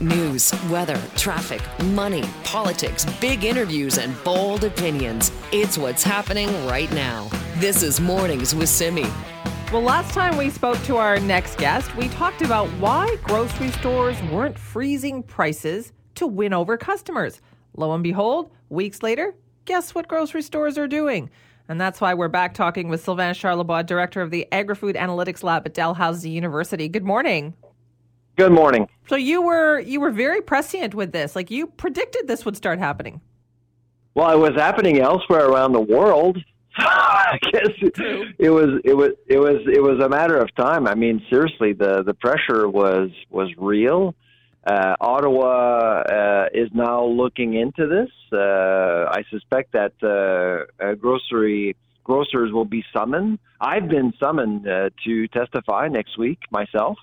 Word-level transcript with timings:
News, 0.00 0.52
weather, 0.70 1.02
traffic, 1.16 1.60
money, 1.86 2.22
politics, 2.44 3.04
big 3.20 3.42
interviews, 3.42 3.98
and 3.98 4.14
bold 4.22 4.62
opinions. 4.62 5.32
It's 5.50 5.76
what's 5.76 6.04
happening 6.04 6.48
right 6.68 6.88
now. 6.92 7.28
This 7.56 7.82
is 7.82 8.00
Mornings 8.00 8.54
with 8.54 8.68
Simi. 8.68 9.08
Well, 9.72 9.82
last 9.82 10.14
time 10.14 10.36
we 10.36 10.50
spoke 10.50 10.80
to 10.84 10.98
our 10.98 11.18
next 11.18 11.58
guest, 11.58 11.92
we 11.96 12.08
talked 12.10 12.42
about 12.42 12.68
why 12.78 13.16
grocery 13.24 13.72
stores 13.72 14.16
weren't 14.30 14.56
freezing 14.56 15.20
prices 15.20 15.92
to 16.14 16.28
win 16.28 16.52
over 16.52 16.76
customers. 16.76 17.40
Lo 17.76 17.92
and 17.92 18.04
behold, 18.04 18.52
weeks 18.68 19.02
later, 19.02 19.34
guess 19.64 19.96
what 19.96 20.06
grocery 20.06 20.42
stores 20.42 20.78
are 20.78 20.86
doing? 20.86 21.28
And 21.68 21.80
that's 21.80 22.00
why 22.00 22.14
we're 22.14 22.28
back 22.28 22.54
talking 22.54 22.88
with 22.88 23.02
Sylvain 23.02 23.34
Charlebois, 23.34 23.84
director 23.84 24.22
of 24.22 24.30
the 24.30 24.46
Agri-Food 24.52 24.94
Analytics 24.94 25.42
Lab 25.42 25.66
at 25.66 25.74
Dalhousie 25.74 26.30
University. 26.30 26.88
Good 26.88 27.04
morning. 27.04 27.54
Good 28.38 28.52
morning. 28.52 28.88
So 29.08 29.16
you 29.16 29.42
were 29.42 29.80
you 29.80 29.98
were 29.98 30.12
very 30.12 30.40
prescient 30.40 30.94
with 30.94 31.10
this. 31.10 31.34
Like 31.34 31.50
you 31.50 31.66
predicted 31.66 32.28
this 32.28 32.44
would 32.44 32.56
start 32.56 32.78
happening. 32.78 33.20
Well, 34.14 34.30
it 34.30 34.38
was 34.38 34.54
happening 34.54 35.00
elsewhere 35.00 35.48
around 35.48 35.72
the 35.72 35.80
world. 35.80 36.38
I 36.78 37.36
guess 37.52 37.70
it, 37.82 38.34
it 38.38 38.50
was 38.50 38.80
it 38.84 38.96
was 38.96 39.10
it 39.26 39.40
was 39.40 39.56
it 39.66 39.82
was 39.82 40.00
a 40.00 40.08
matter 40.08 40.36
of 40.36 40.54
time. 40.54 40.86
I 40.86 40.94
mean, 40.94 41.20
seriously, 41.28 41.72
the 41.72 42.04
the 42.04 42.14
pressure 42.14 42.68
was 42.68 43.10
was 43.28 43.48
real. 43.58 44.14
Uh, 44.64 44.94
Ottawa 45.00 46.02
uh, 46.02 46.46
is 46.54 46.68
now 46.72 47.04
looking 47.06 47.54
into 47.54 47.88
this. 47.88 48.10
Uh, 48.32 49.10
I 49.10 49.24
suspect 49.30 49.72
that 49.72 49.94
uh, 50.00 50.94
grocery 50.94 51.74
grocers 52.04 52.52
will 52.52 52.64
be 52.64 52.84
summoned. 52.96 53.40
I've 53.60 53.88
been 53.88 54.12
summoned 54.20 54.68
uh, 54.68 54.90
to 55.06 55.26
testify 55.28 55.88
next 55.88 56.16
week 56.16 56.38
myself. 56.52 56.98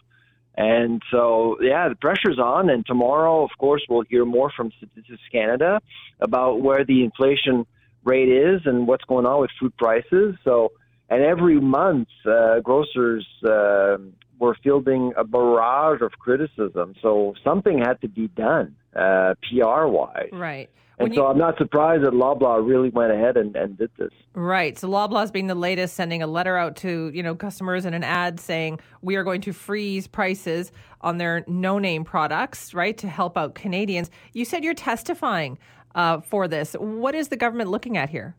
And 0.57 1.01
so, 1.11 1.57
yeah, 1.61 1.89
the 1.89 1.95
pressure's 1.95 2.39
on. 2.39 2.69
And 2.69 2.85
tomorrow, 2.85 3.43
of 3.43 3.51
course, 3.57 3.83
we'll 3.89 4.05
hear 4.09 4.25
more 4.25 4.51
from 4.55 4.71
Statistics 4.77 5.21
Canada 5.31 5.81
about 6.19 6.61
where 6.61 6.85
the 6.85 7.03
inflation 7.03 7.65
rate 8.03 8.29
is 8.29 8.61
and 8.65 8.87
what's 8.87 9.03
going 9.05 9.25
on 9.25 9.41
with 9.41 9.51
food 9.59 9.75
prices. 9.77 10.35
So, 10.43 10.71
and 11.09 11.21
every 11.21 11.59
month, 11.59 12.07
uh, 12.25 12.61
grocers 12.61 13.27
uh, 13.45 13.97
were 14.39 14.55
fielding 14.63 15.13
a 15.17 15.23
barrage 15.23 16.01
of 16.01 16.11
criticism. 16.13 16.95
So 17.01 17.35
something 17.43 17.79
had 17.79 17.99
to 18.01 18.07
be 18.07 18.27
done, 18.29 18.75
uh, 18.95 19.33
PR 19.49 19.87
wise. 19.87 20.29
Right. 20.31 20.69
And 20.97 21.13
so 21.13 21.27
I'm 21.27 21.37
not 21.37 21.57
surprised 21.57 22.03
that 22.05 22.13
Loblaw 22.13 22.65
really 22.65 22.89
went 22.89 23.11
ahead 23.11 23.35
and, 23.35 23.53
and 23.55 23.77
did 23.77 23.91
this. 23.97 24.11
Right. 24.33 24.79
So 24.79 24.87
Loblaw's 24.87 25.29
being 25.29 25.47
the 25.47 25.55
latest, 25.55 25.95
sending 25.95 26.23
a 26.23 26.27
letter 26.27 26.57
out 26.57 26.77
to 26.77 27.11
you 27.13 27.21
know 27.21 27.35
customers 27.35 27.85
and 27.85 27.93
an 27.93 28.03
ad 28.03 28.39
saying 28.39 28.79
we 29.01 29.15
are 29.15 29.23
going 29.23 29.41
to 29.41 29.53
freeze 29.53 30.07
prices 30.07 30.71
on 31.01 31.17
their 31.17 31.43
no-name 31.47 32.05
products, 32.05 32.73
right, 32.73 32.97
to 32.97 33.09
help 33.09 33.37
out 33.37 33.55
Canadians. 33.55 34.09
You 34.33 34.45
said 34.45 34.63
you're 34.63 34.73
testifying 34.73 35.57
uh, 35.95 36.21
for 36.21 36.47
this. 36.47 36.73
What 36.79 37.13
is 37.13 37.27
the 37.27 37.37
government 37.37 37.69
looking 37.69 37.97
at 37.97 38.09
here? 38.09 38.35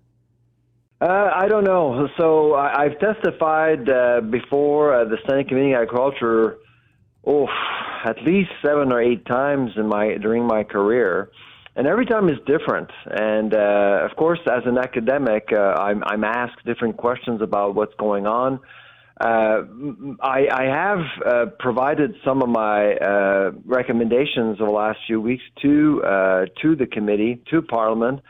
Uh, 1.00 1.30
I 1.34 1.46
don't 1.46 1.64
know. 1.64 2.08
So 2.18 2.54
I, 2.54 2.84
have 2.84 2.98
testified 2.98 3.88
uh, 3.88 4.22
before 4.22 4.94
uh, 4.94 5.04
the 5.04 5.18
Senate 5.28 5.48
Committee 5.48 5.74
on 5.74 5.82
Agriculture, 5.82 6.56
oh, 7.26 7.46
at 8.04 8.16
least 8.24 8.50
seven 8.64 8.92
or 8.92 9.02
eight 9.02 9.26
times 9.26 9.72
in 9.76 9.88
my 9.88 10.16
during 10.16 10.46
my 10.46 10.62
career 10.64 11.30
and 11.76 11.86
every 11.86 12.06
time 12.06 12.28
is 12.28 12.38
different. 12.46 12.90
And 13.06 13.54
uh, 13.54 14.08
of 14.10 14.16
course, 14.16 14.40
as 14.50 14.62
an 14.64 14.78
academic, 14.78 15.48
uh, 15.52 15.60
I'm, 15.60 16.02
I'm 16.06 16.24
asked 16.24 16.64
different 16.64 16.96
questions 16.96 17.42
about 17.42 17.74
what's 17.74 17.94
going 17.98 18.26
on. 18.26 18.60
Uh, 19.20 19.62
I, 20.22 20.46
I 20.50 20.64
have 20.64 20.98
uh, 21.24 21.46
provided 21.58 22.14
some 22.24 22.42
of 22.42 22.48
my 22.48 22.94
uh, 22.94 23.50
recommendations 23.64 24.60
over 24.60 24.70
the 24.70 24.76
last 24.76 24.98
few 25.06 25.20
weeks 25.20 25.42
to 25.62 26.02
uh, 26.04 26.44
to 26.60 26.76
the 26.76 26.86
committee, 26.86 27.42
to 27.50 27.62
Parliament, 27.62 28.20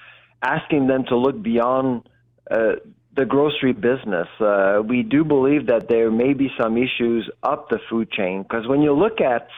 asking 0.43 0.87
them 0.87 1.05
to 1.09 1.17
look 1.17 1.43
beyond 1.43 2.09
uh, 2.53 2.77
the 3.17 3.25
grocery 3.25 3.73
business. 3.73 4.29
Uh, 4.39 4.83
we 4.87 5.03
do 5.03 5.25
believe 5.25 5.67
that 5.67 5.89
there 5.89 6.11
may 6.11 6.35
be 6.35 6.51
some 6.61 6.77
issues 6.77 7.29
up 7.43 7.69
the 7.71 7.79
food 7.89 8.11
chain 8.11 8.43
because 8.43 8.67
when 8.67 8.83
you 8.83 8.93
look 8.93 9.21
at 9.21 9.49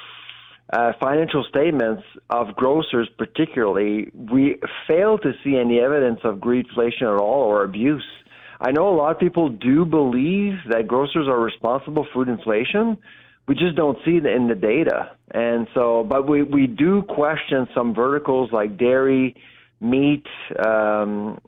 uh, 0.72 0.92
financial 1.00 1.44
statements 1.48 2.02
of 2.30 2.54
grocers, 2.54 3.08
particularly, 3.16 4.10
we 4.14 4.60
fail 4.86 5.18
to 5.18 5.32
see 5.42 5.56
any 5.56 5.80
evidence 5.80 6.20
of 6.24 6.36
greedflation 6.36 7.02
at 7.02 7.20
all 7.20 7.42
or 7.42 7.64
abuse. 7.64 8.04
I 8.60 8.72
know 8.72 8.88
a 8.88 8.96
lot 8.96 9.12
of 9.12 9.18
people 9.18 9.48
do 9.48 9.84
believe 9.84 10.54
that 10.68 10.86
grocers 10.86 11.26
are 11.26 11.40
responsible 11.40 12.06
for 12.12 12.24
food 12.24 12.28
inflation. 12.28 12.98
We 13.46 13.54
just 13.54 13.76
don't 13.76 13.96
see 14.04 14.18
it 14.18 14.26
in 14.26 14.48
the 14.48 14.54
data. 14.54 15.12
And 15.30 15.68
so, 15.72 16.04
but 16.04 16.28
we, 16.28 16.42
we 16.42 16.66
do 16.66 17.02
question 17.02 17.66
some 17.74 17.94
verticals 17.94 18.52
like 18.52 18.76
dairy, 18.76 19.36
meat, 19.80 20.26
um, 20.58 21.40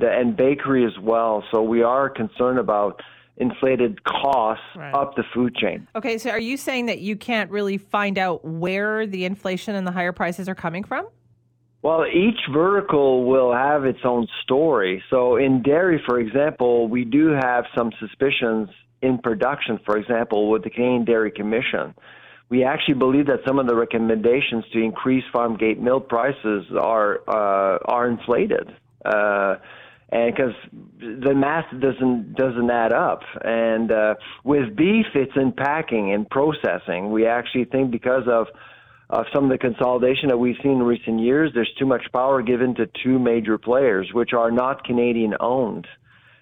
and 0.00 0.36
bakery 0.36 0.84
as 0.86 0.96
well. 1.00 1.42
So 1.50 1.62
we 1.62 1.82
are 1.82 2.08
concerned 2.08 2.58
about 2.58 3.02
inflated 3.36 4.04
costs 4.04 4.64
right. 4.76 4.94
up 4.94 5.16
the 5.16 5.24
food 5.34 5.54
chain. 5.56 5.88
Okay, 5.96 6.18
so 6.18 6.30
are 6.30 6.38
you 6.40 6.56
saying 6.56 6.86
that 6.86 7.00
you 7.00 7.16
can't 7.16 7.50
really 7.50 7.78
find 7.78 8.18
out 8.18 8.44
where 8.44 9.06
the 9.06 9.24
inflation 9.24 9.74
and 9.74 9.86
the 9.86 9.90
higher 9.90 10.12
prices 10.12 10.48
are 10.48 10.54
coming 10.54 10.84
from? 10.84 11.08
Well, 11.82 12.04
each 12.06 12.38
vertical 12.52 13.24
will 13.24 13.52
have 13.52 13.84
its 13.84 13.98
own 14.04 14.28
story. 14.44 15.02
So 15.10 15.36
in 15.36 15.62
dairy, 15.62 16.00
for 16.06 16.20
example, 16.20 16.86
we 16.88 17.04
do 17.04 17.30
have 17.30 17.64
some 17.76 17.90
suspicions 17.98 18.68
in 19.00 19.18
production, 19.18 19.80
for 19.84 19.96
example, 19.96 20.48
with 20.48 20.62
the 20.62 20.70
Canadian 20.70 21.04
Dairy 21.04 21.32
Commission. 21.32 21.92
We 22.50 22.62
actually 22.62 22.94
believe 22.94 23.26
that 23.26 23.40
some 23.46 23.58
of 23.58 23.66
the 23.66 23.74
recommendations 23.74 24.64
to 24.72 24.78
increase 24.78 25.24
farm 25.32 25.56
gate 25.56 25.80
milk 25.80 26.08
prices 26.08 26.66
are 26.78 27.20
uh, 27.26 27.78
are 27.86 28.06
inflated. 28.08 28.76
Uh, 29.04 29.56
and 30.12 30.34
because 30.34 30.52
the 31.00 31.34
math 31.34 31.64
doesn't 31.80 32.34
doesn't 32.34 32.70
add 32.70 32.92
up. 32.92 33.22
And 33.42 33.90
uh, 33.90 34.14
with 34.44 34.76
beef, 34.76 35.06
it's 35.14 35.32
in 35.36 35.52
packing 35.52 36.12
and 36.12 36.28
processing. 36.28 37.10
We 37.10 37.26
actually 37.26 37.64
think 37.64 37.90
because 37.90 38.28
of 38.28 38.46
of 39.08 39.24
some 39.34 39.44
of 39.44 39.50
the 39.50 39.58
consolidation 39.58 40.28
that 40.28 40.38
we've 40.38 40.56
seen 40.62 40.72
in 40.72 40.82
recent 40.82 41.20
years, 41.20 41.50
there's 41.54 41.72
too 41.78 41.86
much 41.86 42.02
power 42.12 42.42
given 42.42 42.74
to 42.76 42.88
two 43.02 43.18
major 43.18 43.58
players, 43.58 44.10
which 44.12 44.32
are 44.32 44.50
not 44.50 44.84
Canadian 44.84 45.34
owned. 45.40 45.86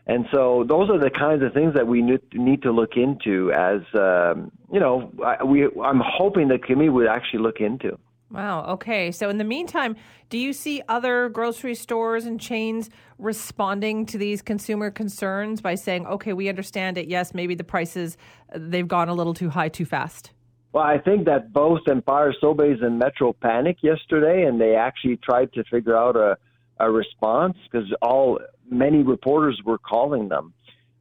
And 0.07 0.27
so 0.33 0.65
those 0.69 0.91
are 0.91 0.99
the 0.99 1.11
kinds 1.11 1.43
of 1.43 1.53
things 1.53 1.75
that 1.75 1.87
we 1.87 2.03
need 2.03 2.63
to 2.63 2.73
look 2.73 2.97
into 2.97 3.53
as, 3.53 3.81
um, 3.95 4.51
you 4.73 4.81
know, 4.81 5.13
I, 5.25 5.45
we, 5.45 5.65
I'm 5.65 6.03
hoping 6.05 6.49
that 6.49 6.65
committee 6.65 6.89
would 6.89 7.07
actually 7.07 7.41
look 7.41 7.61
into. 7.61 7.99
Wow. 8.31 8.65
Okay. 8.75 9.11
So, 9.11 9.29
in 9.29 9.39
the 9.39 9.45
meantime, 9.45 9.97
do 10.29 10.39
you 10.39 10.53
see 10.53 10.83
other 10.89 11.29
grocery 11.29 11.75
stores 11.75 12.27
and 12.27 12.41
chains 12.41 12.89
responding 13.21 14.07
to 14.07 14.19
these 14.19 14.43
consumer 14.43 14.91
concerns 14.91 15.61
by 15.61 15.75
saying, 15.75 16.07
okay, 16.07 16.33
we 16.33 16.49
understand 16.49 16.99
it. 16.99 17.09
Yes, 17.09 17.35
maybe 17.35 17.55
the 17.55 17.65
prices, 17.65 18.17
they've 18.55 18.89
gone 18.89 19.09
a 19.09 19.15
little 19.15 19.35
too 19.35 19.51
high 19.51 19.69
too 19.69 19.85
fast? 19.85 20.33
Well, 20.73 20.85
I 20.85 20.99
think 20.99 21.27
that 21.27 21.53
both 21.53 21.81
Empire 21.89 22.33
Sobeys 22.43 22.83
and 22.83 22.99
Metro 22.99 23.33
panicked 23.33 23.83
yesterday, 23.83 24.45
and 24.45 24.61
they 24.61 24.77
actually 24.77 25.17
tried 25.17 25.53
to 25.55 25.65
figure 25.65 25.97
out 25.97 26.17
a, 26.17 26.39
a 26.79 26.91
response 26.91 27.57
because 27.71 27.93
all 28.01 28.39
many 28.71 29.03
reporters 29.03 29.61
were 29.65 29.79
calling 29.79 30.29
them. 30.29 30.55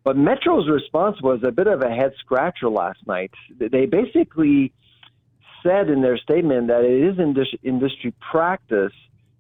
But 0.04 0.18
Metro's 0.18 0.68
response 0.68 1.22
was 1.22 1.42
a 1.44 1.52
bit 1.52 1.68
of 1.68 1.84
a 1.84 1.90
head 1.90 2.14
scratcher 2.20 2.70
last 2.70 3.06
night. 3.06 3.32
They 3.60 3.86
basically 3.86 4.74
said 5.64 5.90
in 5.90 6.02
their 6.02 6.18
statement 6.18 6.68
that 6.68 6.84
it 6.84 7.20
is 7.20 7.58
industry 7.64 8.14
practice 8.32 8.94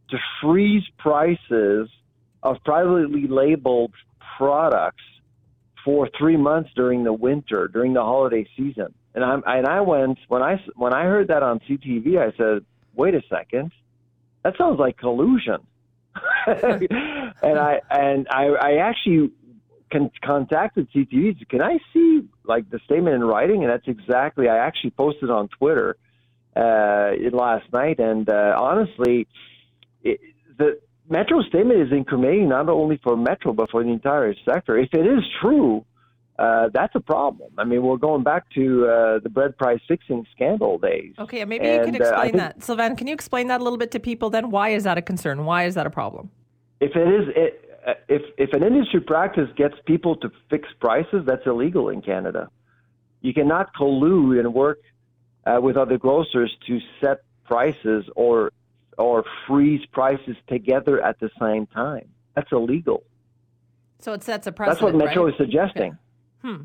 to 0.09 0.17
freeze 0.41 0.83
prices 0.97 1.89
of 2.43 2.57
privately 2.63 3.27
labeled 3.27 3.93
products 4.37 5.03
for 5.83 6.09
three 6.17 6.37
months 6.37 6.69
during 6.75 7.03
the 7.03 7.13
winter, 7.13 7.67
during 7.67 7.93
the 7.93 8.01
holiday 8.01 8.47
season. 8.57 8.93
And 9.15 9.23
I 9.23 9.57
and 9.57 9.67
I 9.67 9.81
went 9.81 10.19
when 10.27 10.41
I 10.41 10.61
when 10.75 10.93
I 10.93 11.03
heard 11.03 11.29
that 11.29 11.43
on 11.43 11.59
CTV, 11.61 12.17
I 12.17 12.35
said, 12.37 12.65
"Wait 12.95 13.15
a 13.15 13.21
second, 13.29 13.71
that 14.43 14.55
sounds 14.57 14.79
like 14.79 14.97
collusion." 14.97 15.57
and 16.47 17.59
I 17.59 17.81
and 17.89 18.27
I, 18.29 18.45
I 18.47 18.75
actually 18.77 19.31
con- 19.91 20.11
contacted 20.23 20.89
CTV. 20.91 21.47
Can 21.49 21.61
I 21.61 21.79
see 21.91 22.21
like 22.43 22.69
the 22.69 22.79
statement 22.85 23.15
in 23.15 23.23
writing? 23.23 23.63
And 23.63 23.71
that's 23.71 23.87
exactly 23.87 24.47
I 24.47 24.57
actually 24.57 24.91
posted 24.91 25.29
on 25.29 25.47
Twitter 25.49 25.97
uh, 26.59 27.11
last 27.31 27.71
night. 27.71 27.99
And 27.99 28.29
uh, 28.29 28.55
honestly, 28.59 29.27
it, 30.03 30.19
the 30.57 30.79
Metro 31.09 31.41
statement 31.41 31.79
is 31.81 31.91
incriminating 31.91 32.49
not 32.49 32.69
only 32.69 32.99
for 33.03 33.15
Metro 33.17 33.53
but 33.53 33.71
for 33.71 33.83
the 33.83 33.89
entire 33.89 34.33
sector. 34.45 34.77
If 34.77 34.89
it 34.93 35.07
is 35.07 35.23
true, 35.41 35.85
uh, 36.37 36.69
that's 36.73 36.95
a 36.95 36.99
problem. 36.99 37.51
I 37.57 37.65
mean, 37.65 37.83
we're 37.83 37.97
going 37.97 38.23
back 38.23 38.49
to 38.51 38.87
uh, 38.87 39.19
the 39.19 39.29
bread 39.29 39.57
price 39.57 39.81
fixing 39.87 40.25
scandal 40.33 40.77
days. 40.77 41.13
Okay, 41.19 41.43
maybe 41.43 41.65
and, 41.65 41.85
you 41.85 41.91
can 41.91 42.01
uh, 42.01 42.05
explain 42.05 42.19
uh, 42.19 42.23
think, 42.23 42.37
that, 42.37 42.63
Sylvain. 42.63 42.95
Can 42.95 43.07
you 43.07 43.13
explain 43.13 43.47
that 43.47 43.59
a 43.59 43.63
little 43.63 43.77
bit 43.77 43.91
to 43.91 43.99
people? 43.99 44.29
Then, 44.29 44.49
why 44.49 44.69
is 44.69 44.83
that 44.83 44.97
a 44.97 45.01
concern? 45.01 45.45
Why 45.45 45.65
is 45.65 45.75
that 45.75 45.85
a 45.85 45.89
problem? 45.89 46.29
If 46.79 46.95
it 46.95 47.07
is, 47.07 47.27
it, 47.35 47.77
uh, 47.85 47.93
if 48.07 48.21
if 48.37 48.53
an 48.53 48.63
industry 48.63 49.01
practice 49.01 49.49
gets 49.57 49.75
people 49.85 50.15
to 50.17 50.31
fix 50.49 50.69
prices, 50.79 51.23
that's 51.25 51.45
illegal 51.45 51.89
in 51.89 52.01
Canada. 52.01 52.49
You 53.21 53.33
cannot 53.33 53.75
collude 53.75 54.39
and 54.39 54.53
work 54.53 54.79
uh, 55.49 55.59
with 55.61 55.77
other 55.77 55.97
grocers 55.97 56.55
to 56.67 56.79
set 57.01 57.21
prices 57.45 58.05
or 58.15 58.51
or 58.97 59.23
freeze 59.47 59.85
prices 59.91 60.35
together 60.47 61.01
at 61.01 61.19
the 61.19 61.29
same 61.39 61.65
time. 61.67 62.07
That's 62.35 62.51
illegal. 62.51 63.03
So 63.99 64.13
it 64.13 64.23
sets 64.23 64.45
a 64.47 64.51
precedent. 64.51 64.81
That's 64.81 64.93
what 64.93 65.07
Metro 65.07 65.25
right? 65.25 65.33
is 65.33 65.37
suggesting. 65.37 65.97
Okay. 66.43 66.55
Hmm. 66.55 66.63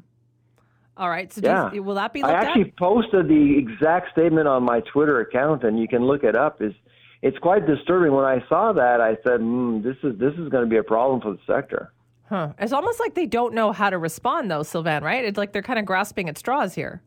All 0.96 1.08
right. 1.08 1.32
So 1.32 1.40
yeah. 1.42 1.72
you, 1.72 1.82
will 1.82 1.94
that 1.94 2.12
be? 2.12 2.22
I 2.22 2.32
actually 2.32 2.62
at? 2.62 2.76
posted 2.76 3.28
the 3.28 3.56
exact 3.58 4.12
statement 4.12 4.46
on 4.46 4.62
my 4.62 4.80
Twitter 4.80 5.20
account, 5.20 5.64
and 5.64 5.78
you 5.78 5.88
can 5.88 6.04
look 6.04 6.22
it 6.22 6.36
up. 6.36 6.60
Is 6.60 6.72
it's 7.22 7.38
quite 7.38 7.66
disturbing. 7.66 8.12
When 8.12 8.24
I 8.24 8.44
saw 8.48 8.72
that, 8.72 9.00
I 9.00 9.16
said, 9.24 9.40
mm, 9.40 9.82
"This 9.82 9.96
is 10.02 10.18
this 10.18 10.34
is 10.34 10.48
going 10.48 10.64
to 10.64 10.70
be 10.70 10.76
a 10.76 10.84
problem 10.84 11.20
for 11.20 11.32
the 11.32 11.40
sector." 11.46 11.92
Huh. 12.28 12.52
It's 12.58 12.72
almost 12.72 13.00
like 13.00 13.14
they 13.14 13.26
don't 13.26 13.54
know 13.54 13.72
how 13.72 13.90
to 13.90 13.98
respond, 13.98 14.50
though, 14.50 14.62
Sylvain. 14.62 15.02
Right? 15.02 15.24
It's 15.24 15.38
like 15.38 15.52
they're 15.52 15.62
kind 15.62 15.78
of 15.78 15.84
grasping 15.84 16.28
at 16.28 16.38
straws 16.38 16.74
here. 16.74 17.02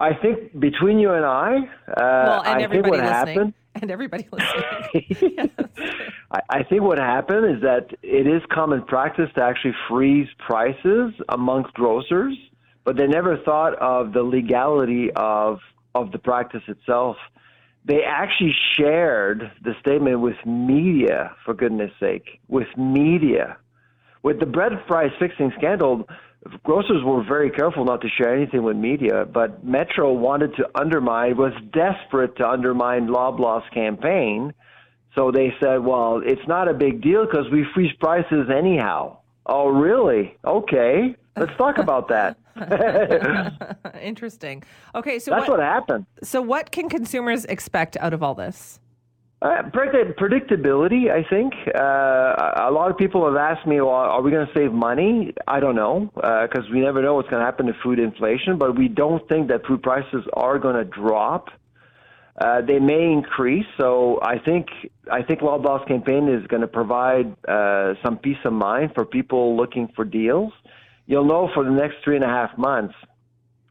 I 0.00 0.14
think 0.14 0.58
between 0.58 0.98
you 0.98 1.12
and 1.12 1.26
I, 1.26 1.56
uh, 1.88 1.94
well, 1.98 2.42
and 2.44 2.64
I 2.64 2.68
think 2.68 2.86
what 2.86 3.00
listening. 3.00 3.06
happened, 3.06 3.54
and 3.74 3.90
everybody 3.90 4.26
listening. 4.32 5.50
I, 6.32 6.40
I 6.48 6.62
think 6.62 6.82
what 6.82 6.98
happened 6.98 7.54
is 7.54 7.62
that 7.62 7.88
it 8.02 8.26
is 8.26 8.42
common 8.50 8.82
practice 8.84 9.28
to 9.36 9.44
actually 9.44 9.74
freeze 9.88 10.28
prices 10.38 11.12
amongst 11.28 11.74
grocers, 11.74 12.34
but 12.84 12.96
they 12.96 13.06
never 13.06 13.36
thought 13.44 13.74
of 13.74 14.14
the 14.14 14.22
legality 14.22 15.10
of 15.16 15.58
of 15.94 16.12
the 16.12 16.18
practice 16.18 16.62
itself. 16.66 17.16
They 17.84 18.02
actually 18.02 18.54
shared 18.76 19.52
the 19.62 19.74
statement 19.80 20.20
with 20.20 20.36
media, 20.46 21.34
for 21.44 21.52
goodness 21.52 21.90
sake, 22.00 22.40
with 22.48 22.68
media. 22.76 23.58
With 24.22 24.38
the 24.38 24.46
bread 24.46 24.72
price 24.86 25.12
fixing 25.18 25.50
scandal, 25.56 26.06
grocers 26.64 27.02
were 27.04 27.22
very 27.22 27.50
careful 27.50 27.84
not 27.84 28.00
to 28.02 28.08
share 28.08 28.34
anything 28.34 28.62
with 28.62 28.76
media, 28.76 29.24
but 29.24 29.64
Metro 29.64 30.12
wanted 30.12 30.54
to 30.56 30.68
undermine, 30.74 31.36
was 31.36 31.52
desperate 31.72 32.36
to 32.36 32.48
undermine 32.48 33.08
Loblaw's 33.08 33.68
campaign. 33.72 34.52
So 35.16 35.30
they 35.30 35.52
said, 35.60 35.84
well, 35.84 36.22
it's 36.24 36.46
not 36.46 36.68
a 36.68 36.74
big 36.74 37.02
deal 37.02 37.26
because 37.26 37.50
we 37.52 37.66
freeze 37.74 37.92
prices 38.00 38.48
anyhow. 38.54 39.18
Oh, 39.44 39.68
really? 39.68 40.36
Okay. 40.44 41.16
Let's 41.36 41.56
talk 41.56 41.78
about 41.78 42.08
that. 42.08 42.36
Interesting. 44.02 44.62
Okay, 44.94 45.18
so 45.18 45.30
that's 45.30 45.48
what, 45.48 45.58
what, 45.58 45.60
happened. 45.60 46.06
So, 46.22 46.42
what 46.42 46.70
can 46.70 46.88
consumers 46.88 47.44
expect 47.46 47.96
out 47.98 48.12
of 48.12 48.22
all 48.22 48.34
this? 48.34 48.80
Uh, 49.42 49.62
predictability, 49.72 51.10
I 51.10 51.26
think. 51.30 51.54
Uh, 51.74 52.68
a 52.68 52.70
lot 52.70 52.90
of 52.90 52.98
people 52.98 53.24
have 53.24 53.36
asked 53.36 53.66
me, 53.66 53.80
well, 53.80 53.88
are 53.94 54.20
we 54.20 54.30
going 54.30 54.46
to 54.46 54.52
save 54.52 54.70
money? 54.70 55.32
I 55.48 55.60
don't 55.60 55.76
know, 55.76 56.10
because 56.14 56.66
uh, 56.66 56.72
we 56.72 56.80
never 56.80 57.00
know 57.00 57.14
what's 57.14 57.30
going 57.30 57.40
to 57.40 57.46
happen 57.46 57.66
to 57.66 57.72
food 57.82 57.98
inflation, 57.98 58.58
but 58.58 58.76
we 58.76 58.88
don't 58.88 59.26
think 59.30 59.48
that 59.48 59.64
food 59.64 59.82
prices 59.82 60.24
are 60.34 60.58
going 60.58 60.76
to 60.76 60.84
drop. 60.84 61.48
Uh, 62.38 62.60
they 62.60 62.78
may 62.78 63.10
increase, 63.12 63.64
so 63.78 64.18
I 64.22 64.38
think 64.38 64.68
I 65.10 65.22
think 65.22 65.40
Loblaw's 65.40 65.86
campaign 65.88 66.28
is 66.28 66.46
going 66.46 66.62
to 66.62 66.68
provide 66.68 67.34
uh, 67.46 67.94
some 68.02 68.18
peace 68.18 68.38
of 68.44 68.52
mind 68.52 68.92
for 68.94 69.04
people 69.04 69.56
looking 69.56 69.88
for 69.96 70.04
deals. 70.04 70.52
You'll 71.06 71.26
know 71.26 71.50
for 71.52 71.64
the 71.64 71.70
next 71.70 71.96
three 72.04 72.16
and 72.16 72.24
a 72.24 72.28
half 72.28 72.56
months 72.56 72.94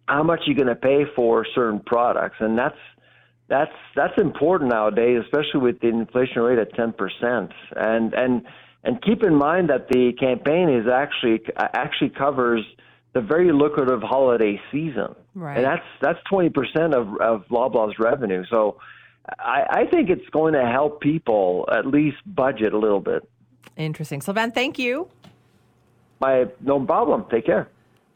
how 0.07 0.23
much 0.23 0.41
you're 0.45 0.55
going 0.55 0.67
to 0.67 0.75
pay 0.75 1.05
for 1.15 1.45
certain 1.55 1.79
products, 1.79 2.37
and 2.39 2.57
that's 2.57 2.77
that's 3.49 3.71
that's 3.95 4.13
important 4.17 4.69
nowadays, 4.71 5.21
especially 5.23 5.61
with 5.61 5.79
the 5.81 5.87
inflation 5.87 6.41
rate 6.41 6.59
at 6.59 6.73
ten 6.75 6.93
percent. 6.93 7.51
And 7.75 8.13
and 8.13 8.43
and 8.83 9.01
keep 9.01 9.23
in 9.23 9.35
mind 9.35 9.69
that 9.69 9.89
the 9.89 10.13
campaign 10.13 10.69
is 10.69 10.87
actually 10.87 11.41
actually 11.57 12.11
covers 12.11 12.63
the 13.13 13.21
very 13.21 13.51
lucrative 13.51 14.01
holiday 14.01 14.61
season, 14.71 15.15
right. 15.33 15.57
and 15.57 15.65
that's 15.65 15.85
that's 16.01 16.19
twenty 16.29 16.49
percent 16.49 16.93
of 16.93 17.07
of 17.19 17.45
Loblaw's 17.49 17.97
revenue. 17.99 18.43
So 18.49 18.77
I, 19.39 19.63
I 19.69 19.85
think 19.91 20.09
it's 20.09 20.29
going 20.29 20.53
to 20.53 20.65
help 20.65 21.01
people 21.01 21.67
at 21.71 21.85
least 21.85 22.17
budget 22.25 22.73
a 22.73 22.77
little 22.77 23.01
bit. 23.01 23.29
Interesting, 23.75 24.21
Sylvain. 24.21 24.51
Thank 24.51 24.77
you. 24.77 25.09
My 26.21 26.45
no 26.61 26.79
problem. 26.85 27.25
Take 27.31 27.45
care. 27.45 27.69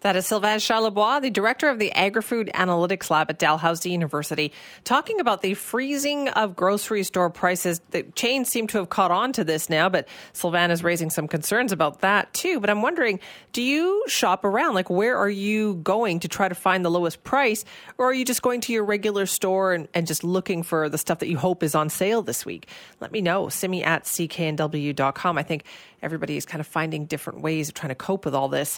That 0.03 0.17
is 0.17 0.27
Sylvain 0.27 0.57
Charlebois, 0.57 1.21
the 1.21 1.29
director 1.29 1.69
of 1.69 1.79
the 1.79 1.89
Agri-Food 1.93 2.51
Analytics 2.53 3.09
Lab 3.09 3.29
at 3.29 3.39
Dalhousie 3.39 3.89
University, 3.89 4.51
talking 4.83 5.21
about 5.21 5.41
the 5.41 5.53
freezing 5.53 6.27
of 6.27 6.57
grocery 6.57 7.03
store 7.03 7.29
prices. 7.29 7.79
The 7.91 8.03
chains 8.13 8.49
seem 8.49 8.67
to 8.67 8.79
have 8.79 8.89
caught 8.89 9.11
on 9.11 9.31
to 9.31 9.45
this 9.45 9.69
now, 9.69 9.87
but 9.87 10.09
Sylvain 10.33 10.71
is 10.71 10.83
raising 10.83 11.09
some 11.09 11.29
concerns 11.29 11.71
about 11.71 12.01
that 12.01 12.33
too. 12.33 12.59
But 12.59 12.69
I'm 12.69 12.81
wondering, 12.81 13.21
do 13.53 13.61
you 13.61 14.03
shop 14.09 14.43
around? 14.43 14.73
Like, 14.73 14.89
where 14.89 15.15
are 15.15 15.29
you 15.29 15.75
going 15.75 16.19
to 16.19 16.27
try 16.27 16.49
to 16.49 16.55
find 16.55 16.83
the 16.83 16.91
lowest 16.91 17.23
price? 17.23 17.63
Or 17.97 18.09
are 18.09 18.13
you 18.13 18.25
just 18.25 18.41
going 18.41 18.59
to 18.59 18.73
your 18.73 18.83
regular 18.83 19.25
store 19.25 19.71
and, 19.73 19.87
and 19.93 20.05
just 20.05 20.25
looking 20.25 20.63
for 20.63 20.89
the 20.89 20.97
stuff 20.97 21.19
that 21.19 21.29
you 21.29 21.37
hope 21.37 21.63
is 21.63 21.75
on 21.75 21.87
sale 21.87 22.21
this 22.21 22.45
week? 22.45 22.67
Let 22.99 23.13
me 23.13 23.21
know. 23.21 23.47
Simi 23.47 23.85
at 23.85 24.03
cknw.com. 24.03 25.37
I 25.37 25.43
think 25.43 25.63
everybody 26.01 26.35
is 26.35 26.45
kind 26.45 26.59
of 26.59 26.67
finding 26.67 27.05
different 27.05 27.39
ways 27.39 27.69
of 27.69 27.75
trying 27.75 27.87
to 27.91 27.95
cope 27.95 28.25
with 28.25 28.35
all 28.35 28.49
this. 28.49 28.77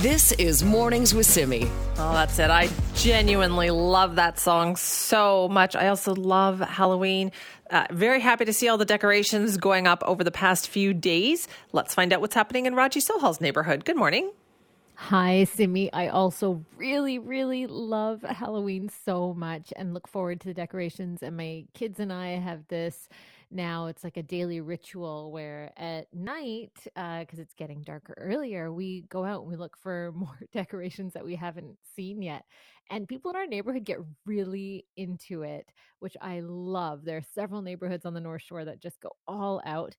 This 0.00 0.32
is 0.32 0.64
Mornings 0.64 1.14
with 1.14 1.26
Simi. 1.26 1.64
Oh, 1.98 2.14
that's 2.14 2.38
it. 2.38 2.48
I 2.48 2.70
genuinely 2.94 3.68
love 3.68 4.16
that 4.16 4.38
song 4.38 4.76
so 4.76 5.46
much. 5.48 5.76
I 5.76 5.88
also 5.88 6.14
love 6.14 6.58
Halloween. 6.58 7.32
Uh, 7.68 7.84
very 7.90 8.18
happy 8.18 8.46
to 8.46 8.52
see 8.54 8.66
all 8.66 8.78
the 8.78 8.86
decorations 8.86 9.58
going 9.58 9.86
up 9.86 10.02
over 10.06 10.24
the 10.24 10.30
past 10.30 10.70
few 10.70 10.94
days. 10.94 11.48
Let's 11.72 11.94
find 11.94 12.14
out 12.14 12.22
what's 12.22 12.34
happening 12.34 12.64
in 12.64 12.74
Raji 12.74 13.00
Sohal's 13.00 13.42
neighborhood. 13.42 13.84
Good 13.84 13.98
morning. 13.98 14.32
Hi, 14.94 15.44
Simi. 15.44 15.92
I 15.92 16.08
also 16.08 16.64
really, 16.78 17.18
really 17.18 17.66
love 17.66 18.22
Halloween 18.22 18.90
so 19.04 19.34
much 19.34 19.70
and 19.76 19.92
look 19.92 20.08
forward 20.08 20.40
to 20.40 20.48
the 20.48 20.54
decorations. 20.54 21.22
And 21.22 21.36
my 21.36 21.66
kids 21.74 22.00
and 22.00 22.10
I 22.10 22.38
have 22.38 22.66
this 22.68 23.10
now 23.50 23.86
it's 23.86 24.04
like 24.04 24.16
a 24.16 24.22
daily 24.22 24.60
ritual 24.60 25.32
where 25.32 25.72
at 25.76 26.06
night 26.12 26.72
because 26.84 27.38
uh, 27.38 27.42
it's 27.42 27.54
getting 27.54 27.82
darker 27.82 28.14
earlier 28.16 28.72
we 28.72 29.02
go 29.08 29.24
out 29.24 29.40
and 29.42 29.50
we 29.50 29.56
look 29.56 29.76
for 29.76 30.12
more 30.16 30.38
decorations 30.52 31.12
that 31.12 31.24
we 31.24 31.34
haven't 31.34 31.76
seen 31.96 32.22
yet 32.22 32.44
and 32.90 33.08
people 33.08 33.30
in 33.30 33.36
our 33.36 33.46
neighborhood 33.46 33.84
get 33.84 33.98
really 34.26 34.84
into 34.96 35.42
it 35.42 35.70
which 35.98 36.16
i 36.20 36.40
love. 36.40 37.04
There 37.04 37.16
are 37.16 37.34
several 37.34 37.62
neighborhoods 37.62 38.06
on 38.06 38.14
the 38.14 38.20
north 38.20 38.42
shore 38.42 38.64
that 38.64 38.80
just 38.80 39.00
go 39.00 39.10
all 39.26 39.60
out 39.64 39.96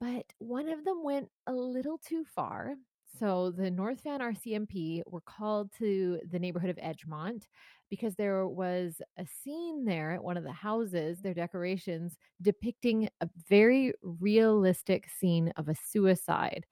but 0.00 0.24
one 0.38 0.68
of 0.68 0.84
them 0.84 1.02
went 1.04 1.28
a 1.46 1.52
little 1.52 1.98
too 1.98 2.24
far. 2.24 2.74
So 3.18 3.50
the 3.50 3.70
North 3.70 4.02
Van 4.02 4.20
RCMP 4.20 5.02
were 5.06 5.20
called 5.20 5.70
to 5.78 6.20
the 6.30 6.38
neighborhood 6.38 6.70
of 6.70 6.76
Edgemont 6.76 7.42
because 7.90 8.14
there 8.16 8.46
was 8.46 9.02
a 9.18 9.26
scene 9.26 9.84
there 9.84 10.12
at 10.12 10.22
one 10.24 10.36
of 10.36 10.44
the 10.44 10.52
houses, 10.52 11.20
their 11.20 11.34
decorations 11.34 12.16
depicting 12.40 13.08
a 13.20 13.28
very 13.48 13.92
realistic 14.02 15.08
scene 15.10 15.52
of 15.56 15.68
a 15.68 15.74
suicide. 15.74 16.66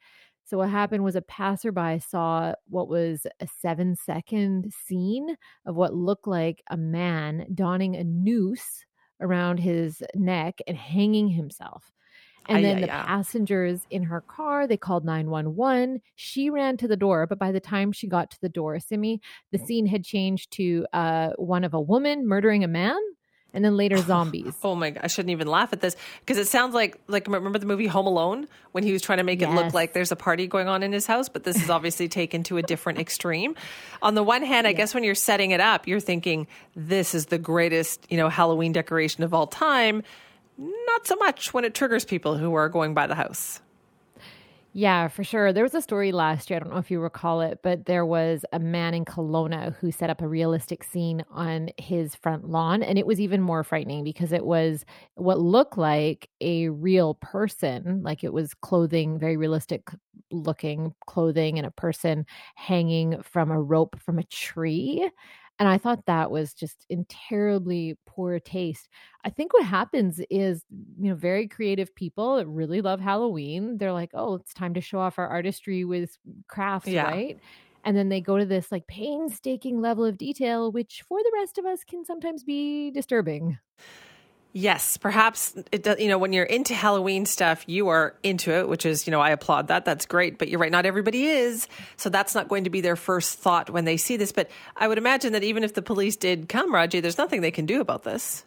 So, 0.44 0.56
what 0.58 0.70
happened 0.70 1.04
was 1.04 1.16
a 1.16 1.22
passerby 1.22 1.98
saw 1.98 2.54
what 2.68 2.88
was 2.88 3.26
a 3.40 3.46
seven 3.46 3.96
second 3.96 4.72
scene 4.72 5.36
of 5.66 5.76
what 5.76 5.94
looked 5.94 6.26
like 6.26 6.62
a 6.70 6.76
man 6.76 7.46
donning 7.54 7.96
a 7.96 8.04
noose 8.04 8.86
around 9.20 9.58
his 9.58 10.02
neck 10.14 10.60
and 10.66 10.76
hanging 10.76 11.28
himself. 11.28 11.92
And 12.48 12.64
then 12.64 12.80
the 12.80 12.88
passengers 12.88 13.86
in 13.90 14.04
her 14.04 14.22
car, 14.22 14.66
they 14.66 14.76
called 14.76 15.04
911. 15.04 16.00
She 16.16 16.50
ran 16.50 16.76
to 16.78 16.88
the 16.88 16.96
door, 16.96 17.26
but 17.26 17.38
by 17.38 17.52
the 17.52 17.60
time 17.60 17.92
she 17.92 18.06
got 18.06 18.30
to 18.30 18.40
the 18.40 18.48
door, 18.48 18.80
Simi, 18.80 19.20
the 19.52 19.58
scene 19.58 19.86
had 19.86 20.04
changed 20.04 20.50
to 20.52 20.86
uh, 20.92 21.30
one 21.36 21.64
of 21.64 21.74
a 21.74 21.80
woman 21.80 22.26
murdering 22.26 22.64
a 22.64 22.68
man 22.68 22.98
and 23.52 23.64
then 23.64 23.76
later 23.76 23.96
zombies. 24.02 24.54
oh 24.62 24.74
my 24.74 24.90
god, 24.90 25.00
I 25.04 25.06
shouldn't 25.06 25.30
even 25.30 25.46
laugh 25.46 25.72
at 25.72 25.80
this 25.80 25.96
because 26.20 26.38
it 26.38 26.48
sounds 26.48 26.74
like 26.74 26.98
like 27.06 27.26
remember 27.26 27.58
the 27.58 27.66
movie 27.66 27.86
Home 27.86 28.06
Alone 28.06 28.46
when 28.72 28.84
he 28.84 28.92
was 28.92 29.02
trying 29.02 29.18
to 29.18 29.24
make 29.24 29.40
yes. 29.40 29.50
it 29.50 29.54
look 29.54 29.74
like 29.74 29.92
there's 29.92 30.12
a 30.12 30.16
party 30.16 30.46
going 30.46 30.68
on 30.68 30.82
in 30.82 30.92
his 30.92 31.06
house, 31.06 31.28
but 31.28 31.44
this 31.44 31.56
is 31.62 31.70
obviously 31.70 32.08
taken 32.08 32.42
to 32.44 32.56
a 32.58 32.62
different 32.62 32.98
extreme. 33.06 33.54
On 34.02 34.14
the 34.14 34.22
one 34.22 34.42
hand, 34.42 34.66
I 34.66 34.70
yeah. 34.70 34.76
guess 34.76 34.94
when 34.94 35.04
you're 35.04 35.14
setting 35.14 35.50
it 35.50 35.60
up, 35.60 35.86
you're 35.86 36.00
thinking 36.00 36.46
this 36.76 37.14
is 37.14 37.26
the 37.26 37.38
greatest, 37.38 38.06
you 38.10 38.16
know, 38.16 38.28
Halloween 38.28 38.72
decoration 38.72 39.24
of 39.24 39.34
all 39.34 39.46
time. 39.46 40.02
Not 40.58 41.06
so 41.06 41.16
much 41.16 41.54
when 41.54 41.64
it 41.64 41.74
triggers 41.74 42.04
people 42.04 42.36
who 42.36 42.52
are 42.54 42.68
going 42.68 42.92
by 42.92 43.06
the 43.06 43.14
house. 43.14 43.60
Yeah, 44.74 45.08
for 45.08 45.24
sure. 45.24 45.52
There 45.52 45.64
was 45.64 45.74
a 45.74 45.80
story 45.82 46.12
last 46.12 46.50
year. 46.50 46.58
I 46.58 46.60
don't 46.60 46.70
know 46.72 46.78
if 46.78 46.90
you 46.90 47.00
recall 47.00 47.40
it, 47.40 47.60
but 47.62 47.86
there 47.86 48.04
was 48.04 48.44
a 48.52 48.58
man 48.58 48.92
in 48.94 49.04
Kelowna 49.04 49.74
who 49.76 49.90
set 49.90 50.10
up 50.10 50.20
a 50.20 50.28
realistic 50.28 50.84
scene 50.84 51.24
on 51.30 51.70
his 51.78 52.14
front 52.14 52.48
lawn. 52.48 52.82
And 52.82 52.98
it 52.98 53.06
was 53.06 53.18
even 53.18 53.40
more 53.40 53.64
frightening 53.64 54.04
because 54.04 54.30
it 54.30 54.44
was 54.44 54.84
what 55.14 55.40
looked 55.40 55.78
like 55.78 56.28
a 56.40 56.68
real 56.68 57.14
person, 57.14 58.02
like 58.02 58.22
it 58.22 58.32
was 58.32 58.54
clothing, 58.54 59.18
very 59.18 59.36
realistic 59.36 59.88
looking 60.30 60.94
clothing, 61.06 61.58
and 61.58 61.66
a 61.66 61.70
person 61.70 62.26
hanging 62.54 63.22
from 63.22 63.50
a 63.50 63.60
rope 63.60 63.98
from 63.98 64.18
a 64.18 64.24
tree. 64.24 65.10
And 65.58 65.68
I 65.68 65.76
thought 65.78 66.06
that 66.06 66.30
was 66.30 66.54
just 66.54 66.86
in 66.88 67.04
terribly 67.06 67.96
poor 68.06 68.38
taste. 68.38 68.88
I 69.24 69.30
think 69.30 69.52
what 69.52 69.64
happens 69.64 70.20
is, 70.30 70.64
you 71.00 71.10
know, 71.10 71.16
very 71.16 71.48
creative 71.48 71.94
people 71.94 72.36
that 72.36 72.46
really 72.46 72.80
love 72.80 73.00
Halloween, 73.00 73.76
they're 73.76 73.92
like, 73.92 74.10
oh, 74.14 74.36
it's 74.36 74.54
time 74.54 74.74
to 74.74 74.80
show 74.80 75.00
off 75.00 75.18
our 75.18 75.28
artistry 75.28 75.84
with 75.84 76.16
crafts, 76.46 76.88
yeah. 76.88 77.04
right? 77.04 77.38
And 77.84 77.96
then 77.96 78.08
they 78.08 78.20
go 78.20 78.38
to 78.38 78.44
this 78.44 78.70
like 78.70 78.86
painstaking 78.86 79.80
level 79.80 80.04
of 80.04 80.18
detail, 80.18 80.70
which 80.70 81.02
for 81.08 81.18
the 81.18 81.32
rest 81.34 81.58
of 81.58 81.66
us 81.66 81.84
can 81.84 82.04
sometimes 82.04 82.44
be 82.44 82.90
disturbing. 82.90 83.58
Yes, 84.54 84.96
perhaps 84.96 85.54
it 85.70 85.82
does. 85.82 86.00
You 86.00 86.08
know, 86.08 86.18
when 86.18 86.32
you're 86.32 86.44
into 86.44 86.74
Halloween 86.74 87.26
stuff, 87.26 87.64
you 87.66 87.88
are 87.88 88.14
into 88.22 88.50
it, 88.52 88.68
which 88.68 88.86
is, 88.86 89.06
you 89.06 89.10
know, 89.10 89.20
I 89.20 89.30
applaud 89.30 89.68
that. 89.68 89.84
That's 89.84 90.06
great. 90.06 90.38
But 90.38 90.48
you're 90.48 90.58
right, 90.58 90.72
not 90.72 90.86
everybody 90.86 91.26
is. 91.26 91.68
So 91.96 92.08
that's 92.08 92.34
not 92.34 92.48
going 92.48 92.64
to 92.64 92.70
be 92.70 92.80
their 92.80 92.96
first 92.96 93.38
thought 93.38 93.70
when 93.70 93.84
they 93.84 93.96
see 93.96 94.16
this. 94.16 94.32
But 94.32 94.50
I 94.76 94.88
would 94.88 94.98
imagine 94.98 95.32
that 95.34 95.44
even 95.44 95.64
if 95.64 95.74
the 95.74 95.82
police 95.82 96.16
did 96.16 96.48
come, 96.48 96.74
Raji, 96.74 97.00
there's 97.00 97.18
nothing 97.18 97.42
they 97.42 97.50
can 97.50 97.66
do 97.66 97.80
about 97.80 98.04
this. 98.04 98.44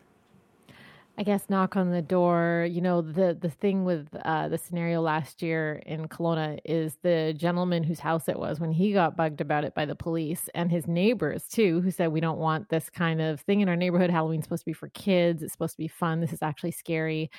I 1.17 1.23
guess 1.23 1.49
knock 1.49 1.75
on 1.75 1.91
the 1.91 2.01
door. 2.01 2.67
You 2.71 2.81
know, 2.81 3.01
the 3.01 3.37
the 3.39 3.49
thing 3.49 3.83
with 3.83 4.07
uh, 4.23 4.47
the 4.47 4.57
scenario 4.57 5.01
last 5.01 5.41
year 5.41 5.81
in 5.85 6.07
Kelowna 6.07 6.59
is 6.63 6.97
the 7.03 7.33
gentleman 7.37 7.83
whose 7.83 7.99
house 7.99 8.27
it 8.29 8.39
was 8.39 8.59
when 8.59 8.71
he 8.71 8.93
got 8.93 9.17
bugged 9.17 9.41
about 9.41 9.65
it 9.65 9.75
by 9.75 9.85
the 9.85 9.95
police 9.95 10.49
and 10.55 10.71
his 10.71 10.87
neighbors 10.87 11.47
too, 11.47 11.81
who 11.81 11.91
said 11.91 12.11
we 12.11 12.21
don't 12.21 12.39
want 12.39 12.69
this 12.69 12.89
kind 12.89 13.21
of 13.21 13.41
thing 13.41 13.59
in 13.59 13.69
our 13.69 13.75
neighborhood. 13.75 14.09
Halloween's 14.09 14.45
supposed 14.45 14.63
to 14.63 14.69
be 14.69 14.73
for 14.73 14.87
kids. 14.89 15.43
It's 15.43 15.51
supposed 15.51 15.73
to 15.73 15.77
be 15.77 15.89
fun. 15.89 16.21
This 16.21 16.33
is 16.33 16.41
actually 16.41 16.71
scary, 16.71 17.29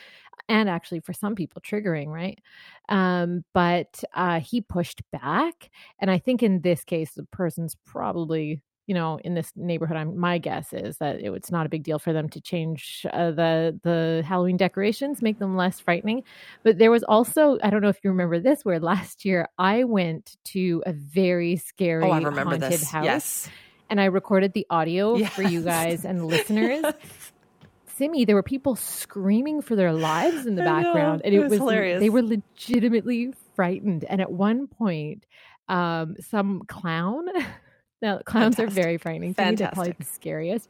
and 0.49 0.69
actually 0.69 1.01
for 1.01 1.15
some 1.15 1.35
people 1.35 1.63
triggering, 1.63 2.09
right? 2.09 2.39
Um, 2.91 3.43
but 3.55 4.05
uh, 4.15 4.41
he 4.41 4.61
pushed 4.61 5.03
back, 5.13 5.71
and 5.99 6.11
I 6.11 6.19
think 6.19 6.43
in 6.43 6.61
this 6.61 6.85
case 6.85 7.13
the 7.15 7.25
person's 7.25 7.75
probably 7.87 8.63
you 8.87 8.95
know, 8.95 9.19
in 9.23 9.35
this 9.35 9.53
neighborhood, 9.55 9.97
I'm, 9.97 10.19
my 10.19 10.39
guess 10.39 10.73
is 10.73 10.99
that 10.99 11.21
it, 11.21 11.33
it's 11.33 11.51
not 11.51 11.67
a 11.67 11.69
big 11.69 11.85
deal 11.85 11.99
for 11.99 12.13
them 12.13 12.29
to 12.31 12.41
change 12.41 13.07
uh, 13.13 13.31
the 13.31 13.79
the 13.83 14.23
Halloween 14.27 14.57
decorations, 14.57 15.23
make 15.23 15.39
them 15.39 15.57
less 15.57 15.81
frightening. 15.81 16.25
But 16.63 16.79
there 16.79 16.91
was 16.91 17.05
also, 17.05 17.59
I 17.63 17.71
don't 17.71 17.83
know 17.83 17.89
if 17.89 17.99
you 18.03 18.11
remember 18.11 18.41
this, 18.41 18.65
where 18.65 18.81
last 18.81 19.25
year 19.25 19.49
I 19.59 19.85
went 19.85 20.37
to 20.47 20.83
a 20.87 20.93
very 20.93 21.57
scary 21.57 22.05
oh, 22.05 22.11
I 22.11 22.19
remember 22.19 22.43
haunted 22.43 22.73
this. 22.73 22.91
house, 22.91 23.05
yes. 23.05 23.49
and 23.89 24.01
I 24.01 24.07
recorded 24.07 24.53
the 24.53 24.67
audio 24.69 25.17
yes. 25.17 25.33
for 25.33 25.43
you 25.43 25.63
guys 25.63 26.05
and 26.05 26.27
listeners. 26.27 26.81
yes. 26.83 26.95
Simi, 27.97 28.25
there 28.25 28.35
were 28.35 28.43
people 28.43 28.75
screaming 28.75 29.61
for 29.61 29.77
their 29.77 29.93
lives 29.93 30.47
in 30.47 30.55
the 30.55 30.63
background, 30.63 31.21
and 31.25 31.35
it, 31.35 31.37
it 31.37 31.41
was, 31.41 31.51
was 31.51 31.59
hilarious. 31.61 32.01
They 32.01 32.09
were 32.09 32.23
legitimately 32.23 33.35
frightened. 33.55 34.05
And 34.05 34.21
at 34.21 34.33
one 34.33 34.67
point, 34.67 35.27
um, 35.69 36.17
some 36.21 36.63
clown 36.67 37.27
Now, 38.03 38.19
clowns 38.19 38.57
Fantastic. 38.57 38.79
are 38.79 38.83
very 38.83 38.99
frightening. 38.99 39.35
To 39.35 39.45
me, 39.45 39.55
they're 39.55 39.69
probably 39.69 39.95
the 39.99 40.05
scariest. 40.05 40.69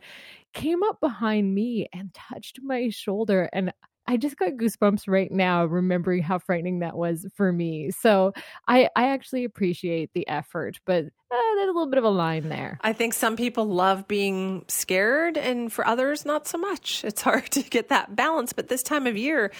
Came 0.52 0.82
up 0.82 1.00
behind 1.00 1.52
me 1.52 1.88
and 1.92 2.12
touched 2.12 2.60
my 2.62 2.90
shoulder, 2.90 3.48
and 3.52 3.72
I 4.06 4.16
just 4.16 4.36
got 4.36 4.52
goosebumps 4.52 5.04
right 5.06 5.30
now 5.30 5.64
remembering 5.64 6.22
how 6.22 6.38
frightening 6.38 6.80
that 6.80 6.96
was 6.96 7.26
for 7.34 7.52
me. 7.52 7.90
So 7.90 8.32
I, 8.66 8.88
I 8.96 9.08
actually 9.08 9.44
appreciate 9.44 10.10
the 10.12 10.28
effort, 10.28 10.78
but 10.84 11.04
uh, 11.04 11.54
there's 11.56 11.68
a 11.68 11.72
little 11.72 11.88
bit 11.88 11.98
of 11.98 12.04
a 12.04 12.10
line 12.10 12.48
there. 12.48 12.78
I 12.82 12.92
think 12.92 13.14
some 13.14 13.36
people 13.36 13.64
love 13.64 14.06
being 14.08 14.64
scared, 14.68 15.38
and 15.38 15.72
for 15.72 15.86
others, 15.86 16.26
not 16.26 16.46
so 16.46 16.58
much. 16.58 17.04
It's 17.04 17.22
hard 17.22 17.46
to 17.52 17.62
get 17.62 17.88
that 17.88 18.14
balance. 18.14 18.52
But 18.52 18.68
this 18.68 18.82
time 18.82 19.06
of 19.06 19.16
year, 19.16 19.52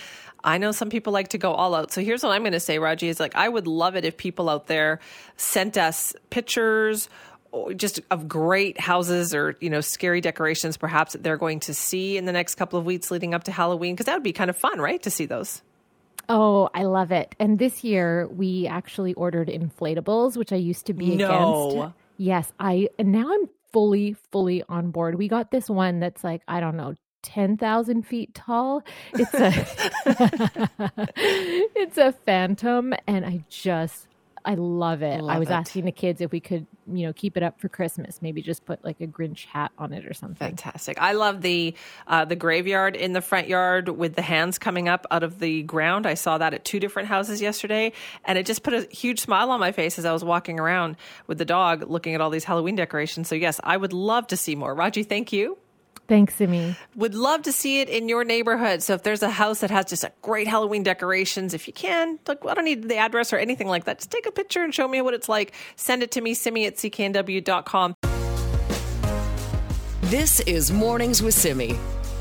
I 0.45 0.59
know 0.59 0.73
some 0.73 0.91
people 0.91 1.13
like 1.13 1.29
to 1.29 1.39
go 1.39 1.53
all 1.53 1.75
out. 1.75 1.93
So 1.93 2.03
here's 2.03 2.23
what 2.23 2.33
I'm 2.33 2.43
going 2.43 2.53
to 2.53 2.61
say, 2.61 2.79
Raji, 2.79 3.09
is 3.09 3.21
like, 3.21 3.37
I 3.37 3.49
would 3.49 3.67
love 3.67 3.97
it 3.97 4.05
if 4.05 4.17
people 4.17 4.51
out 4.51 4.67
there 4.67 4.99
sent 5.37 5.79
us 5.79 6.15
pictures 6.31 7.09
just 7.77 8.01
of 8.11 8.29
great 8.29 8.81
houses 8.81 9.35
or 9.35 9.57
you 9.61 9.69
know 9.69 9.81
scary 9.81 10.21
decorations 10.21 10.77
perhaps 10.77 11.13
that 11.13 11.23
they're 11.23 11.37
going 11.37 11.61
to 11.61 11.75
see 11.75 12.17
in 12.17 12.25
the 12.25 12.33
next 12.33 12.55
couple 12.55 12.79
of 12.79 12.85
weeks 12.85 13.11
leading 13.11 13.35
up 13.35 13.45
to 13.45 13.53
Halloween 13.53 13.95
because 13.95 14.07
that 14.07 14.15
would 14.15 14.23
be 14.23 14.33
kind 14.33 14.51
of 14.51 14.57
fun 14.57 14.81
right 14.81 15.03
to 15.03 15.11
see 15.11 15.27
those 15.27 15.63
Oh, 16.29 16.71
I 16.73 16.85
love 16.85 17.13
it. 17.13 17.35
And 17.39 17.59
this 17.59 17.85
year 17.85 18.29
we 18.29 18.67
actually 18.67 19.13
ordered 19.15 19.49
inflatables, 19.49 20.37
which 20.37 20.53
I 20.53 20.57
used 20.57 20.87
to 20.87 20.95
be 20.95 21.17
no. 21.17 21.69
against. 21.71 21.97
Yes, 22.17 22.53
I 22.61 22.89
and 22.99 23.13
now 23.13 23.33
I'm 23.33 23.49
fully 23.73 24.15
fully 24.31 24.63
on 24.69 24.91
board. 24.91 25.17
We 25.17 25.29
got 25.29 25.51
this 25.51 25.69
one 25.69 26.01
that's 26.01 26.23
like 26.23 26.43
I 26.47 26.61
don't 26.61 26.77
know 26.77 26.95
10,000 27.23 28.03
feet 28.03 28.35
tall. 28.35 28.83
It's 29.15 29.35
a 29.35 29.51
it's 31.77 31.99
a 31.99 32.13
phantom 32.13 32.95
and 33.07 33.25
I 33.27 33.45
just 33.49 34.07
I 34.45 34.55
love 34.55 35.03
it. 35.03 35.21
Love 35.21 35.37
I 35.37 35.39
was 35.39 35.49
it. 35.49 35.53
asking 35.53 35.85
the 35.85 35.93
kids 35.93 36.21
if 36.21 36.33
we 36.33 36.41
could, 36.41 36.67
you 36.93 37.07
know, 37.07 37.13
keep 37.13 37.37
it 37.37 37.43
up 37.43 37.61
for 37.61 37.69
Christmas. 37.69 38.21
Maybe 38.21 38.43
just 38.43 38.65
put 38.65 38.85
like 38.85 39.01
a 39.01 39.07
Grinch 39.07 39.45
hat 39.47 39.71
on 39.79 39.93
it 39.93 40.07
or 40.07 40.15
something. 40.15 40.37
Fantastic. 40.37 41.01
I 41.01 41.13
love 41.13 41.43
the 41.43 41.75
uh, 42.07 42.25
the 42.25 42.37
graveyard 42.37 42.97
in 42.97 43.13
the 43.13 43.21
front 43.21 43.49
yard 43.49 43.89
with 43.89 44.15
the 44.15 44.23
hands 44.23 44.59
coming 44.59 44.89
up 44.89 45.07
out 45.11 45.23
of 45.23 45.39
the 45.39 45.63
ground. 45.63 46.07
I 46.07 46.15
saw 46.15 46.39
that 46.39 46.55
at 46.55 46.65
two 46.65 46.81
different 46.81 47.09
houses 47.09 47.41
yesterday, 47.41 47.93
and 48.25 48.39
it 48.39 48.47
just 48.47 48.63
put 48.63 48.75
a 48.75 48.83
huge 48.91 49.21
smile 49.21 49.51
on 49.51 49.61
my 49.61 49.73
face 49.73 49.99
as 49.99 50.05
I 50.05 50.13
was 50.13 50.25
walking 50.25 50.59
around 50.59 50.97
with 51.27 51.39
the 51.39 51.45
dog, 51.45 51.89
looking 51.89 52.15
at 52.15 52.21
all 52.21 52.31
these 52.31 52.45
Halloween 52.45 52.77
decorations. 52.77 53.29
So 53.29 53.35
yes, 53.35 53.61
I 53.63 53.77
would 53.77 53.93
love 53.93 54.27
to 54.29 54.37
see 54.37 54.55
more. 54.57 54.75
Raji, 54.75 55.05
thank 55.05 55.33
you. 55.33 55.59
Thanks, 56.13 56.35
Simi. 56.35 56.77
Would 56.97 57.15
love 57.15 57.41
to 57.45 57.53
see 57.53 57.81
it 57.81 57.89
in 57.89 58.07
your 58.07 58.23
neighborhood. 58.23 58.83
So 58.83 58.93
if 58.93 59.03
there's 59.03 59.23
a 59.23 59.31
house 59.31 59.61
that 59.61 59.71
has 59.71 59.87
just 59.87 60.05
a 60.05 60.13
great 60.21 60.47
Halloween 60.47 60.83
decorations, 60.83 61.55
if 61.55 61.67
you 61.67 61.73
can, 61.73 62.19
like, 62.29 62.45
I 62.45 62.53
don't 62.53 62.67
need 62.67 62.87
the 62.87 62.99
address 62.99 63.33
or 63.33 63.39
anything 63.39 63.67
like 63.67 63.85
that. 63.85 63.97
Just 63.97 64.11
take 64.11 64.27
a 64.27 64.31
picture 64.31 64.63
and 64.63 64.75
show 64.75 64.87
me 64.87 65.01
what 65.01 65.15
it's 65.15 65.27
like. 65.27 65.55
Send 65.75 66.03
it 66.03 66.11
to 66.11 66.21
me, 66.21 66.35
simi 66.35 66.67
at 66.67 66.77
cknw.com. 66.77 67.95
This 70.03 70.41
is 70.41 70.71
Mornings 70.71 71.23
with 71.23 71.33
Simi. 71.33 71.79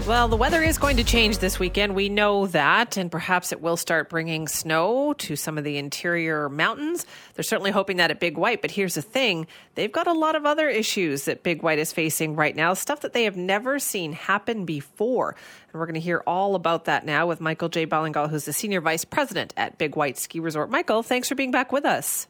Well, 0.07 0.27
the 0.27 0.35
weather 0.35 0.61
is 0.61 0.77
going 0.77 0.97
to 0.97 1.03
change 1.03 1.37
this 1.37 1.57
weekend. 1.57 1.95
We 1.95 2.09
know 2.09 2.47
that, 2.47 2.97
and 2.97 3.09
perhaps 3.09 3.51
it 3.51 3.61
will 3.61 3.77
start 3.77 4.09
bringing 4.09 4.47
snow 4.47 5.13
to 5.13 5.35
some 5.35 5.57
of 5.57 5.63
the 5.63 5.77
interior 5.77 6.49
mountains. 6.49 7.05
They're 7.33 7.43
certainly 7.43 7.71
hoping 7.71 7.97
that 7.97 8.11
at 8.11 8.19
Big 8.19 8.37
White, 8.37 8.61
but 8.61 8.71
here's 8.71 8.95
the 8.95 9.01
thing 9.01 9.47
they've 9.75 9.91
got 9.91 10.07
a 10.07 10.13
lot 10.13 10.35
of 10.35 10.45
other 10.45 10.67
issues 10.67 11.25
that 11.25 11.43
Big 11.43 11.61
White 11.63 11.79
is 11.79 11.93
facing 11.93 12.35
right 12.35 12.55
now, 12.55 12.73
stuff 12.73 13.01
that 13.01 13.13
they 13.13 13.23
have 13.23 13.37
never 13.37 13.79
seen 13.79 14.11
happen 14.11 14.65
before. 14.65 15.35
And 15.71 15.79
we're 15.79 15.85
going 15.85 15.93
to 15.93 16.01
hear 16.01 16.23
all 16.27 16.55
about 16.55 16.85
that 16.85 17.05
now 17.05 17.27
with 17.27 17.39
Michael 17.39 17.69
J. 17.69 17.85
Ballingall, 17.85 18.29
who's 18.29 18.45
the 18.45 18.53
Senior 18.53 18.81
Vice 18.81 19.05
President 19.05 19.53
at 19.55 19.77
Big 19.77 19.95
White 19.95 20.17
Ski 20.17 20.39
Resort. 20.39 20.69
Michael, 20.69 21.03
thanks 21.03 21.29
for 21.29 21.35
being 21.35 21.51
back 21.51 21.71
with 21.71 21.85
us. 21.85 22.27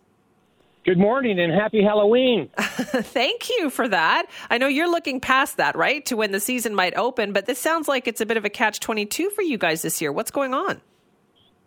Good 0.84 0.98
morning 0.98 1.40
and 1.40 1.54
happy 1.54 1.84
Halloween. 1.84 2.50
Thank 2.58 3.50
you 3.50 3.70
for 3.70 3.88
that. 3.88 4.26
I 4.50 4.58
know 4.58 4.68
you're 4.68 4.90
looking 4.90 5.20
past 5.20 5.58
that, 5.58 5.76
right, 5.76 6.04
to 6.08 6.18
when 6.18 6.32
the 6.32 6.40
season 6.40 6.74
might 6.74 6.98
open, 6.98 7.34
but 7.34 7.46
this 7.46 7.60
sounds 7.60 7.88
like 7.88 8.08
it's 8.08 8.20
a 8.20 8.26
bit 8.26 8.36
of 8.36 8.46
a 8.46 8.50
catch 8.50 8.80
22 8.80 9.30
for 9.30 9.44
you 9.44 9.60
guys 9.60 9.84
this 9.84 10.02
year. 10.02 10.12
What's 10.12 10.32
going 10.32 10.56
on? 10.56 10.82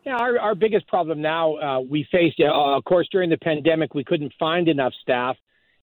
Yeah, 0.05 0.17
our, 0.17 0.41
our 0.41 0.55
biggest 0.57 0.89
problem 0.89 1.23
now 1.23 1.55
uh, 1.59 1.81
we 1.81 2.09
faced, 2.11 2.41
uh, 2.41 2.77
of 2.77 2.83
course, 2.83 3.07
during 3.13 3.31
the 3.31 3.39
pandemic, 3.39 3.95
we 3.95 4.03
couldn't 4.03 4.33
find 4.37 4.67
enough 4.67 4.93
staff. 5.01 5.37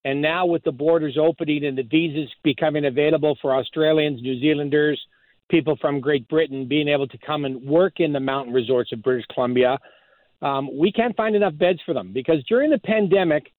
And 0.03 0.21
now 0.21 0.45
with 0.45 0.63
the 0.65 0.73
borders 0.73 1.17
opening 1.17 1.63
and 1.63 1.77
the 1.77 1.83
visas 1.83 2.29
becoming 2.43 2.83
available 2.83 3.38
for 3.41 3.55
Australians, 3.55 4.21
New 4.21 4.41
Zealanders, 4.41 5.01
people 5.50 5.77
from 5.79 6.01
Great 6.01 6.27
Britain 6.27 6.67
being 6.67 6.89
able 6.89 7.07
to 7.07 7.17
come 7.25 7.45
and 7.45 7.63
work 7.63 7.93
in 8.00 8.11
the 8.11 8.19
mountain 8.19 8.53
resorts 8.53 8.91
of 8.91 9.01
British 9.01 9.25
Columbia, 9.33 9.79
um, 10.41 10.69
we 10.77 10.91
can't 10.91 11.15
find 11.15 11.36
enough 11.36 11.57
beds 11.57 11.79
for 11.86 11.93
them 11.93 12.13
because 12.13 12.43
during 12.48 12.71
the 12.71 12.79
pandemic, 12.79 13.51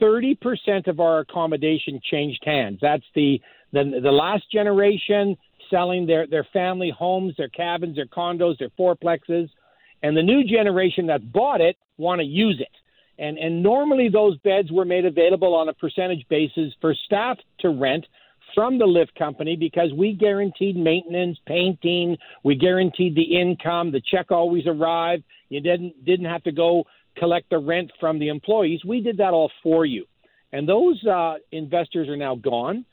30% 0.00 0.86
of 0.86 1.00
our 1.00 1.20
accommodation 1.20 2.00
changed 2.10 2.42
hands. 2.44 2.78
That's 2.80 3.04
the, 3.14 3.40
the, 3.72 4.00
the 4.02 4.12
last 4.12 4.44
generation 4.50 5.36
selling 5.70 6.06
their, 6.06 6.26
their 6.26 6.46
family 6.52 6.92
homes, 6.96 7.34
their 7.36 7.48
cabins, 7.48 7.96
their 7.96 8.06
condos, 8.06 8.58
their 8.58 8.70
fourplexes. 8.78 9.48
and 10.02 10.16
the 10.16 10.22
new 10.22 10.44
generation 10.44 11.06
that 11.06 11.32
bought 11.32 11.60
it 11.60 11.76
want 11.96 12.20
to 12.20 12.24
use 12.24 12.60
it. 12.60 12.68
And, 13.20 13.36
and 13.38 13.62
normally 13.62 14.08
those 14.08 14.38
beds 14.38 14.70
were 14.70 14.84
made 14.84 15.04
available 15.04 15.54
on 15.54 15.68
a 15.68 15.74
percentage 15.74 16.24
basis 16.28 16.72
for 16.80 16.94
staff 16.94 17.38
to 17.60 17.70
rent 17.70 18.06
from 18.58 18.76
the 18.76 18.86
lift 18.86 19.14
company 19.14 19.54
because 19.54 19.92
we 19.96 20.12
guaranteed 20.12 20.74
maintenance, 20.74 21.38
painting, 21.46 22.16
we 22.42 22.56
guaranteed 22.56 23.14
the 23.14 23.38
income, 23.40 23.92
the 23.92 24.02
check 24.10 24.32
always 24.32 24.66
arrived. 24.66 25.22
You 25.48 25.60
didn't 25.60 26.04
didn't 26.04 26.26
have 26.26 26.42
to 26.42 26.50
go 26.50 26.82
collect 27.16 27.50
the 27.50 27.58
rent 27.58 27.92
from 28.00 28.18
the 28.18 28.26
employees. 28.26 28.80
We 28.84 29.00
did 29.00 29.18
that 29.18 29.32
all 29.32 29.52
for 29.62 29.86
you. 29.86 30.06
And 30.50 30.68
those 30.68 31.00
uh, 31.06 31.34
investors 31.52 32.08
are 32.08 32.16
now 32.16 32.34
gone. 32.34 32.84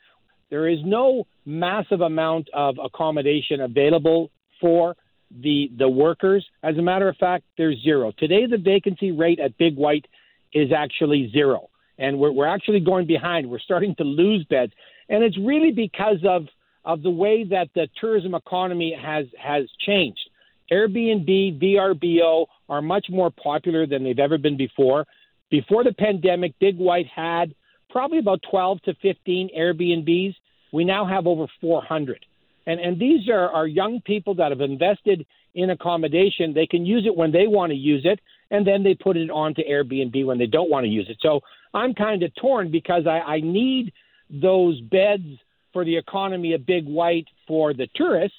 There 0.51 0.67
is 0.67 0.77
no 0.85 1.25
massive 1.47 2.01
amount 2.01 2.47
of 2.53 2.75
accommodation 2.77 3.61
available 3.61 4.29
for 4.61 4.95
the 5.31 5.71
the 5.79 5.89
workers. 5.89 6.45
As 6.61 6.77
a 6.77 6.83
matter 6.83 7.09
of 7.09 7.17
fact, 7.17 7.43
there's 7.57 7.81
zero. 7.81 8.13
Today, 8.19 8.45
the 8.45 8.59
vacancy 8.59 9.11
rate 9.11 9.39
at 9.39 9.57
Big 9.57 9.75
White 9.77 10.05
is 10.53 10.71
actually 10.71 11.31
zero, 11.31 11.71
and 11.97 12.19
we're 12.19 12.31
we're 12.31 12.53
actually 12.55 12.81
going 12.81 13.07
behind. 13.07 13.49
We're 13.49 13.57
starting 13.57 13.95
to 13.95 14.03
lose 14.03 14.45
beds, 14.47 14.73
and 15.09 15.23
it's 15.23 15.37
really 15.37 15.71
because 15.71 16.19
of 16.27 16.47
of 16.83 17.01
the 17.01 17.09
way 17.09 17.43
that 17.43 17.69
the 17.73 17.87
tourism 17.99 18.35
economy 18.35 18.97
has 18.99 19.25
has 19.41 19.63
changed. 19.85 20.29
Airbnb, 20.71 21.61
VRBO 21.61 22.47
are 22.69 22.81
much 22.81 23.07
more 23.09 23.29
popular 23.29 23.85
than 23.85 24.03
they've 24.03 24.17
ever 24.17 24.37
been 24.37 24.57
before. 24.57 25.05
Before 25.51 25.83
the 25.83 25.93
pandemic, 25.93 26.53
Big 26.59 26.77
White 26.77 27.07
had 27.07 27.53
probably 27.89 28.17
about 28.17 28.41
12 28.49 28.81
to 28.83 28.93
15 29.01 29.49
Airbnbs. 29.57 30.35
We 30.73 30.83
now 30.83 31.05
have 31.05 31.27
over 31.27 31.45
400. 31.61 32.25
And, 32.65 32.79
and 32.79 32.99
these 32.99 33.29
are, 33.29 33.49
are 33.49 33.67
young 33.67 34.01
people 34.01 34.35
that 34.35 34.51
have 34.51 34.61
invested 34.61 35.25
in 35.53 35.69
accommodation. 35.69 36.53
They 36.53 36.65
can 36.65 36.85
use 36.85 37.05
it 37.05 37.15
when 37.15 37.31
they 37.31 37.47
want 37.47 37.71
to 37.71 37.77
use 37.77 38.01
it, 38.05 38.19
and 38.49 38.65
then 38.65 38.83
they 38.83 38.95
put 38.95 39.17
it 39.17 39.29
onto 39.29 39.61
Airbnb 39.61 40.25
when 40.25 40.37
they 40.37 40.47
don't 40.47 40.69
want 40.69 40.83
to 40.83 40.89
use 40.89 41.07
it. 41.09 41.17
So 41.21 41.41
I'm 41.73 41.93
kind 41.93 42.23
of 42.23 42.33
torn 42.35 42.71
because 42.71 43.05
I, 43.07 43.19
I 43.19 43.39
need 43.39 43.93
those 44.41 44.79
beds 44.81 45.25
for 45.73 45.83
the 45.83 45.97
economy 45.97 46.53
a 46.53 46.59
Big 46.59 46.85
White 46.85 47.27
for 47.47 47.73
the 47.73 47.87
tourists, 47.95 48.37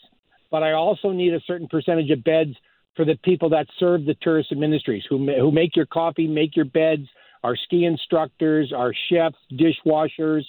but 0.50 0.62
I 0.62 0.72
also 0.72 1.10
need 1.10 1.34
a 1.34 1.40
certain 1.46 1.68
percentage 1.68 2.10
of 2.10 2.24
beds 2.24 2.56
for 2.96 3.04
the 3.04 3.16
people 3.22 3.50
that 3.50 3.66
serve 3.78 4.06
the 4.06 4.14
tourist 4.22 4.52
industries 4.52 5.04
who 5.08 5.18
who 5.18 5.50
make 5.50 5.76
your 5.76 5.86
coffee, 5.86 6.26
make 6.26 6.56
your 6.56 6.64
beds, 6.64 7.06
our 7.44 7.56
ski 7.56 7.84
instructors, 7.84 8.72
our 8.74 8.92
chefs, 9.08 9.36
dishwashers, 9.52 10.42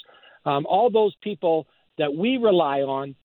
um, 0.46 0.66
all 0.66 0.90
those 0.90 1.14
people 1.22 1.68
that 1.98 2.14
we 2.16 2.38
rely 2.38 2.82
on 2.82 3.16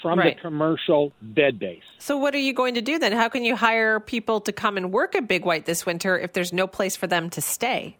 from 0.00 0.18
right. 0.18 0.36
the 0.36 0.40
commercial 0.40 1.12
bed 1.20 1.58
base. 1.58 1.82
So, 1.98 2.16
what 2.16 2.34
are 2.34 2.38
you 2.38 2.52
going 2.52 2.74
to 2.74 2.82
do 2.82 2.98
then? 2.98 3.12
How 3.12 3.28
can 3.28 3.44
you 3.44 3.56
hire 3.56 4.00
people 4.00 4.40
to 4.42 4.52
come 4.52 4.76
and 4.76 4.92
work 4.92 5.14
at 5.14 5.28
Big 5.28 5.44
White 5.44 5.66
this 5.66 5.84
winter 5.86 6.18
if 6.18 6.32
there's 6.32 6.52
no 6.52 6.66
place 6.66 6.96
for 6.96 7.06
them 7.06 7.30
to 7.30 7.40
stay? 7.40 7.96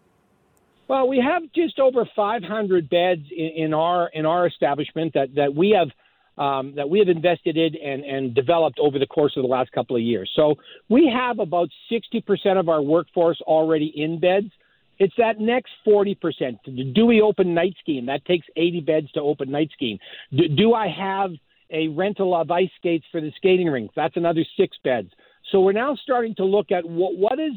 Well, 0.87 1.07
we 1.07 1.17
have 1.19 1.43
just 1.53 1.79
over 1.79 2.07
500 2.15 2.89
beds 2.89 3.23
in, 3.35 3.65
in 3.65 3.73
our 3.73 4.09
in 4.13 4.25
our 4.25 4.47
establishment 4.47 5.13
that 5.13 5.35
that 5.35 5.55
we 5.55 5.71
have 5.71 5.89
um, 6.37 6.73
that 6.75 6.89
we 6.89 6.99
have 6.99 7.07
invested 7.07 7.57
in 7.57 7.75
and, 7.75 8.03
and 8.03 8.35
developed 8.35 8.77
over 8.79 8.99
the 8.99 9.07
course 9.07 9.33
of 9.37 9.43
the 9.43 9.47
last 9.47 9.71
couple 9.71 9.95
of 9.95 10.01
years. 10.01 10.29
So 10.35 10.55
we 10.89 11.09
have 11.11 11.39
about 11.39 11.69
60% 11.89 12.59
of 12.59 12.67
our 12.67 12.81
workforce 12.81 13.39
already 13.41 13.93
in 13.95 14.19
beds. 14.19 14.51
It's 14.99 15.13
that 15.17 15.39
next 15.39 15.71
40%. 15.87 16.93
Do 16.93 17.05
we 17.05 17.21
open 17.21 17.53
night 17.53 17.75
skiing? 17.79 18.05
That 18.07 18.25
takes 18.25 18.45
80 18.57 18.81
beds 18.81 19.11
to 19.13 19.21
open 19.21 19.49
night 19.49 19.69
skiing. 19.73 19.97
Do, 20.35 20.49
do 20.49 20.73
I 20.73 20.89
have 20.89 21.31
a 21.71 21.87
rental 21.89 22.35
of 22.35 22.51
ice 22.51 22.69
skates 22.77 23.05
for 23.11 23.21
the 23.21 23.31
skating 23.37 23.67
rink. 23.67 23.91
That's 23.95 24.17
another 24.17 24.45
six 24.57 24.77
beds. 24.83 25.09
So 25.51 25.61
we're 25.61 25.73
now 25.73 25.95
starting 25.95 26.35
to 26.35 26.45
look 26.45 26.71
at 26.71 26.85
what 26.85 27.15
what 27.15 27.39
is 27.39 27.53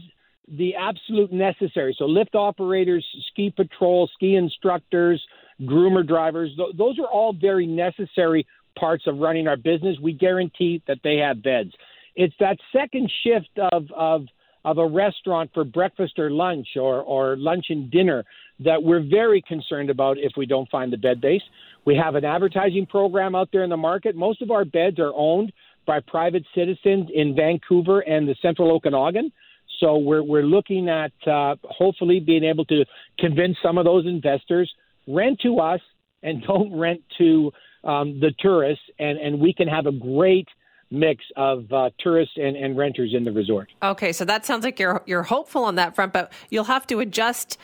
the 0.56 0.74
absolute 0.74 1.32
necessary. 1.32 1.94
So 1.98 2.06
lift 2.06 2.34
operators, 2.34 3.04
ski 3.30 3.52
patrol, 3.54 4.08
ski 4.14 4.36
instructors, 4.36 5.22
groomer 5.62 6.06
drivers, 6.06 6.50
th- 6.56 6.76
those 6.76 6.98
are 6.98 7.06
all 7.06 7.32
very 7.32 7.66
necessary 7.66 8.46
parts 8.78 9.04
of 9.06 9.18
running 9.18 9.48
our 9.48 9.56
business. 9.56 9.96
We 10.02 10.12
guarantee 10.12 10.82
that 10.86 10.98
they 11.02 11.16
have 11.16 11.42
beds. 11.42 11.72
It's 12.14 12.34
that 12.40 12.58
second 12.72 13.10
shift 13.22 13.50
of 13.72 13.84
of 13.94 14.26
of 14.64 14.78
a 14.78 14.86
restaurant 14.86 15.50
for 15.54 15.64
breakfast 15.64 16.18
or 16.18 16.30
lunch 16.30 16.68
or, 16.76 17.00
or 17.00 17.36
lunch 17.36 17.66
and 17.70 17.90
dinner 17.90 18.24
that 18.60 18.82
we're 18.82 19.02
very 19.08 19.40
concerned 19.40 19.88
about 19.88 20.18
if 20.18 20.32
we 20.36 20.46
don't 20.46 20.68
find 20.68 20.92
the 20.92 20.96
bed 20.96 21.20
base. 21.20 21.42
We 21.84 21.96
have 21.96 22.16
an 22.16 22.24
advertising 22.24 22.86
program 22.86 23.34
out 23.34 23.48
there 23.52 23.62
in 23.62 23.70
the 23.70 23.76
market. 23.76 24.16
Most 24.16 24.42
of 24.42 24.50
our 24.50 24.64
beds 24.64 24.98
are 24.98 25.12
owned 25.14 25.52
by 25.86 26.00
private 26.00 26.44
citizens 26.54 27.08
in 27.14 27.34
Vancouver 27.34 28.00
and 28.00 28.28
the 28.28 28.34
central 28.42 28.72
Okanagan. 28.72 29.32
So 29.78 29.96
we're, 29.98 30.22
we're 30.22 30.42
looking 30.42 30.88
at 30.88 31.12
uh, 31.26 31.56
hopefully 31.64 32.20
being 32.20 32.44
able 32.44 32.64
to 32.66 32.84
convince 33.18 33.56
some 33.62 33.78
of 33.78 33.84
those 33.84 34.06
investors 34.06 34.72
rent 35.06 35.40
to 35.40 35.58
us 35.58 35.80
and 36.22 36.42
don't 36.46 36.76
rent 36.76 37.02
to 37.18 37.52
um, 37.84 38.20
the 38.20 38.32
tourists, 38.38 38.84
and, 38.98 39.18
and 39.18 39.40
we 39.40 39.52
can 39.52 39.68
have 39.68 39.86
a 39.86 39.92
great 39.92 40.48
mix 40.90 41.22
of 41.36 41.70
uh, 41.72 41.90
tourists 42.00 42.34
and, 42.36 42.56
and 42.56 42.76
renters 42.76 43.12
in 43.14 43.24
the 43.24 43.32
resort. 43.32 43.68
Okay, 43.82 44.12
so 44.12 44.24
that 44.24 44.46
sounds 44.46 44.64
like 44.64 44.78
you're 44.78 45.02
you're 45.06 45.22
hopeful 45.22 45.64
on 45.64 45.76
that 45.76 45.94
front, 45.94 46.12
but 46.12 46.32
you'll 46.50 46.64
have 46.64 46.86
to 46.88 46.98
adjust 47.00 47.58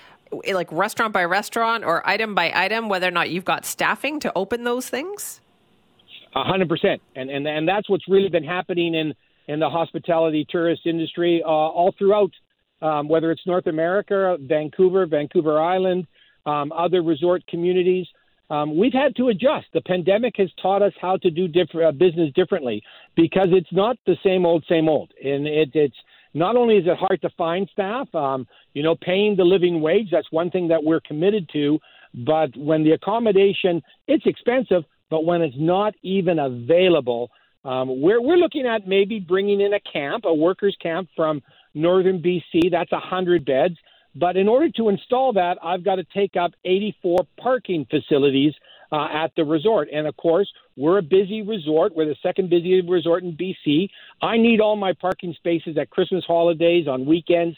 like 0.52 0.70
restaurant 0.72 1.12
by 1.12 1.24
restaurant 1.24 1.84
or 1.84 2.06
item 2.08 2.34
by 2.34 2.52
item 2.54 2.88
whether 2.88 3.08
or 3.08 3.12
not 3.12 3.30
you've 3.30 3.44
got 3.44 3.64
staffing 3.64 4.20
to 4.20 4.32
open 4.34 4.64
those 4.64 4.88
things. 4.88 5.40
A 6.34 6.44
hundred 6.44 6.68
percent, 6.68 7.00
and 7.16 7.30
and 7.30 7.46
and 7.46 7.66
that's 7.66 7.88
what's 7.88 8.08
really 8.08 8.28
been 8.28 8.44
happening 8.44 8.94
in 8.94 9.14
in 9.46 9.60
the 9.60 9.68
hospitality 9.68 10.46
tourist 10.48 10.82
industry 10.86 11.42
uh, 11.44 11.48
all 11.48 11.94
throughout, 11.98 12.32
um, 12.82 13.08
whether 13.08 13.30
it's 13.30 13.46
North 13.46 13.66
America, 13.66 14.36
Vancouver, 14.40 15.06
Vancouver 15.06 15.60
Island, 15.60 16.06
um, 16.46 16.72
other 16.72 17.02
resort 17.02 17.46
communities 17.46 18.06
um, 18.50 18.76
we've 18.76 18.92
had 18.92 19.16
to 19.16 19.28
adjust. 19.28 19.66
The 19.72 19.80
pandemic 19.80 20.34
has 20.36 20.50
taught 20.60 20.82
us 20.82 20.92
how 21.00 21.16
to 21.18 21.30
do 21.30 21.48
diff- 21.48 21.74
uh, 21.74 21.92
business 21.92 22.32
differently 22.34 22.82
because 23.16 23.48
it's 23.50 23.72
not 23.72 23.96
the 24.06 24.16
same 24.22 24.44
old, 24.44 24.64
same 24.68 24.88
old. 24.88 25.12
And 25.22 25.46
it, 25.46 25.70
it's 25.74 25.96
not 26.34 26.56
only 26.56 26.76
is 26.76 26.86
it 26.86 26.96
hard 26.96 27.22
to 27.22 27.30
find 27.30 27.68
staff, 27.72 28.12
um, 28.14 28.46
you 28.74 28.82
know, 28.82 28.96
paying 28.96 29.36
the 29.36 29.44
living 29.44 29.80
wage, 29.80 30.08
that's 30.10 30.30
one 30.30 30.50
thing 30.50 30.68
that 30.68 30.82
we're 30.82 31.00
committed 31.00 31.48
to. 31.54 31.78
But 32.14 32.56
when 32.56 32.84
the 32.84 32.92
accommodation, 32.92 33.82
it's 34.06 34.26
expensive, 34.26 34.84
but 35.10 35.24
when 35.24 35.42
it's 35.42 35.56
not 35.58 35.94
even 36.02 36.38
available, 36.38 37.30
um, 37.64 38.00
we're, 38.00 38.20
we're 38.20 38.36
looking 38.36 38.66
at 38.66 38.86
maybe 38.86 39.20
bringing 39.20 39.60
in 39.60 39.72
a 39.72 39.80
camp, 39.80 40.24
a 40.26 40.34
workers' 40.34 40.76
camp 40.80 41.08
from 41.16 41.42
northern 41.74 42.20
BC. 42.20 42.70
That's 42.70 42.92
a 42.92 42.96
100 42.96 43.44
beds. 43.44 43.76
But 44.14 44.36
in 44.36 44.48
order 44.48 44.70
to 44.76 44.90
install 44.90 45.32
that, 45.32 45.58
I've 45.62 45.84
got 45.84 45.96
to 45.96 46.04
take 46.04 46.36
up 46.36 46.52
84 46.64 47.26
parking 47.36 47.86
facilities 47.90 48.54
uh, 48.92 49.08
at 49.12 49.32
the 49.36 49.44
resort. 49.44 49.88
And 49.92 50.06
of 50.06 50.16
course, 50.16 50.48
we're 50.76 50.98
a 50.98 51.02
busy 51.02 51.42
resort. 51.42 51.96
We're 51.96 52.06
the 52.06 52.16
second 52.22 52.50
busiest 52.50 52.88
resort 52.88 53.24
in 53.24 53.36
BC. 53.36 53.88
I 54.22 54.36
need 54.36 54.60
all 54.60 54.76
my 54.76 54.92
parking 54.92 55.34
spaces 55.36 55.76
at 55.78 55.90
Christmas 55.90 56.24
holidays, 56.24 56.86
on 56.86 57.06
weekends. 57.06 57.56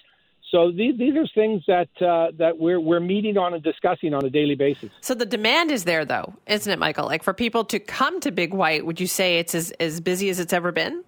So 0.50 0.70
these 0.70 0.96
these 0.96 1.16
are 1.16 1.26
things 1.34 1.62
that 1.66 1.88
uh, 2.00 2.30
that 2.38 2.58
we're 2.58 2.78
we're 2.78 3.00
meeting 3.00 3.36
on 3.36 3.52
and 3.54 3.62
discussing 3.62 4.14
on 4.14 4.24
a 4.24 4.30
daily 4.30 4.54
basis. 4.54 4.90
So 5.00 5.14
the 5.14 5.26
demand 5.26 5.70
is 5.72 5.84
there, 5.84 6.04
though, 6.04 6.34
isn't 6.46 6.72
it, 6.72 6.78
Michael? 6.78 7.06
Like 7.06 7.24
for 7.24 7.34
people 7.34 7.64
to 7.64 7.80
come 7.80 8.20
to 8.20 8.30
Big 8.30 8.54
White, 8.54 8.86
would 8.86 9.00
you 9.00 9.08
say 9.08 9.38
it's 9.38 9.54
as 9.54 9.72
as 9.72 10.00
busy 10.00 10.30
as 10.30 10.38
it's 10.38 10.52
ever 10.52 10.70
been? 10.70 11.02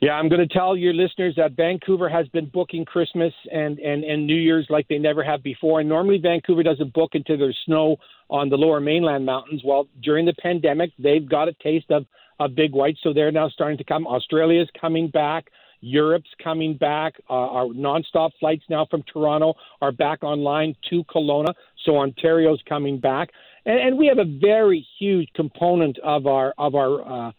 Yeah, 0.00 0.12
I'm 0.12 0.28
going 0.28 0.46
to 0.46 0.54
tell 0.54 0.76
your 0.76 0.94
listeners 0.94 1.34
that 1.38 1.56
Vancouver 1.56 2.08
has 2.08 2.28
been 2.28 2.46
booking 2.46 2.84
Christmas 2.84 3.32
and, 3.50 3.80
and, 3.80 4.04
and 4.04 4.28
New 4.28 4.36
Year's 4.36 4.66
like 4.70 4.86
they 4.86 4.98
never 4.98 5.24
have 5.24 5.42
before. 5.42 5.80
And 5.80 5.88
normally 5.88 6.18
Vancouver 6.18 6.62
doesn't 6.62 6.92
book 6.92 7.10
until 7.14 7.36
there's 7.36 7.58
snow 7.66 7.96
on 8.30 8.48
the 8.48 8.56
lower 8.56 8.78
mainland 8.78 9.26
mountains. 9.26 9.62
Well, 9.64 9.88
during 10.00 10.24
the 10.24 10.34
pandemic, 10.40 10.92
they've 11.00 11.28
got 11.28 11.48
a 11.48 11.52
taste 11.54 11.90
of, 11.90 12.06
of 12.38 12.54
big 12.54 12.72
white, 12.72 12.96
so 13.02 13.12
they're 13.12 13.32
now 13.32 13.48
starting 13.48 13.78
to 13.78 13.84
come. 13.84 14.06
Australia's 14.06 14.68
coming 14.80 15.08
back. 15.08 15.46
Europe's 15.80 16.30
coming 16.42 16.76
back. 16.76 17.14
Uh, 17.28 17.32
our 17.32 17.66
nonstop 17.66 18.30
flights 18.40 18.64
now 18.68 18.86
from 18.90 19.02
Toronto 19.12 19.54
are 19.80 19.92
back 19.92 20.22
online 20.22 20.74
to 20.90 21.04
Kelowna. 21.04 21.54
So 21.84 21.98
Ontario's 21.98 22.60
coming 22.68 22.98
back, 22.98 23.30
and, 23.64 23.78
and 23.78 23.98
we 23.98 24.06
have 24.06 24.18
a 24.18 24.24
very 24.24 24.86
huge 24.98 25.28
component 25.34 25.98
of 26.00 26.26
our 26.26 26.52
of 26.58 26.74
our 26.74 27.28
uh, 27.28 27.32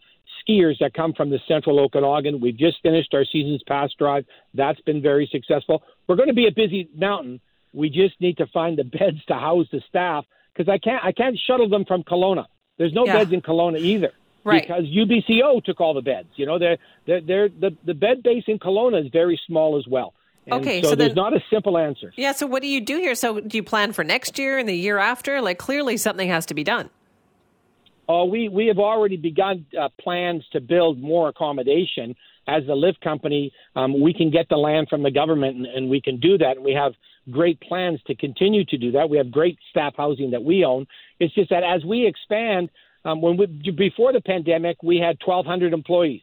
skiers 0.48 0.78
that 0.80 0.94
come 0.94 1.12
from 1.12 1.30
the 1.30 1.38
central 1.46 1.78
Okanagan. 1.80 2.40
We've 2.40 2.56
just 2.56 2.80
finished 2.82 3.12
our 3.14 3.24
season's 3.24 3.62
pass 3.66 3.90
drive. 3.98 4.24
That's 4.54 4.80
been 4.82 5.02
very 5.02 5.28
successful. 5.30 5.82
We're 6.08 6.16
going 6.16 6.28
to 6.28 6.34
be 6.34 6.46
a 6.46 6.52
busy 6.52 6.88
mountain. 6.94 7.40
We 7.72 7.90
just 7.90 8.20
need 8.20 8.38
to 8.38 8.46
find 8.48 8.78
the 8.78 8.84
beds 8.98 9.24
to 9.28 9.34
house 9.34 9.66
the 9.70 9.82
staff 9.88 10.24
because 10.52 10.70
I 10.70 10.78
can't 10.78 11.04
I 11.04 11.12
can't 11.12 11.38
shuttle 11.46 11.68
them 11.68 11.84
from 11.84 12.02
Kelowna. 12.02 12.46
There's 12.78 12.92
no 12.92 13.04
yeah. 13.04 13.18
beds 13.18 13.32
in 13.32 13.42
Kelowna 13.42 13.78
either. 13.78 14.12
Right. 14.44 14.62
Because 14.62 14.84
UBCO 14.84 15.62
took 15.64 15.80
all 15.80 15.94
the 15.94 16.00
beds. 16.00 16.28
You 16.36 16.46
know, 16.46 16.58
they're, 16.58 16.78
they're, 17.06 17.20
they're, 17.20 17.48
the, 17.48 17.76
the 17.84 17.94
bed 17.94 18.22
base 18.22 18.44
in 18.46 18.58
Kelowna 18.58 19.04
is 19.04 19.10
very 19.12 19.38
small 19.46 19.78
as 19.78 19.86
well. 19.86 20.14
And 20.46 20.54
okay, 20.54 20.82
so, 20.82 20.90
so 20.90 20.94
there's 20.94 21.10
then, 21.10 21.16
not 21.16 21.34
a 21.34 21.40
simple 21.50 21.76
answer. 21.76 22.12
Yeah, 22.16 22.32
so 22.32 22.46
what 22.46 22.62
do 22.62 22.68
you 22.68 22.80
do 22.80 22.96
here? 22.96 23.14
So 23.14 23.40
do 23.40 23.56
you 23.56 23.62
plan 23.62 23.92
for 23.92 24.02
next 24.02 24.38
year 24.38 24.58
and 24.58 24.68
the 24.68 24.74
year 24.74 24.98
after? 24.98 25.42
Like 25.42 25.58
clearly 25.58 25.96
something 25.98 26.28
has 26.28 26.46
to 26.46 26.54
be 26.54 26.64
done. 26.64 26.88
Oh, 28.08 28.24
we, 28.24 28.48
we 28.48 28.66
have 28.66 28.78
already 28.78 29.16
begun 29.16 29.66
uh, 29.78 29.88
plans 30.00 30.44
to 30.52 30.60
build 30.60 31.00
more 31.00 31.28
accommodation 31.28 32.16
as 32.50 32.66
the 32.66 32.74
lift 32.74 33.00
company, 33.00 33.52
um, 33.76 34.00
we 34.00 34.12
can 34.12 34.30
get 34.30 34.48
the 34.48 34.56
land 34.56 34.88
from 34.88 35.02
the 35.02 35.10
government 35.10 35.56
and, 35.56 35.66
and 35.66 35.90
we 35.90 36.00
can 36.00 36.18
do 36.18 36.38
that. 36.38 36.56
And 36.56 36.64
we 36.64 36.72
have 36.72 36.92
great 37.30 37.60
plans 37.60 38.00
to 38.06 38.14
continue 38.14 38.64
to 38.66 38.78
do 38.78 38.92
that. 38.92 39.08
We 39.08 39.18
have 39.18 39.30
great 39.30 39.58
staff 39.70 39.94
housing 39.96 40.32
that 40.32 40.42
we 40.42 40.64
own. 40.64 40.86
It's 41.18 41.34
just 41.34 41.50
that 41.50 41.62
as 41.62 41.84
we 41.84 42.06
expand, 42.06 42.70
um, 43.04 43.20
when 43.20 43.36
we, 43.36 43.46
before 43.72 44.12
the 44.12 44.20
pandemic, 44.20 44.82
we 44.82 44.98
had 44.98 45.16
1,200 45.24 45.72
employees. 45.72 46.22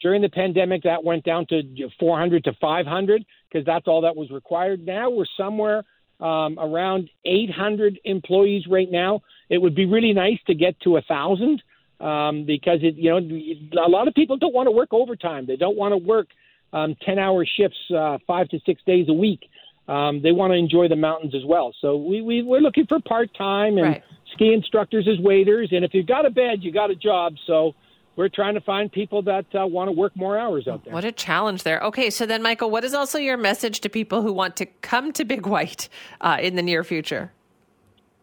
During 0.00 0.22
the 0.22 0.28
pandemic, 0.28 0.82
that 0.82 1.04
went 1.04 1.24
down 1.24 1.46
to 1.46 1.62
400 1.98 2.44
to 2.44 2.52
500 2.60 3.24
because 3.50 3.64
that's 3.64 3.86
all 3.86 4.02
that 4.02 4.16
was 4.16 4.30
required. 4.30 4.84
Now 4.84 5.10
we're 5.10 5.24
somewhere 5.36 5.84
um, 6.20 6.58
around 6.58 7.10
800 7.24 8.00
employees 8.04 8.64
right 8.68 8.90
now. 8.90 9.22
It 9.48 9.58
would 9.58 9.74
be 9.74 9.86
really 9.86 10.12
nice 10.12 10.38
to 10.46 10.54
get 10.54 10.80
to 10.80 10.96
a 10.96 11.02
thousand 11.02 11.62
um, 12.00 12.44
because 12.46 12.80
it, 12.82 12.96
you 12.96 13.10
know, 13.10 13.84
a 13.84 13.88
lot 13.88 14.08
of 14.08 14.14
people 14.14 14.36
don't 14.36 14.54
want 14.54 14.66
to 14.66 14.70
work 14.72 14.92
overtime. 14.92 15.46
They 15.46 15.56
don't 15.56 15.76
want 15.76 15.92
to 15.92 15.98
work 15.98 16.28
um, 16.72 16.96
10 17.04 17.18
hour 17.18 17.46
shifts, 17.46 17.78
uh, 17.94 18.18
five 18.26 18.48
to 18.48 18.58
six 18.64 18.82
days 18.86 19.06
a 19.08 19.12
week. 19.12 19.40
Um, 19.88 20.22
they 20.22 20.32
want 20.32 20.52
to 20.52 20.56
enjoy 20.56 20.88
the 20.88 20.96
mountains 20.96 21.34
as 21.34 21.42
well. 21.44 21.74
So 21.80 21.96
we, 21.96 22.22
we 22.22 22.42
we're 22.42 22.60
looking 22.60 22.86
for 22.86 23.00
part 23.00 23.30
time 23.36 23.78
and 23.78 23.86
right. 23.86 24.02
Ski 24.32 24.52
instructors 24.52 25.08
as 25.08 25.18
waiters. 25.18 25.68
And 25.72 25.84
if 25.84 25.94
you've 25.94 26.06
got 26.06 26.26
a 26.26 26.30
bed, 26.30 26.62
you 26.62 26.72
got 26.72 26.90
a 26.90 26.94
job. 26.94 27.34
So 27.46 27.74
we're 28.16 28.28
trying 28.28 28.54
to 28.54 28.60
find 28.60 28.90
people 28.90 29.22
that 29.22 29.46
uh, 29.54 29.66
want 29.66 29.88
to 29.88 29.92
work 29.92 30.14
more 30.16 30.38
hours 30.38 30.68
out 30.68 30.84
there. 30.84 30.92
What 30.92 31.04
a 31.04 31.12
challenge 31.12 31.62
there. 31.62 31.80
Okay, 31.80 32.10
so 32.10 32.26
then, 32.26 32.42
Michael, 32.42 32.70
what 32.70 32.84
is 32.84 32.94
also 32.94 33.18
your 33.18 33.36
message 33.36 33.80
to 33.80 33.88
people 33.88 34.22
who 34.22 34.32
want 34.32 34.56
to 34.56 34.66
come 34.66 35.12
to 35.12 35.24
Big 35.24 35.46
White 35.46 35.88
uh, 36.20 36.38
in 36.40 36.56
the 36.56 36.62
near 36.62 36.84
future? 36.84 37.32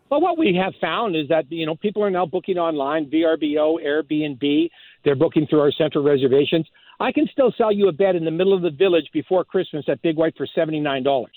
Well, 0.10 0.22
what 0.22 0.38
we 0.38 0.56
have 0.56 0.74
found 0.82 1.16
is 1.16 1.28
that 1.30 1.52
you 1.52 1.66
know 1.66 1.76
people 1.76 2.04
are 2.04 2.10
now 2.10 2.26
booking 2.26 2.58
online, 2.58 3.06
VRBO, 3.12 3.78
Airbnb. 3.84 4.70
They're 5.06 5.16
booking 5.16 5.46
through 5.48 5.62
our 5.62 5.72
central 5.72 6.04
reservations. 6.04 6.68
I 7.00 7.12
can 7.12 7.28
still 7.32 7.54
sell 7.58 7.72
you 7.72 7.88
a 7.88 7.92
bed 7.92 8.16
in 8.16 8.26
the 8.26 8.32
middle 8.32 8.54
of 8.54 8.62
the 8.62 8.72
village 8.72 9.06
before 9.14 9.44
Christmas 9.46 9.86
at 9.88 10.02
Big 10.02 10.18
White 10.18 10.36
for 10.36 10.48
seventy 10.56 10.80
nine 10.80 11.04
dollars. 11.04 11.36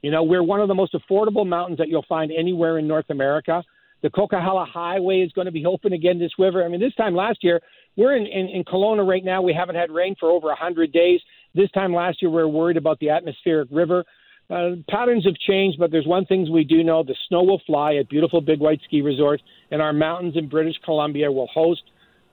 You 0.00 0.10
know, 0.10 0.22
we're 0.22 0.42
one 0.42 0.60
of 0.60 0.68
the 0.68 0.74
most 0.74 0.94
affordable 0.94 1.46
mountains 1.46 1.78
that 1.78 1.88
you'll 1.88 2.04
find 2.08 2.32
anywhere 2.32 2.78
in 2.78 2.86
North 2.86 3.08
America. 3.10 3.62
The 4.04 4.10
Coquihalla 4.10 4.68
Highway 4.68 5.20
is 5.20 5.32
going 5.32 5.46
to 5.46 5.50
be 5.50 5.64
open 5.64 5.94
again 5.94 6.18
this 6.18 6.32
winter. 6.38 6.62
I 6.62 6.68
mean, 6.68 6.78
this 6.78 6.94
time 6.94 7.14
last 7.14 7.38
year, 7.42 7.62
we're 7.96 8.14
in, 8.14 8.26
in, 8.26 8.48
in 8.50 8.62
Kelowna 8.62 9.08
right 9.08 9.24
now. 9.24 9.40
We 9.40 9.54
haven't 9.54 9.76
had 9.76 9.90
rain 9.90 10.14
for 10.20 10.30
over 10.30 10.48
100 10.48 10.92
days. 10.92 11.20
This 11.54 11.70
time 11.70 11.94
last 11.94 12.20
year, 12.20 12.30
we 12.30 12.36
were 12.36 12.46
worried 12.46 12.76
about 12.76 13.00
the 13.00 13.08
atmospheric 13.08 13.70
river. 13.72 14.04
Uh, 14.50 14.72
patterns 14.90 15.24
have 15.24 15.36
changed, 15.36 15.78
but 15.78 15.90
there's 15.90 16.06
one 16.06 16.26
thing 16.26 16.46
we 16.52 16.64
do 16.64 16.84
know: 16.84 17.02
the 17.02 17.16
snow 17.28 17.44
will 17.44 17.62
fly 17.66 17.94
at 17.94 18.10
beautiful 18.10 18.42
Big 18.42 18.60
White 18.60 18.80
Ski 18.84 19.00
Resort, 19.00 19.40
and 19.70 19.80
our 19.80 19.94
mountains 19.94 20.36
in 20.36 20.50
British 20.50 20.76
Columbia 20.84 21.32
will 21.32 21.46
host 21.46 21.80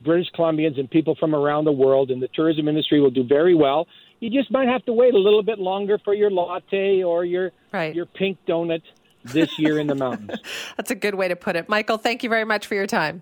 British 0.04 0.28
Columbians 0.38 0.78
and 0.78 0.92
people 0.92 1.16
from 1.18 1.34
around 1.34 1.64
the 1.64 1.72
world, 1.72 2.12
and 2.12 2.22
the 2.22 2.28
tourism 2.34 2.68
industry 2.68 3.00
will 3.00 3.12
do 3.12 3.24
very 3.24 3.56
well. 3.56 3.88
You 4.20 4.30
just 4.30 4.52
might 4.52 4.68
have 4.68 4.84
to 4.88 4.94
wait 4.94 5.14
a 5.14 5.18
little 5.18 5.42
bit 5.42 5.58
longer 5.58 5.98
for 6.04 6.14
your 6.14 6.32
latte 6.32 7.02
or 7.02 7.24
your 7.24 7.52
right. 7.72 7.96
your 7.96 8.08
pink 8.08 8.40
donut 8.46 8.82
this 9.24 9.58
year 9.60 9.80
in 9.80 9.88
the 9.88 9.96
mountains. 9.96 10.40
That's 10.78 10.92
a 10.92 10.96
good 10.96 11.16
way 11.16 11.28
to 11.28 11.36
put 11.36 11.56
it, 11.56 11.70
Michael. 11.70 11.98
Thank 11.98 12.24
you 12.24 12.30
very 12.30 12.46
much 12.46 12.68
for 12.68 12.76
your 12.76 12.88
time. 12.88 13.22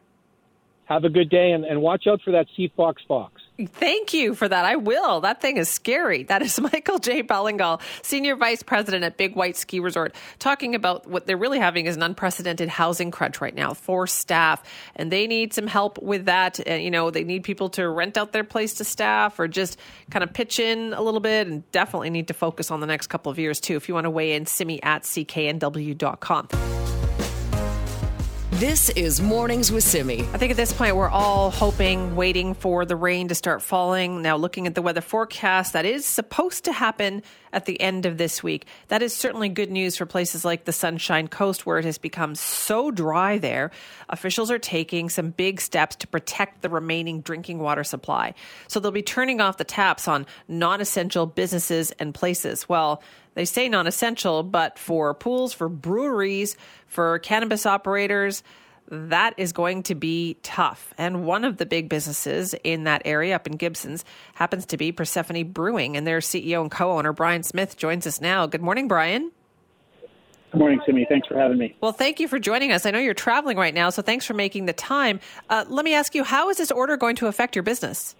Have 0.85 1.03
a 1.03 1.09
good 1.09 1.29
day, 1.29 1.51
and, 1.51 1.65
and 1.65 1.81
watch 1.81 2.07
out 2.07 2.21
for 2.21 2.31
that 2.31 2.47
sea 2.55 2.71
fox 2.75 3.01
fox. 3.07 3.41
Thank 3.67 4.13
you 4.13 4.35
for 4.35 4.47
that. 4.47 4.63
I 4.63 4.77
will. 4.77 5.21
That 5.21 5.41
thing 5.41 5.57
is 5.57 5.69
scary. 5.69 6.23
That 6.23 6.41
is 6.41 6.59
Michael 6.73 6.99
J. 6.99 7.23
Ballingall, 7.23 7.81
Senior 8.01 8.35
Vice 8.35 8.63
President 8.63 9.03
at 9.03 9.17
Big 9.17 9.35
White 9.35 9.57
Ski 9.57 9.79
Resort, 9.79 10.15
talking 10.39 10.75
about 10.75 11.07
what 11.07 11.27
they're 11.27 11.37
really 11.37 11.59
having 11.59 11.85
is 11.85 11.95
an 11.95 12.03
unprecedented 12.03 12.69
housing 12.69 13.11
crunch 13.11 13.41
right 13.41 13.55
now 13.55 13.73
for 13.73 14.07
staff. 14.07 14.63
And 14.95 15.11
they 15.11 15.27
need 15.27 15.53
some 15.53 15.67
help 15.67 16.01
with 16.01 16.25
that. 16.25 16.59
Uh, 16.67 16.75
you 16.75 16.91
know, 16.91 17.11
they 17.11 17.23
need 17.23 17.43
people 17.43 17.69
to 17.71 17.87
rent 17.89 18.17
out 18.17 18.31
their 18.31 18.43
place 18.43 18.75
to 18.75 18.83
staff 18.83 19.39
or 19.39 19.47
just 19.47 19.77
kind 20.09 20.23
of 20.23 20.31
pitch 20.33 20.59
in 20.59 20.93
a 20.93 21.01
little 21.01 21.19
bit 21.19 21.47
and 21.47 21.69
definitely 21.71 22.09
need 22.09 22.29
to 22.29 22.33
focus 22.33 22.71
on 22.71 22.79
the 22.79 22.87
next 22.87 23.07
couple 23.07 23.31
of 23.31 23.37
years, 23.39 23.59
too. 23.59 23.75
If 23.75 23.89
you 23.89 23.93
want 23.93 24.05
to 24.05 24.11
weigh 24.11 24.33
in, 24.33 24.45
simi 24.45 24.81
at 24.83 25.03
cknw.com. 25.03 26.78
This 28.59 28.89
is 28.89 29.21
Mornings 29.21 29.71
with 29.71 29.85
Simi. 29.85 30.19
I 30.19 30.37
think 30.37 30.51
at 30.51 30.57
this 30.57 30.73
point 30.73 30.97
we're 30.97 31.07
all 31.07 31.49
hoping, 31.49 32.17
waiting 32.17 32.53
for 32.53 32.83
the 32.83 32.97
rain 32.97 33.29
to 33.29 33.35
start 33.35 33.61
falling. 33.61 34.21
Now, 34.21 34.35
looking 34.35 34.67
at 34.67 34.75
the 34.75 34.81
weather 34.81 34.99
forecast, 34.99 35.71
that 35.71 35.85
is 35.85 36.05
supposed 36.05 36.65
to 36.65 36.73
happen 36.73 37.23
at 37.53 37.63
the 37.65 37.79
end 37.79 38.05
of 38.05 38.17
this 38.17 38.43
week. 38.43 38.65
That 38.89 39.01
is 39.01 39.15
certainly 39.15 39.47
good 39.47 39.71
news 39.71 39.95
for 39.95 40.05
places 40.05 40.43
like 40.43 40.65
the 40.65 40.73
Sunshine 40.73 41.29
Coast, 41.29 41.65
where 41.65 41.79
it 41.79 41.85
has 41.85 41.97
become 41.97 42.35
so 42.35 42.91
dry 42.91 43.37
there. 43.37 43.71
Officials 44.09 44.51
are 44.51 44.59
taking 44.59 45.07
some 45.09 45.29
big 45.29 45.61
steps 45.61 45.95
to 45.95 46.07
protect 46.07 46.61
the 46.61 46.69
remaining 46.69 47.21
drinking 47.21 47.59
water 47.59 47.85
supply. 47.85 48.33
So 48.67 48.81
they'll 48.81 48.91
be 48.91 49.01
turning 49.01 49.39
off 49.39 49.55
the 49.55 49.63
taps 49.63 50.05
on 50.05 50.25
non 50.49 50.81
essential 50.81 51.25
businesses 51.25 51.91
and 51.91 52.13
places. 52.13 52.67
Well, 52.67 53.01
they 53.35 53.45
say 53.45 53.69
non 53.69 53.87
essential, 53.87 54.43
but 54.43 54.77
for 54.77 55.13
pools, 55.13 55.53
for 55.53 55.69
breweries, 55.69 56.57
for 56.89 57.19
cannabis 57.19 57.65
operators, 57.65 58.43
that 58.91 59.35
is 59.37 59.53
going 59.53 59.83
to 59.83 59.95
be 59.95 60.37
tough. 60.43 60.93
And 60.97 61.23
one 61.23 61.45
of 61.45 61.57
the 61.57 61.65
big 61.65 61.89
businesses 61.89 62.55
in 62.63 62.83
that 62.85 63.03
area 63.05 63.35
up 63.35 63.47
in 63.47 63.53
Gibsons 63.53 64.03
happens 64.33 64.65
to 64.67 64.77
be 64.77 64.91
Persephone 64.91 65.51
Brewing, 65.51 65.95
and 65.95 66.05
their 66.05 66.19
CEO 66.19 66.61
and 66.61 66.71
co 66.71 66.97
owner, 66.97 67.13
Brian 67.13 67.43
Smith, 67.43 67.77
joins 67.77 68.05
us 68.07 68.19
now. 68.19 68.47
Good 68.47 68.61
morning, 68.61 68.87
Brian. 68.87 69.31
Good 70.51 70.57
morning, 70.57 70.81
Simi. 70.83 71.05
Thanks 71.07 71.27
for 71.27 71.37
having 71.37 71.59
me. 71.59 71.75
Well, 71.79 71.91
thank 71.91 72.19
you 72.19 72.27
for 72.27 72.39
joining 72.39 72.71
us. 72.71 72.87
I 72.87 72.91
know 72.91 72.97
you're 72.97 73.13
traveling 73.13 73.57
right 73.57 73.73
now, 73.73 73.91
so 73.91 74.01
thanks 74.01 74.25
for 74.25 74.33
making 74.33 74.65
the 74.65 74.73
time. 74.73 75.19
Uh, 75.47 75.63
let 75.67 75.85
me 75.85 75.93
ask 75.93 76.15
you, 76.15 76.23
how 76.23 76.49
is 76.49 76.57
this 76.57 76.71
order 76.71 76.97
going 76.97 77.15
to 77.17 77.27
affect 77.27 77.55
your 77.55 77.61
business? 77.61 78.15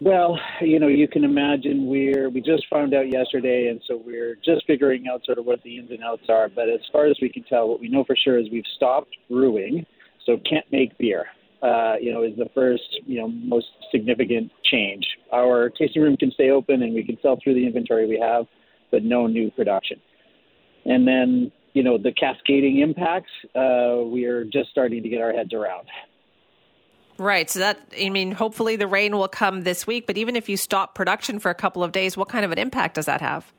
Well, 0.00 0.38
you 0.60 0.78
know, 0.78 0.86
you 0.86 1.08
can 1.08 1.24
imagine 1.24 1.88
we're 1.88 2.30
we 2.30 2.40
just 2.40 2.66
found 2.70 2.94
out 2.94 3.10
yesterday, 3.10 3.66
and 3.68 3.80
so 3.88 4.00
we're 4.04 4.36
just 4.44 4.64
figuring 4.66 5.06
out 5.12 5.24
sort 5.24 5.38
of 5.38 5.44
what 5.44 5.60
the 5.64 5.76
ins 5.76 5.90
and 5.90 6.04
outs 6.04 6.22
are. 6.28 6.48
But 6.48 6.68
as 6.68 6.80
far 6.92 7.06
as 7.06 7.16
we 7.20 7.28
can 7.28 7.42
tell, 7.44 7.68
what 7.68 7.80
we 7.80 7.88
know 7.88 8.04
for 8.04 8.14
sure 8.14 8.38
is 8.38 8.46
we've 8.52 8.62
stopped 8.76 9.10
brewing, 9.28 9.84
so 10.24 10.36
can't 10.48 10.66
make 10.70 10.96
beer. 10.98 11.26
Uh, 11.62 11.94
you 12.00 12.12
know, 12.12 12.22
is 12.22 12.36
the 12.36 12.48
first 12.54 13.00
you 13.06 13.18
know 13.20 13.26
most 13.26 13.66
significant 13.90 14.52
change. 14.64 15.04
Our 15.32 15.68
tasting 15.70 16.02
room 16.02 16.16
can 16.16 16.30
stay 16.30 16.50
open, 16.50 16.82
and 16.84 16.94
we 16.94 17.02
can 17.02 17.18
sell 17.20 17.36
through 17.42 17.54
the 17.54 17.66
inventory 17.66 18.06
we 18.06 18.20
have, 18.20 18.46
but 18.92 19.02
no 19.02 19.26
new 19.26 19.50
production. 19.50 20.00
And 20.84 21.08
then 21.08 21.50
you 21.72 21.82
know 21.82 21.98
the 21.98 22.12
cascading 22.12 22.78
impacts, 22.78 23.32
uh, 23.56 24.04
we 24.06 24.26
are 24.26 24.44
just 24.44 24.70
starting 24.70 25.02
to 25.02 25.08
get 25.08 25.20
our 25.20 25.32
heads 25.32 25.52
around. 25.52 25.88
Right. 27.18 27.50
So 27.50 27.58
that, 27.58 27.80
I 28.00 28.10
mean, 28.10 28.30
hopefully 28.30 28.76
the 28.76 28.86
rain 28.86 29.16
will 29.16 29.28
come 29.28 29.62
this 29.62 29.86
week, 29.86 30.06
but 30.06 30.16
even 30.16 30.36
if 30.36 30.48
you 30.48 30.56
stop 30.56 30.94
production 30.94 31.40
for 31.40 31.50
a 31.50 31.54
couple 31.54 31.82
of 31.82 31.90
days, 31.90 32.16
what 32.16 32.28
kind 32.28 32.44
of 32.44 32.52
an 32.52 32.58
impact 32.58 32.94
does 32.94 33.06
that 33.06 33.20
have? 33.20 33.52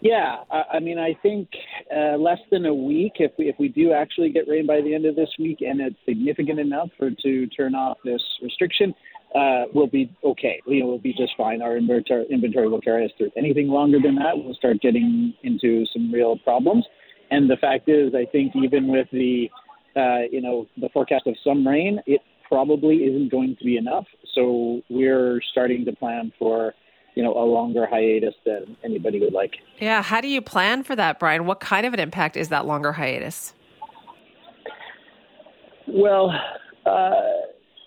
Yeah, 0.00 0.44
I, 0.50 0.80
mean, 0.80 0.98
I 0.98 1.16
think 1.22 1.48
uh, 1.90 2.16
less 2.18 2.40
than 2.50 2.66
a 2.66 2.74
week, 2.74 3.12
if 3.20 3.32
we 3.38 3.48
if 3.48 3.56
we 3.58 3.68
do 3.68 3.94
actually 3.94 4.28
get 4.28 4.46
rain 4.46 4.66
by 4.66 4.82
the 4.82 4.94
end 4.94 5.06
of 5.06 5.16
this 5.16 5.30
week, 5.38 5.62
and 5.62 5.80
it's 5.80 5.96
significant 6.04 6.60
enough 6.60 6.90
for 6.98 7.10
to 7.10 7.46
turn 7.46 7.74
off 7.74 7.96
this 8.04 8.20
restriction, 8.42 8.94
uh, 9.34 9.64
we'll 9.72 9.86
be 9.86 10.14
okay. 10.22 10.60
We 10.66 10.82
will 10.82 10.98
be 10.98 11.14
just 11.14 11.32
fine. 11.38 11.62
Our 11.62 11.78
inventory 11.78 12.26
inventory 12.30 12.68
will 12.68 12.82
carry 12.82 13.06
us 13.06 13.12
through. 13.16 13.30
Anything 13.34 13.68
longer 13.68 13.98
than 13.98 14.16
that, 14.16 14.36
we'll 14.36 14.52
start 14.52 14.82
getting 14.82 15.32
into 15.42 15.86
some 15.90 16.12
real 16.12 16.36
problems. 16.36 16.84
And 17.30 17.48
the 17.48 17.56
fact 17.56 17.88
is, 17.88 18.14
I 18.14 18.26
think 18.26 18.54
even 18.54 18.88
with 18.88 19.08
the 19.10 19.48
uh, 19.96 20.22
you 20.30 20.40
know, 20.40 20.66
the 20.76 20.88
forecast 20.90 21.26
of 21.26 21.34
some 21.44 21.66
rain, 21.66 22.00
it 22.06 22.20
probably 22.48 22.96
isn't 22.96 23.30
going 23.30 23.56
to 23.56 23.64
be 23.64 23.76
enough. 23.76 24.06
So 24.34 24.82
we're 24.90 25.40
starting 25.50 25.84
to 25.84 25.92
plan 25.92 26.32
for, 26.38 26.74
you 27.14 27.22
know, 27.22 27.32
a 27.32 27.44
longer 27.44 27.86
hiatus 27.86 28.34
than 28.44 28.76
anybody 28.84 29.20
would 29.20 29.32
like. 29.32 29.52
Yeah. 29.78 30.02
How 30.02 30.20
do 30.20 30.28
you 30.28 30.42
plan 30.42 30.82
for 30.82 30.96
that, 30.96 31.18
Brian? 31.18 31.46
What 31.46 31.60
kind 31.60 31.86
of 31.86 31.94
an 31.94 32.00
impact 32.00 32.36
is 32.36 32.48
that 32.48 32.66
longer 32.66 32.92
hiatus? 32.92 33.54
Well, 35.86 36.32
uh, 36.86 37.10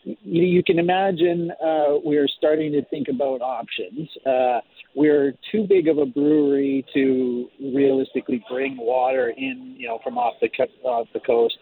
you, 0.03 0.43
you, 0.43 0.63
can 0.63 0.79
imagine 0.79 1.51
uh, 1.51 1.97
we're 2.03 2.27
starting 2.37 2.71
to 2.71 2.85
think 2.85 3.07
about 3.09 3.41
options. 3.41 4.09
Uh, 4.25 4.61
we're 4.95 5.33
too 5.51 5.65
big 5.67 5.87
of 5.87 5.97
a 5.97 6.05
brewery 6.05 6.85
to 6.93 7.47
realistically 7.59 8.43
bring 8.49 8.77
water 8.77 9.33
in, 9.35 9.75
you 9.77 9.87
know, 9.87 9.99
from 10.03 10.17
off 10.17 10.35
the 10.41 10.49
off 10.83 11.07
the 11.13 11.19
coast. 11.19 11.57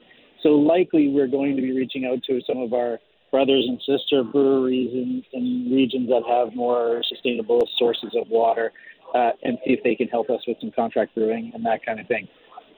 So 0.45 0.51
likely 0.51 1.07
we're 1.07 1.27
going 1.27 1.55
to 1.55 1.61
be 1.61 1.71
reaching 1.71 2.05
out 2.05 2.21
to 2.27 2.39
some 2.45 2.59
of 2.59 2.71
our 2.71 2.99
brothers 3.31 3.65
and 3.67 3.79
sister 3.79 4.23
breweries 4.23 4.91
in, 4.93 5.23
in 5.33 5.71
regions 5.73 6.07
that 6.09 6.21
have 6.29 6.55
more 6.55 7.01
sustainable 7.09 7.67
sources 7.79 8.15
of 8.15 8.29
water 8.29 8.71
uh, 9.15 9.31
and 9.41 9.57
see 9.65 9.73
if 9.73 9.83
they 9.83 9.95
can 9.95 10.07
help 10.07 10.29
us 10.29 10.41
with 10.47 10.57
some 10.61 10.71
contract 10.71 11.15
brewing 11.15 11.51
and 11.55 11.65
that 11.65 11.83
kind 11.83 11.99
of 11.99 12.07
thing. 12.07 12.27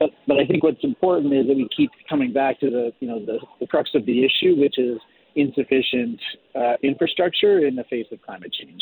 But, 0.00 0.10
but 0.26 0.38
I 0.38 0.46
think 0.46 0.62
what's 0.62 0.82
important 0.82 1.34
is 1.34 1.46
that 1.46 1.56
we 1.56 1.68
keep 1.76 1.90
coming 2.08 2.32
back 2.32 2.58
to 2.60 2.70
the 2.70 2.92
you 3.00 3.08
know 3.08 3.18
the, 3.18 3.38
the 3.60 3.66
crux 3.66 3.90
of 3.94 4.06
the 4.06 4.24
issue, 4.24 4.58
which 4.58 4.78
is 4.78 4.98
insufficient 5.34 6.20
uh, 6.54 6.74
infrastructure 6.82 7.66
in 7.66 7.74
the 7.76 7.84
face 7.84 8.06
of 8.12 8.22
climate 8.22 8.52
change. 8.52 8.80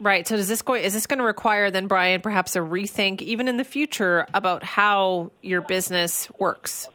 Right. 0.00 0.26
So, 0.26 0.36
does 0.36 0.48
this 0.48 0.62
go? 0.62 0.74
Is 0.74 0.94
this 0.94 1.06
going 1.06 1.18
to 1.18 1.24
require 1.24 1.70
then, 1.70 1.88
Brian, 1.88 2.20
perhaps 2.20 2.56
a 2.56 2.60
rethink, 2.60 3.20
even 3.20 3.48
in 3.48 3.56
the 3.56 3.64
future, 3.64 4.26
about 4.32 4.62
how 4.62 5.32
your 5.42 5.60
business 5.60 6.30
works? 6.38 6.88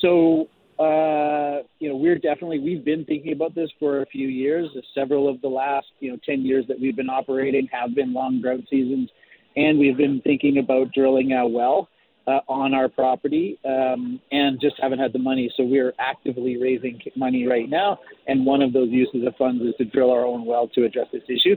So 0.00 0.48
uh, 0.78 1.62
you 1.80 1.88
know, 1.88 1.96
we're 1.96 2.18
definitely 2.18 2.60
we've 2.60 2.84
been 2.84 3.04
thinking 3.04 3.32
about 3.32 3.54
this 3.54 3.68
for 3.80 4.02
a 4.02 4.06
few 4.06 4.28
years. 4.28 4.68
Several 4.94 5.28
of 5.28 5.40
the 5.40 5.48
last 5.48 5.86
you 5.98 6.10
know 6.10 6.18
ten 6.24 6.42
years 6.42 6.64
that 6.68 6.78
we've 6.80 6.94
been 6.94 7.10
operating 7.10 7.68
have 7.72 7.94
been 7.96 8.12
long 8.12 8.40
drought 8.40 8.60
seasons, 8.70 9.10
and 9.56 9.78
we've 9.78 9.96
been 9.96 10.20
thinking 10.22 10.58
about 10.58 10.92
drilling 10.92 11.32
a 11.32 11.44
well 11.46 11.88
uh, 12.28 12.40
on 12.46 12.74
our 12.74 12.88
property, 12.88 13.58
um, 13.64 14.20
and 14.30 14.60
just 14.60 14.76
haven't 14.80 15.00
had 15.00 15.12
the 15.12 15.18
money. 15.18 15.50
So 15.56 15.64
we're 15.64 15.94
actively 15.98 16.56
raising 16.62 17.00
money 17.16 17.44
right 17.44 17.68
now, 17.68 17.98
and 18.28 18.46
one 18.46 18.62
of 18.62 18.72
those 18.72 18.90
uses 18.90 19.26
of 19.26 19.34
funds 19.36 19.60
is 19.64 19.74
to 19.78 19.84
drill 19.84 20.12
our 20.12 20.24
own 20.24 20.44
well 20.44 20.68
to 20.68 20.84
address 20.84 21.08
this 21.12 21.22
issue. 21.28 21.56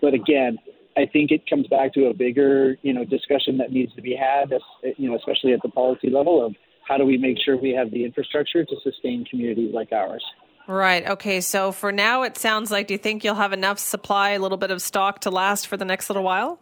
But 0.00 0.14
again, 0.14 0.58
I 0.96 1.06
think 1.12 1.32
it 1.32 1.42
comes 1.50 1.66
back 1.66 1.92
to 1.94 2.06
a 2.06 2.14
bigger, 2.14 2.76
you 2.82 2.92
know, 2.92 3.04
discussion 3.04 3.58
that 3.58 3.72
needs 3.72 3.92
to 3.96 4.02
be 4.02 4.14
had, 4.14 4.52
you 4.96 5.10
know, 5.10 5.16
especially 5.16 5.52
at 5.54 5.60
the 5.62 5.68
policy 5.70 6.08
level 6.08 6.44
of 6.44 6.54
how 6.90 6.96
do 6.96 7.06
we 7.06 7.16
make 7.16 7.36
sure 7.44 7.56
we 7.56 7.70
have 7.70 7.92
the 7.92 8.04
infrastructure 8.04 8.64
to 8.64 8.76
sustain 8.82 9.24
communities 9.24 9.72
like 9.72 9.92
ours. 9.92 10.24
Right. 10.66 11.08
Okay. 11.08 11.40
So 11.40 11.70
for 11.70 11.92
now, 11.92 12.24
it 12.24 12.36
sounds 12.36 12.70
like. 12.72 12.88
Do 12.88 12.94
you 12.94 12.98
think 12.98 13.22
you'll 13.22 13.36
have 13.36 13.52
enough 13.52 13.78
supply, 13.78 14.30
a 14.30 14.40
little 14.40 14.58
bit 14.58 14.72
of 14.72 14.82
stock 14.82 15.20
to 15.20 15.30
last 15.30 15.68
for 15.68 15.76
the 15.76 15.84
next 15.84 16.10
little 16.10 16.24
while? 16.24 16.58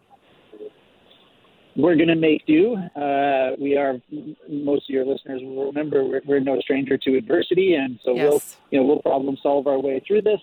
We're 1.76 1.96
going 1.96 2.08
to 2.08 2.16
make 2.16 2.44
do. 2.46 2.76
Uh, 2.76 3.56
we 3.58 3.76
are. 3.76 4.00
Most 4.48 4.90
of 4.90 4.94
your 4.94 5.06
listeners 5.06 5.40
will 5.42 5.66
remember 5.66 6.04
we're, 6.04 6.20
we're 6.26 6.40
no 6.40 6.60
stranger 6.60 6.98
to 6.98 7.16
adversity, 7.16 7.74
and 7.74 7.98
so 8.04 8.14
yes. 8.14 8.22
we'll, 8.22 8.42
you 8.70 8.80
know, 8.80 8.86
we'll 8.86 9.02
problem 9.02 9.36
solve 9.42 9.66
our 9.66 9.78
way 9.78 10.02
through 10.06 10.22
this 10.22 10.40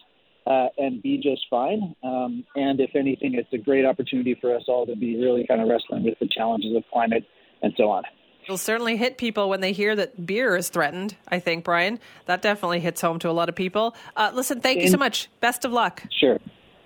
uh, 0.48 0.68
and 0.78 1.02
be 1.04 1.18
just 1.18 1.46
fine. 1.50 1.96
Um, 2.04 2.44
and 2.56 2.80
if 2.80 2.96
anything, 2.96 3.36
it's 3.36 3.52
a 3.54 3.58
great 3.58 3.86
opportunity 3.86 4.36
for 4.40 4.56
us 4.56 4.64
all 4.68 4.86
to 4.86 4.96
be 4.96 5.20
really 5.20 5.46
kind 5.46 5.62
of 5.62 5.68
wrestling 5.68 6.04
with 6.04 6.18
the 6.20 6.30
challenges 6.32 6.76
of 6.76 6.84
climate 6.92 7.26
and 7.62 7.74
so 7.78 7.90
on. 7.90 8.04
It'll 8.46 8.58
certainly 8.58 8.96
hit 8.96 9.18
people 9.18 9.50
when 9.50 9.62
they 9.62 9.72
hear 9.72 9.96
that 9.96 10.24
beer 10.24 10.56
is 10.56 10.70
threatened. 10.70 11.16
I 11.28 11.40
think, 11.40 11.64
Brian, 11.64 12.00
that 12.28 12.44
definitely 12.44 12.80
hits 12.80 13.02
home 13.02 13.18
to 13.20 13.30
a 13.30 13.32
lot 13.34 13.50
of 13.50 13.56
people. 13.56 13.96
Uh, 14.16 14.32
listen, 14.36 14.62
thank 14.62 14.82
you 14.82 14.88
so 14.88 14.98
much. 14.98 15.30
Best 15.40 15.66
of 15.66 15.72
luck. 15.72 16.04
Sure. 16.12 16.38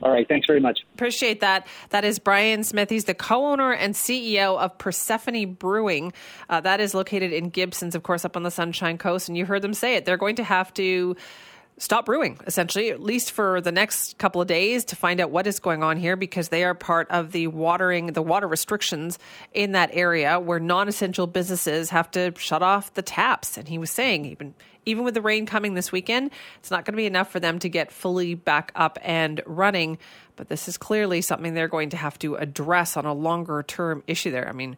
All 0.02 0.12
right. 0.12 0.26
Thanks 0.26 0.48
very 0.48 0.62
much. 0.62 0.80
Appreciate 0.93 1.41
that. 1.41 1.67
That 1.89 2.06
is 2.06 2.19
Brian 2.19 2.63
Smith. 2.63 2.89
He's 2.89 3.04
the 3.04 3.13
co 3.13 3.48
owner 3.48 3.74
and 3.74 3.93
CEO 3.93 4.58
of 4.58 4.78
Persephone 4.78 5.54
Brewing. 5.54 6.13
Uh, 6.50 6.62
that 6.62 6.80
is 6.80 6.93
located 6.93 7.34
in 7.34 7.50
Gibsons, 7.50 7.95
of 7.95 8.04
course, 8.04 8.24
up 8.24 8.38
on 8.38 8.43
the 8.43 8.52
Sunshine 8.52 8.98
Coast. 8.98 9.28
And 9.28 9.38
you 9.38 9.45
heard 9.45 9.62
them 9.62 9.74
say 9.74 9.95
it. 9.95 10.06
They're 10.06 10.15
going 10.15 10.38
to 10.38 10.43
have 10.45 10.74
to 10.76 11.17
stop 11.80 12.06
brewing, 12.06 12.38
essentially, 12.46 12.92
at 12.92 13.02
least 13.02 13.32
for 13.32 13.62
the 13.62 13.72
next 13.72 14.18
couple 14.18 14.42
of 14.42 14.48
days 14.48 14.86
to 14.86 14.96
find 14.96 15.20
out 15.20 15.32
what 15.32 15.48
is 15.48 15.60
going 15.60 15.82
on 15.82 15.98
here 15.98 16.15
because 16.15 16.50
they 16.50 16.63
are 16.63 16.76
part 16.76 17.10
of 17.10 17.32
the 17.32 17.48
watering, 17.48 18.08
the 18.08 18.22
water 18.22 18.48
restrictions 18.48 19.18
in 19.54 19.72
that 19.72 19.89
area 19.94 20.39
where 20.39 20.60
non 20.60 20.88
essential 20.88 21.26
businesses 21.26 21.89
have 21.89 22.12
to 22.12 22.34
shut 22.38 22.62
off 22.62 22.94
the 22.94 23.02
taps. 23.02 23.58
And 23.58 23.68
he 23.68 23.78
was 23.78 23.89
saying, 23.89 24.26
even, 24.26 24.54
even 24.86 25.04
with 25.04 25.13
the 25.13 25.22
rain 25.22 25.46
coming 25.46 25.74
this 25.74 25.92
weekend, 25.92 26.32
it's 26.60 26.70
not 26.70 26.86
going 26.86 26.94
to 26.94 26.98
be 26.98 27.06
enough 27.06 27.32
for 27.32 27.39
them 27.39 27.58
to 27.60 27.70
get 27.70 27.92
fully 27.92 28.36
back 28.36 28.72
up 28.76 29.00
and 29.02 29.42
running. 29.46 29.98
But 30.36 30.50
this 30.50 30.68
is 30.68 30.78
clearly 30.78 31.22
something 31.22 31.54
they're 31.54 31.68
going 31.68 31.89
to 31.92 31.98
have 31.98 32.20
to 32.20 32.36
address 32.36 32.98
on 32.98 33.06
a 33.06 33.13
longer 33.13 33.63
term 33.63 34.04
issue 34.06 34.32
there. 34.32 34.48
I 34.48 34.52
mean, 34.52 34.78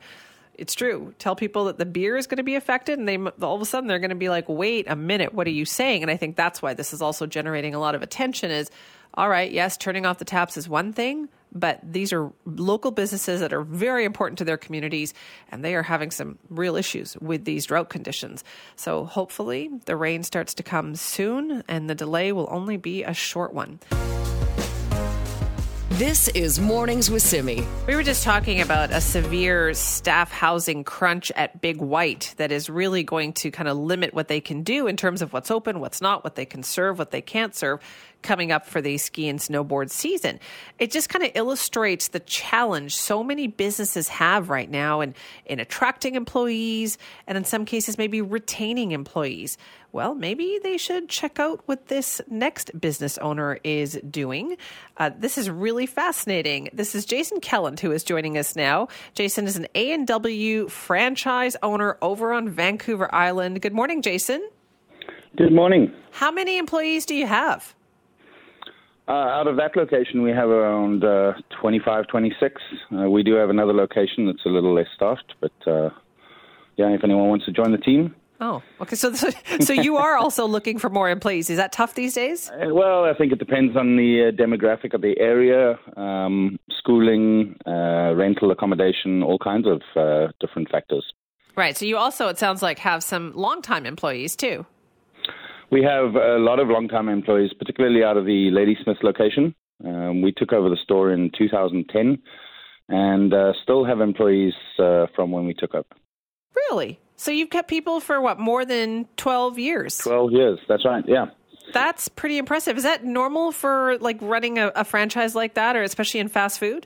it's 0.55 0.73
true. 0.75 1.13
Tell 1.19 1.35
people 1.35 1.65
that 1.65 1.77
the 1.77 1.85
beer 1.85 2.17
is 2.17 2.27
going 2.27 2.37
to 2.37 2.43
be 2.43 2.55
affected, 2.55 2.99
and 2.99 3.07
they 3.07 3.17
all 3.17 3.55
of 3.55 3.61
a 3.61 3.65
sudden 3.65 3.87
they're 3.87 3.99
going 3.99 4.09
to 4.09 4.15
be 4.15 4.29
like, 4.29 4.47
"Wait 4.47 4.85
a 4.87 4.95
minute, 4.95 5.33
what 5.33 5.47
are 5.47 5.51
you 5.51 5.65
saying?" 5.65 6.01
And 6.01 6.11
I 6.11 6.17
think 6.17 6.35
that's 6.35 6.61
why 6.61 6.73
this 6.73 6.93
is 6.93 7.01
also 7.01 7.25
generating 7.25 7.73
a 7.75 7.79
lot 7.79 7.95
of 7.95 8.01
attention. 8.01 8.51
Is 8.51 8.69
all 9.13 9.29
right, 9.29 9.51
yes, 9.51 9.77
turning 9.77 10.05
off 10.05 10.19
the 10.19 10.25
taps 10.25 10.55
is 10.55 10.69
one 10.69 10.93
thing, 10.93 11.27
but 11.51 11.79
these 11.83 12.13
are 12.13 12.31
local 12.45 12.91
businesses 12.91 13.41
that 13.41 13.51
are 13.51 13.63
very 13.63 14.05
important 14.05 14.37
to 14.37 14.45
their 14.45 14.57
communities, 14.57 15.13
and 15.51 15.65
they 15.65 15.75
are 15.75 15.83
having 15.83 16.11
some 16.11 16.37
real 16.49 16.77
issues 16.77 17.17
with 17.17 17.43
these 17.43 17.65
drought 17.65 17.89
conditions. 17.89 18.43
So 18.75 19.03
hopefully, 19.03 19.69
the 19.85 19.97
rain 19.97 20.23
starts 20.23 20.53
to 20.55 20.63
come 20.63 20.95
soon, 20.95 21.63
and 21.67 21.89
the 21.89 21.95
delay 21.95 22.31
will 22.31 22.47
only 22.49 22.77
be 22.77 23.03
a 23.03 23.13
short 23.13 23.53
one. 23.53 23.79
This 26.01 26.29
is 26.29 26.59
Mornings 26.59 27.11
with 27.11 27.21
Simi. 27.21 27.63
We 27.85 27.93
were 27.93 28.01
just 28.01 28.23
talking 28.23 28.59
about 28.59 28.89
a 28.89 28.99
severe 28.99 29.75
staff 29.75 30.31
housing 30.31 30.83
crunch 30.83 31.31
at 31.35 31.61
Big 31.61 31.77
White 31.77 32.33
that 32.37 32.51
is 32.51 32.71
really 32.71 33.03
going 33.03 33.33
to 33.33 33.51
kind 33.51 33.69
of 33.69 33.77
limit 33.77 34.11
what 34.15 34.27
they 34.27 34.41
can 34.41 34.63
do 34.63 34.87
in 34.87 34.97
terms 34.97 35.21
of 35.21 35.31
what's 35.31 35.51
open, 35.51 35.79
what's 35.79 36.01
not, 36.01 36.23
what 36.23 36.33
they 36.33 36.43
can 36.43 36.63
serve, 36.63 36.97
what 36.97 37.11
they 37.11 37.21
can't 37.21 37.53
serve 37.53 37.81
coming 38.21 38.51
up 38.51 38.65
for 38.65 38.81
the 38.81 38.97
ski 38.97 39.27
and 39.27 39.39
snowboard 39.39 39.89
season. 39.89 40.39
It 40.79 40.91
just 40.91 41.09
kind 41.09 41.23
of 41.23 41.31
illustrates 41.35 42.09
the 42.09 42.19
challenge 42.19 42.95
so 42.95 43.23
many 43.23 43.47
businesses 43.47 44.07
have 44.09 44.49
right 44.49 44.69
now 44.69 45.01
in, 45.01 45.15
in 45.45 45.59
attracting 45.59 46.15
employees 46.15 46.97
and 47.27 47.37
in 47.37 47.43
some 47.43 47.65
cases 47.65 47.97
maybe 47.97 48.21
retaining 48.21 48.91
employees. 48.91 49.57
Well, 49.93 50.15
maybe 50.15 50.57
they 50.63 50.77
should 50.77 51.09
check 51.09 51.37
out 51.37 51.61
what 51.65 51.87
this 51.87 52.21
next 52.29 52.79
business 52.79 53.17
owner 53.17 53.59
is 53.63 53.99
doing. 54.09 54.55
Uh, 54.95 55.11
this 55.17 55.37
is 55.37 55.49
really 55.49 55.85
fascinating. 55.85 56.69
This 56.71 56.95
is 56.95 57.05
Jason 57.05 57.41
Kelland 57.41 57.81
who 57.81 57.91
is 57.91 58.03
joining 58.03 58.37
us 58.37 58.55
now. 58.55 58.87
Jason 59.15 59.47
is 59.47 59.57
an 59.57 59.67
A&W 59.75 60.69
franchise 60.69 61.57
owner 61.61 61.97
over 62.01 62.31
on 62.31 62.47
Vancouver 62.47 63.13
Island. 63.13 63.61
Good 63.61 63.73
morning, 63.73 64.01
Jason. 64.01 64.47
Good 65.37 65.53
morning. 65.53 65.93
How 66.11 66.31
many 66.31 66.57
employees 66.57 67.05
do 67.05 67.15
you 67.15 67.27
have? 67.27 67.75
Uh, 69.11 69.27
out 69.27 69.45
of 69.45 69.57
that 69.57 69.75
location, 69.75 70.21
we 70.21 70.31
have 70.31 70.47
around 70.47 71.03
uh, 71.03 71.33
25, 71.59 72.07
26. 72.07 72.61
Uh, 72.95 73.09
we 73.09 73.23
do 73.23 73.33
have 73.33 73.49
another 73.49 73.73
location 73.73 74.25
that's 74.25 74.45
a 74.45 74.47
little 74.47 74.73
less 74.73 74.87
staffed, 74.95 75.33
but 75.41 75.51
uh, 75.67 75.89
yeah, 76.77 76.87
if 76.91 77.03
anyone 77.03 77.27
wants 77.27 77.43
to 77.43 77.51
join 77.51 77.73
the 77.73 77.77
team. 77.77 78.15
Oh, 78.39 78.63
okay. 78.79 78.95
So, 78.95 79.11
so 79.11 79.73
you 79.73 79.97
are 79.97 80.15
also 80.15 80.47
looking 80.47 80.79
for 80.79 80.89
more 80.89 81.09
employees. 81.09 81.49
Is 81.49 81.57
that 81.57 81.73
tough 81.73 81.93
these 81.93 82.13
days? 82.13 82.49
Uh, 82.51 82.73
well, 82.73 83.03
I 83.03 83.13
think 83.13 83.33
it 83.33 83.39
depends 83.39 83.75
on 83.75 83.97
the 83.97 84.29
uh, 84.29 84.41
demographic 84.41 84.93
of 84.93 85.01
the 85.01 85.19
area, 85.19 85.77
um, 85.97 86.57
schooling, 86.79 87.57
rental 87.65 88.51
accommodation, 88.51 89.23
all 89.23 89.39
kinds 89.39 89.67
of 89.67 89.81
different 90.39 90.71
factors. 90.71 91.03
Right. 91.57 91.77
So 91.77 91.83
you 91.83 91.97
also, 91.97 92.29
it 92.29 92.39
sounds 92.39 92.61
like, 92.61 92.79
have 92.79 93.03
some 93.03 93.33
long-time 93.35 93.85
employees 93.85 94.37
too. 94.37 94.65
We 95.71 95.83
have 95.83 96.15
a 96.15 96.37
lot 96.37 96.59
of 96.59 96.67
long-time 96.67 97.07
employees, 97.07 97.51
particularly 97.57 98.03
out 98.03 98.17
of 98.17 98.25
the 98.25 98.51
Ladysmith 98.51 98.97
location. 99.03 99.55
Um, 99.85 100.21
we 100.21 100.33
took 100.33 100.51
over 100.51 100.69
the 100.69 100.77
store 100.83 101.11
in 101.11 101.31
2010 101.37 102.21
and 102.89 103.33
uh, 103.33 103.53
still 103.63 103.85
have 103.85 104.01
employees 104.01 104.53
uh, 104.77 105.05
from 105.15 105.31
when 105.31 105.45
we 105.45 105.53
took 105.53 105.73
over. 105.73 105.87
Really? 106.53 106.99
So 107.15 107.31
you've 107.31 107.49
kept 107.49 107.69
people 107.69 108.01
for 108.01 108.19
what, 108.19 108.37
more 108.37 108.65
than 108.65 109.07
12 109.15 109.59
years? 109.59 109.97
12 109.99 110.31
years, 110.33 110.59
that's 110.67 110.83
right, 110.83 111.05
yeah. 111.07 111.27
That's 111.73 112.09
pretty 112.09 112.37
impressive. 112.37 112.75
Is 112.77 112.83
that 112.83 113.05
normal 113.05 113.53
for 113.53 113.97
like 113.99 114.17
running 114.21 114.57
a, 114.57 114.71
a 114.75 114.83
franchise 114.83 115.35
like 115.35 115.53
that, 115.53 115.75
or 115.77 115.83
especially 115.83 116.19
in 116.19 116.27
fast 116.27 116.59
food? 116.59 116.85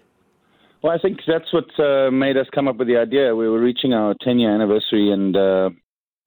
Well, 0.83 0.93
I 0.93 0.99
think 0.99 1.21
that's 1.25 1.51
what 1.51 1.65
uh, 1.83 2.11
made 2.11 2.37
us 2.37 2.45
come 2.53 2.67
up 2.67 2.75
with 2.77 2.87
the 2.87 2.97
idea. 2.97 3.35
We 3.35 3.49
were 3.49 3.59
reaching 3.59 3.93
our 3.93 4.13
10 4.21 4.37
year 4.37 4.53
anniversary, 4.53 5.11
and 5.11 5.35
uh, 5.35 5.69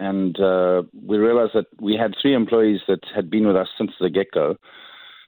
and 0.00 0.38
uh, 0.40 0.82
we 1.04 1.16
realized 1.16 1.52
that 1.54 1.66
we 1.80 1.94
had 1.94 2.14
three 2.20 2.34
employees 2.34 2.80
that 2.88 3.00
had 3.14 3.30
been 3.30 3.46
with 3.46 3.56
us 3.56 3.68
since 3.76 3.90
the 4.00 4.11
get 4.11 4.30
go. 4.32 4.56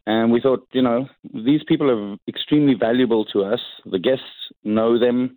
And 0.06 0.32
we 0.32 0.40
thought, 0.40 0.66
you 0.72 0.82
know, 0.82 1.08
these 1.34 1.62
people 1.66 1.90
are 1.90 2.16
extremely 2.26 2.74
valuable 2.74 3.24
to 3.26 3.44
us. 3.44 3.60
The 3.84 3.98
guests 3.98 4.24
know 4.64 4.98
them. 4.98 5.36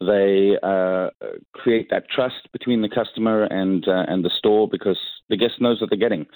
They 0.00 0.56
uh, 0.62 1.10
create 1.54 1.88
that 1.90 2.08
trust 2.10 2.50
between 2.52 2.82
the 2.82 2.88
customer 2.88 3.44
and 3.44 3.86
uh, 3.88 4.04
and 4.08 4.24
the 4.24 4.30
store 4.38 4.68
because 4.68 4.98
the 5.30 5.36
guest 5.36 5.54
knows 5.60 5.80
what 5.80 5.90
they're 5.90 5.98
getting. 5.98 6.26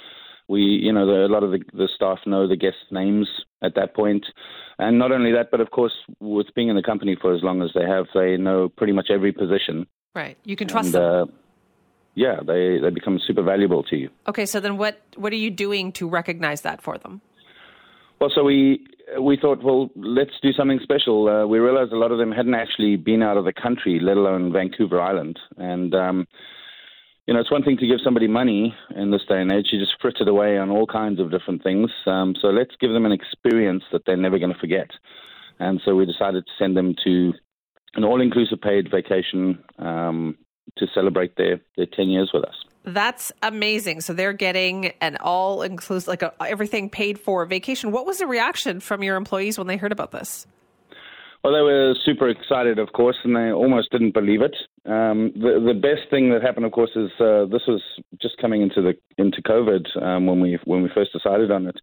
We, 0.49 0.63
you 0.63 0.93
know, 0.93 1.07
the, 1.07 1.27
a 1.27 1.33
lot 1.33 1.45
of 1.45 1.53
the, 1.53 1.61
the 1.75 1.89
staff 1.95 2.19
know 2.27 2.49
the 2.49 2.57
guests' 2.57 2.91
names 2.91 3.29
at 3.63 3.75
that 3.77 3.95
point, 3.95 4.27
and 4.79 4.99
not 4.99 5.13
only 5.13 5.31
that, 5.33 5.51
but 5.51 5.61
of 5.61 5.71
course, 5.71 5.93
with 6.19 6.47
being 6.57 6.69
in 6.69 6.77
the 6.77 6.83
company 6.83 7.17
for 7.21 7.35
as 7.35 7.43
long 7.43 7.63
as 7.63 7.71
they 7.75 7.85
have, 7.85 8.07
they 8.15 8.37
know 8.37 8.69
pretty 8.69 8.95
much 8.95 9.11
every 9.11 9.31
position. 9.31 9.87
Right, 10.15 10.37
you 10.45 10.57
can 10.57 10.67
trust 10.67 10.95
and, 10.95 10.95
them. 10.95 11.33
Yeah, 12.15 12.41
they, 12.45 12.79
they 12.79 12.91
become 12.91 13.21
super 13.27 13.43
valuable 13.43 13.83
to 13.85 13.97
you. 13.97 14.11
Okay, 14.27 14.47
so 14.47 14.61
then 14.61 14.77
what, 14.77 15.01
what 15.17 15.33
are 15.33 15.37
you 15.37 15.51
doing 15.51 15.93
to 15.93 16.09
recognize 16.09 16.63
that 16.63 16.83
for 16.83 16.99
them? 16.99 17.21
Well, 18.21 18.31
so 18.35 18.45
we 18.45 18.87
we 19.19 19.37
thought, 19.37 19.63
well, 19.63 19.91
let's 19.97 20.31
do 20.43 20.53
something 20.53 20.79
special. 20.83 21.29
Uh, 21.29 21.47
we 21.47 21.59
realized 21.59 21.93
a 21.93 21.97
lot 21.97 22.13
of 22.13 22.19
them 22.19 22.31
hadn't 22.31 22.55
actually 22.55 22.97
been 22.97 23.23
out 23.23 23.37
of 23.37 23.45
the 23.45 23.53
country, 23.53 23.99
let 24.01 24.17
alone 24.17 24.53
Vancouver 24.53 25.01
Island. 25.01 25.39
And, 25.57 25.95
um, 25.95 26.29
you 27.27 27.35
know, 27.35 27.41
it's 27.41 27.51
one 27.51 27.65
thing 27.65 27.77
to 27.79 27.87
give 27.87 27.99
somebody 28.05 28.29
money 28.29 28.75
in 28.95 29.11
this 29.11 29.23
day 29.29 29.41
and 29.41 29.51
age. 29.51 29.69
You 29.73 29.81
just 29.81 29.97
frit 30.01 30.19
it 30.21 30.29
away 30.29 30.59
on 30.59 30.71
all 30.71 30.87
kinds 30.87 31.19
of 31.19 31.31
different 31.31 31.63
things. 31.63 31.91
Um, 32.07 32.35
so 32.41 32.49
let's 32.49 32.75
give 32.81 32.93
them 32.93 33.07
an 33.07 33.13
experience 33.13 33.83
that 33.91 34.03
they're 34.07 34.17
never 34.17 34.39
going 34.39 34.53
to 34.53 34.59
forget. 34.61 34.91
And 35.59 35.81
so 35.85 35.95
we 35.95 36.07
decided 36.07 36.47
to 36.47 36.53
send 36.59 36.77
them 36.77 36.95
to 37.05 37.33
an 37.95 38.05
all-inclusive 38.05 38.61
paid 38.61 38.91
vacation 38.91 39.59
um, 39.79 40.37
to 40.79 40.87
celebrate 40.95 41.37
their, 41.37 41.61
their 41.77 41.87
10 41.87 42.09
years 42.09 42.31
with 42.33 42.45
us. 42.45 42.55
That's 42.85 43.31
amazing. 43.43 44.01
So 44.01 44.15
they're 44.15 44.33
getting 44.33 44.93
an 45.01 45.19
all 45.21 45.63
inclusive, 45.63 46.09
like 46.09 46.23
a, 46.23 46.33
everything 46.41 46.89
paid 46.89 47.19
for 47.19 47.45
vacation. 47.45 47.93
What 47.93 48.07
was 48.07 48.19
the 48.19 48.27
reaction 48.27 48.81
from 48.81 49.03
your 49.03 49.17
employees 49.17 49.59
when 49.59 49.67
they 49.67 49.77
heard 49.77 49.93
about 49.93 50.13
this? 50.13 50.47
Well, 51.43 51.55
they 51.55 51.63
were 51.63 51.95
super 52.05 52.29
excited, 52.29 52.79
of 52.79 52.93
course, 52.93 53.17
and 53.25 53.35
they 53.35 53.51
almost 53.51 53.91
didn't 53.91 54.13
believe 54.13 54.43
it. 54.43 54.55
Um, 54.85 55.33
the 55.35 55.63
the 55.65 55.75
best 55.75 56.11
thing 56.11 56.31
that 56.31 56.43
happened, 56.43 56.67
of 56.67 56.73
course, 56.73 56.91
is 56.95 57.11
uh, 57.19 57.47
this 57.47 57.63
was 57.67 57.83
just 58.21 58.37
coming 58.39 58.61
into 58.61 58.83
the 58.83 58.95
into 59.17 59.41
COVID 59.43 60.03
um, 60.03 60.27
when 60.27 60.41
we 60.41 60.59
when 60.65 60.83
we 60.83 60.91
first 60.95 61.13
decided 61.13 61.51
on 61.51 61.67
it. 61.67 61.77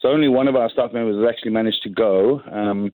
So 0.00 0.08
only 0.08 0.28
one 0.28 0.46
of 0.46 0.56
our 0.56 0.68
staff 0.68 0.92
members 0.92 1.16
has 1.16 1.26
actually 1.26 1.52
managed 1.52 1.82
to 1.84 1.88
go. 1.88 2.42
Um, 2.50 2.92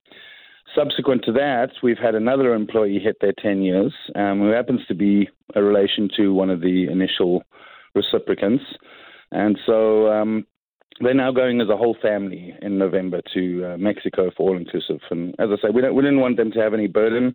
subsequent 0.74 1.24
to 1.24 1.32
that, 1.32 1.70
we've 1.82 1.98
had 1.98 2.14
another 2.14 2.54
employee 2.54 2.98
hit 2.98 3.16
their 3.20 3.32
10 3.40 3.62
years, 3.62 3.92
um, 4.14 4.40
who 4.40 4.48
happens 4.48 4.80
to 4.88 4.94
be 4.94 5.28
a 5.54 5.62
relation 5.62 6.08
to 6.16 6.32
one 6.32 6.50
of 6.50 6.60
the 6.60 6.86
initial 6.90 7.42
reciprocants. 7.96 8.62
And 9.30 9.58
so 9.66 10.08
um, 10.08 10.46
they're 11.00 11.14
now 11.14 11.32
going 11.32 11.60
as 11.60 11.68
a 11.68 11.76
whole 11.76 11.96
family 12.00 12.54
in 12.62 12.78
November 12.78 13.20
to 13.34 13.72
uh, 13.72 13.76
Mexico 13.76 14.30
for 14.36 14.50
all 14.50 14.56
inclusive. 14.56 15.00
And 15.10 15.34
as 15.38 15.48
I 15.52 15.56
say, 15.62 15.70
we, 15.72 15.82
don't, 15.82 15.94
we 15.94 16.02
didn't 16.02 16.20
want 16.20 16.36
them 16.36 16.50
to 16.52 16.60
have 16.60 16.74
any 16.74 16.86
burden. 16.86 17.34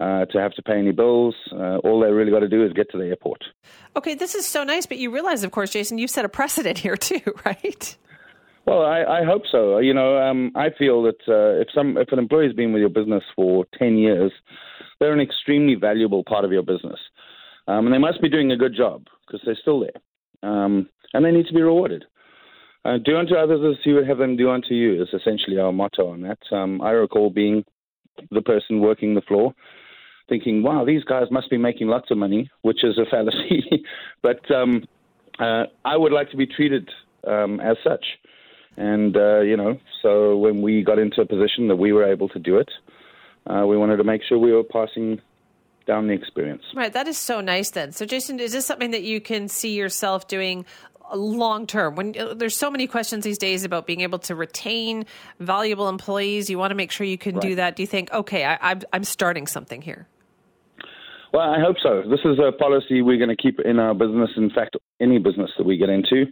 Uh, 0.00 0.24
to 0.26 0.38
have 0.38 0.52
to 0.52 0.62
pay 0.62 0.78
any 0.78 0.92
bills. 0.92 1.34
Uh, 1.50 1.78
all 1.78 1.98
they 1.98 2.06
really 2.06 2.30
got 2.30 2.38
to 2.38 2.48
do 2.48 2.64
is 2.64 2.72
get 2.72 2.88
to 2.88 2.96
the 2.96 3.06
airport. 3.06 3.42
Okay, 3.96 4.14
this 4.14 4.36
is 4.36 4.46
so 4.46 4.62
nice, 4.62 4.86
but 4.86 4.96
you 4.96 5.10
realize, 5.10 5.42
of 5.42 5.50
course, 5.50 5.72
Jason, 5.72 5.98
you've 5.98 6.08
set 6.12 6.24
a 6.24 6.28
precedent 6.28 6.78
here 6.78 6.96
too, 6.96 7.20
right? 7.44 7.96
Well, 8.68 8.82
I, 8.82 9.20
I 9.20 9.24
hope 9.24 9.44
so. 9.50 9.78
You 9.78 9.94
know, 9.94 10.18
um, 10.18 10.52
I 10.54 10.68
feel 10.78 11.02
that 11.04 11.20
uh, 11.26 11.58
if 11.58 11.68
some 11.74 11.96
if 11.96 12.12
an 12.12 12.18
employee's 12.18 12.52
been 12.52 12.70
with 12.70 12.80
your 12.80 12.90
business 12.90 13.22
for 13.34 13.64
ten 13.78 13.96
years, 13.96 14.30
they're 15.00 15.14
an 15.14 15.20
extremely 15.20 15.74
valuable 15.74 16.22
part 16.22 16.44
of 16.44 16.52
your 16.52 16.62
business, 16.62 17.00
um, 17.66 17.86
and 17.86 17.94
they 17.94 17.98
must 17.98 18.20
be 18.20 18.28
doing 18.28 18.52
a 18.52 18.58
good 18.58 18.76
job 18.76 19.06
because 19.26 19.40
they're 19.46 19.56
still 19.62 19.80
there, 19.80 20.50
um, 20.50 20.86
and 21.14 21.24
they 21.24 21.30
need 21.30 21.46
to 21.46 21.54
be 21.54 21.62
rewarded. 21.62 22.04
Uh, 22.84 22.98
do 23.02 23.16
unto 23.16 23.36
others 23.36 23.60
as 23.64 23.86
you 23.86 23.94
would 23.94 24.06
have 24.06 24.18
them 24.18 24.36
do 24.36 24.50
unto 24.50 24.74
you 24.74 25.02
is 25.02 25.08
essentially 25.14 25.58
our 25.58 25.72
motto 25.72 26.06
on 26.06 26.20
that. 26.20 26.38
Um, 26.52 26.82
I 26.82 26.90
recall 26.90 27.30
being 27.30 27.64
the 28.30 28.42
person 28.42 28.80
working 28.80 29.14
the 29.14 29.22
floor, 29.22 29.54
thinking, 30.28 30.62
"Wow, 30.62 30.84
these 30.84 31.04
guys 31.04 31.30
must 31.30 31.48
be 31.48 31.56
making 31.56 31.88
lots 31.88 32.10
of 32.10 32.18
money," 32.18 32.50
which 32.60 32.84
is 32.84 32.98
a 32.98 33.06
fallacy. 33.10 33.64
but 34.22 34.50
um, 34.50 34.84
uh, 35.38 35.64
I 35.86 35.96
would 35.96 36.12
like 36.12 36.30
to 36.32 36.36
be 36.36 36.46
treated 36.46 36.86
um, 37.26 37.60
as 37.60 37.78
such, 37.82 38.04
and 38.76 39.16
uh, 39.16 39.40
you 39.40 39.56
know, 39.56 39.78
so 40.02 40.36
when 40.36 40.62
we 40.62 40.82
got 40.82 40.98
into 40.98 41.20
a 41.20 41.26
position 41.26 41.68
that 41.68 41.76
we 41.76 41.92
were 41.92 42.04
able 42.04 42.28
to 42.30 42.38
do 42.38 42.58
it, 42.58 42.70
uh, 43.46 43.64
we 43.66 43.76
wanted 43.76 43.96
to 43.96 44.04
make 44.04 44.22
sure 44.28 44.38
we 44.38 44.52
were 44.52 44.64
passing 44.64 45.20
down 45.86 46.06
the 46.06 46.12
experience. 46.12 46.62
Right, 46.74 46.92
that 46.92 47.08
is 47.08 47.18
so 47.18 47.40
nice. 47.40 47.70
Then, 47.70 47.92
so 47.92 48.04
Jason, 48.04 48.38
is 48.38 48.52
this 48.52 48.66
something 48.66 48.90
that 48.92 49.02
you 49.02 49.20
can 49.20 49.48
see 49.48 49.74
yourself 49.74 50.28
doing 50.28 50.64
long 51.12 51.66
term? 51.66 51.96
When 51.96 52.14
uh, 52.16 52.34
there's 52.34 52.56
so 52.56 52.70
many 52.70 52.86
questions 52.86 53.24
these 53.24 53.38
days 53.38 53.64
about 53.64 53.86
being 53.86 54.02
able 54.02 54.18
to 54.20 54.34
retain 54.34 55.06
valuable 55.40 55.88
employees. 55.88 56.50
You 56.50 56.58
want 56.58 56.70
to 56.70 56.74
make 56.74 56.92
sure 56.92 57.06
you 57.06 57.18
can 57.18 57.36
right. 57.36 57.42
do 57.42 57.54
that. 57.56 57.76
Do 57.76 57.82
you 57.82 57.86
think 57.86 58.12
okay 58.12 58.44
I, 58.44 58.58
I'm, 58.60 58.82
I'm 58.92 59.04
starting 59.04 59.46
something 59.46 59.82
here 59.82 60.06
well 61.32 61.50
i 61.50 61.60
hope 61.60 61.76
so. 61.82 62.02
This 62.08 62.20
is 62.24 62.38
a 62.38 62.52
policy 62.52 63.02
we're 63.02 63.18
going 63.18 63.34
to 63.34 63.42
keep 63.42 63.60
in 63.60 63.78
our 63.78 63.94
business. 63.94 64.30
In 64.36 64.50
fact 64.50 64.76
any 65.00 65.18
business 65.18 65.50
that 65.56 65.64
we 65.64 65.76
get 65.76 65.88
into 65.88 66.26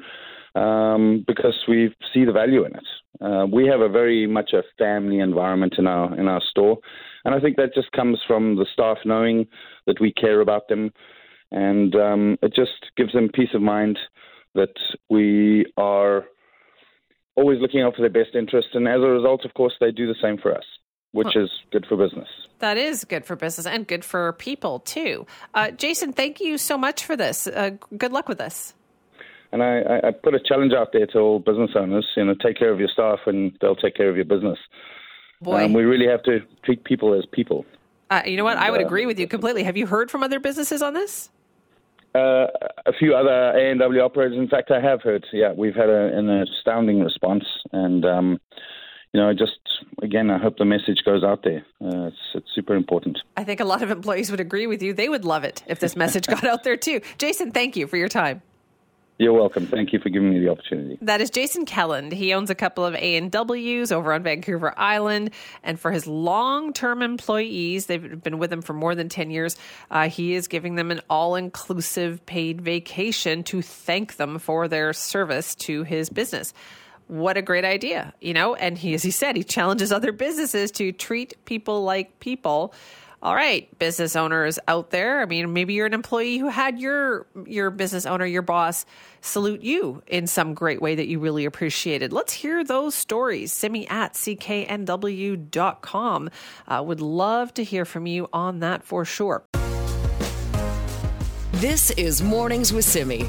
um, 0.57 1.25
because 1.27 1.55
we 1.69 1.95
see 2.13 2.25
the 2.25 2.33
value 2.33 2.65
in 2.65 2.73
it 2.75 2.89
uh, 3.21 3.47
we 3.47 3.67
have 3.67 3.81
a 3.81 3.89
very 3.89 4.27
much 4.27 4.53
a 4.53 4.63
family 4.79 5.21
environment 5.21 5.75
in 5.79 5.87
our 5.87 6.19
in 6.19 6.27
our 6.29 6.43
store 6.51 6.79
and 7.25 7.35
i 7.35 7.41
think 7.41 7.57
that 7.57 7.75
just 7.75 7.91
comes 7.93 8.19
from 8.27 8.57
the 8.57 8.67
staff 8.73 8.99
knowing 9.05 9.47
that 9.87 10.01
we 10.01 10.13
care 10.13 10.41
about 10.41 10.69
them 10.69 10.91
and 11.53 11.95
um, 11.95 12.37
it 12.43 12.53
just 12.55 12.91
gives 12.97 13.13
them 13.13 13.29
peace 13.33 13.55
of 13.55 13.63
mind 13.63 13.99
that 14.55 14.75
we 15.09 15.67
are 15.77 16.25
always 17.37 17.61
looking 17.61 17.83
out 17.83 17.95
for 17.95 18.01
their 18.01 18.11
best 18.11 18.35
interests. 18.35 18.73
And 18.75 18.89
as 18.89 18.97
a 18.97 19.09
result, 19.09 19.45
of 19.45 19.55
course, 19.55 19.75
they 19.79 19.93
do 19.93 20.07
the 20.07 20.17
same 20.21 20.39
for 20.39 20.57
us, 20.57 20.65
which 21.13 21.29
well, 21.35 21.45
is 21.45 21.51
good 21.71 21.87
for 21.89 21.97
business. 21.97 22.29
That 22.59 22.77
is 22.79 23.05
good 23.05 23.25
for 23.25 23.37
business 23.37 23.67
and 23.67 23.87
good 23.87 24.05
for 24.05 24.33
people, 24.33 24.81
too. 24.81 25.27
Uh, 25.55 25.71
Jason, 25.71 26.13
thank 26.13 26.41
you 26.41 26.59
so 26.59 26.77
much 26.77 27.05
for 27.05 27.17
this. 27.17 27.47
Uh, 27.47 27.71
good 27.97 28.13
luck 28.13 28.29
with 28.29 28.39
this. 28.39 28.75
And 29.53 29.63
I, 29.63 30.01
I, 30.05 30.11
put 30.11 30.35
a 30.35 30.41
challenge 30.41 30.73
out 30.73 30.93
there 30.93 31.07
to 31.07 31.19
all 31.19 31.39
business 31.39 31.71
owners, 31.77 32.07
you 32.17 32.25
know, 32.25 32.35
take 32.35 32.59
care 32.59 32.73
of 32.73 32.81
your 32.81 32.89
staff 32.89 33.21
and 33.27 33.57
they'll 33.61 33.77
take 33.77 33.95
care 33.95 34.11
of 34.11 34.17
your 34.17 34.25
business. 34.25 34.59
Boy. 35.41 35.65
Um, 35.65 35.73
we 35.73 35.85
really 35.85 36.07
have 36.09 36.23
to 36.25 36.41
treat 36.65 36.85
people 36.85 37.15
as 37.15 37.25
people. 37.33 37.65
Uh, 38.11 38.23
you 38.25 38.37
know 38.37 38.45
what? 38.45 38.57
I 38.57 38.71
would 38.71 38.83
uh, 38.83 38.87
agree 38.87 39.07
with 39.07 39.19
you 39.19 39.27
completely. 39.27 39.63
Have 39.65 39.77
you 39.77 39.87
heard 39.87 40.11
from 40.11 40.23
other 40.23 40.41
businesses 40.41 40.83
on 40.83 40.95
this? 40.95 41.31
Uh, 42.15 42.47
a 42.87 42.93
few 42.99 43.15
other 43.15 43.51
A&W 43.51 44.01
operators. 44.01 44.39
In 44.39 44.49
fact, 44.49 44.71
I 44.71 44.81
have 44.81 45.03
heard. 45.03 45.27
Yeah, 45.33 45.53
we've 45.53 45.75
had 45.75 45.91
a, 45.91 46.17
an 46.17 46.31
astounding 46.31 47.01
response, 47.01 47.45
and 47.73 48.07
um, 48.07 48.41
you 49.13 49.21
know, 49.21 49.35
just 49.35 49.59
again, 50.03 50.31
I 50.31 50.39
hope 50.39 50.57
the 50.57 50.65
message 50.65 51.03
goes 51.05 51.23
out 51.23 51.43
there. 51.43 51.67
Uh, 51.85 52.07
it's, 52.07 52.17
it's 52.35 52.49
super 52.55 52.75
important. 52.75 53.19
I 53.37 53.45
think 53.45 53.61
a 53.61 53.65
lot 53.65 53.83
of 53.83 53.91
employees 53.91 54.31
would 54.31 54.41
agree 54.41 54.67
with 54.67 54.83
you. 54.83 54.95
They 54.95 55.11
would 55.11 55.27
love 55.27 55.45
it 55.45 55.63
if 55.67 55.79
this 55.79 55.95
message 55.95 56.27
got 56.35 56.45
out 56.45 56.65
there 56.65 56.77
too. 56.77 57.03
Jason, 57.19 57.51
thank 57.51 57.77
you 57.77 57.87
for 57.87 57.99
your 57.99 58.09
time. 58.09 58.41
You're 59.19 59.33
welcome. 59.33 59.67
Thank 59.67 59.95
you 59.95 59.99
for 59.99 60.11
giving 60.11 60.29
me 60.29 60.41
the 60.41 60.51
opportunity. 60.51 60.99
That 61.01 61.23
is 61.23 61.31
Jason 61.31 61.65
Kelland. 61.65 62.13
He 62.13 62.35
owns 62.35 62.51
a 62.51 62.55
couple 62.55 62.85
of 62.85 62.95
A 62.97 63.17
and 63.17 63.31
W's 63.31 63.91
over 63.91 64.13
on 64.13 64.23
Vancouver 64.23 64.75
Island, 64.79 65.31
and 65.63 65.81
for 65.81 65.91
his 65.91 66.07
long-term 66.07 67.01
employees, 67.01 67.87
they've 67.87 68.23
been 68.23 68.37
with 68.37 68.53
him 68.53 68.61
for 68.61 68.75
more 68.75 68.95
than 68.95 69.09
ten 69.09 69.31
years. 69.31 69.57
Uh, 69.91 70.11
he 70.11 70.35
is 70.35 70.49
giving 70.49 70.75
them 70.75 70.91
an 70.91 71.01
all-inclusive 71.09 72.27
paid 72.27 72.61
vacation 72.61 73.43
to 73.45 73.63
thank 73.63 74.17
them 74.17 74.39
for 74.39 74.69
their 74.69 74.93
service 74.93 75.55
to 75.55 75.83
his 75.83 76.11
business. 76.11 76.53
What 77.09 77.39
a 77.39 77.43
great 77.43 77.65
idea, 77.65 78.13
you 78.21 78.35
know! 78.35 78.55
And 78.55 78.77
he, 78.77 78.93
as 78.93 79.03
he 79.03 79.13
said, 79.13 79.35
he 79.37 79.45
challenges 79.45 79.93
other 79.93 80.13
businesses 80.13 80.71
to 80.73 80.93
treat 80.93 81.43
people 81.47 81.85
like 81.85 82.21
people 82.21 82.75
all 83.23 83.35
right, 83.35 83.77
business 83.79 84.15
owners 84.15 84.59
out 84.69 84.91
there. 84.91 85.21
I 85.21 85.27
mean, 85.27 85.53
maybe 85.53 85.75
you're 85.75 85.87
an 85.87 85.95
employee 85.95 86.39
who 86.39 86.49
had 86.49 86.79
your 86.79 87.27
your 87.47 87.71
business 87.71 88.07
owner, 88.07 88.27
your 88.27 88.43
boss, 88.43 88.85
salute 89.21 89.63
you 89.63 90.03
in 90.07 90.27
some 90.27 90.55
great 90.55 90.83
way 90.83 90.95
that 90.95 91.09
you 91.09 91.19
really 91.19 91.45
appreciated. 91.45 92.13
Let's 92.13 92.33
hear 92.33 92.63
those 92.63 92.95
stories. 92.95 93.53
Simi 93.53 93.89
at 93.89 94.15
cknw.com. 94.15 94.71
Uh, 96.69 96.83
would 96.87 97.01
love 97.01 97.55
to 97.55 97.65
hear 97.65 97.85
from 97.85 98.07
you 98.07 98.29
on 98.33 98.61
that 98.61 98.85
for 98.85 99.05
sure. 99.05 99.45
This 101.53 101.91
is 101.93 102.23
Mornings 102.23 102.73
with 102.73 102.85
Simi. 102.85 103.27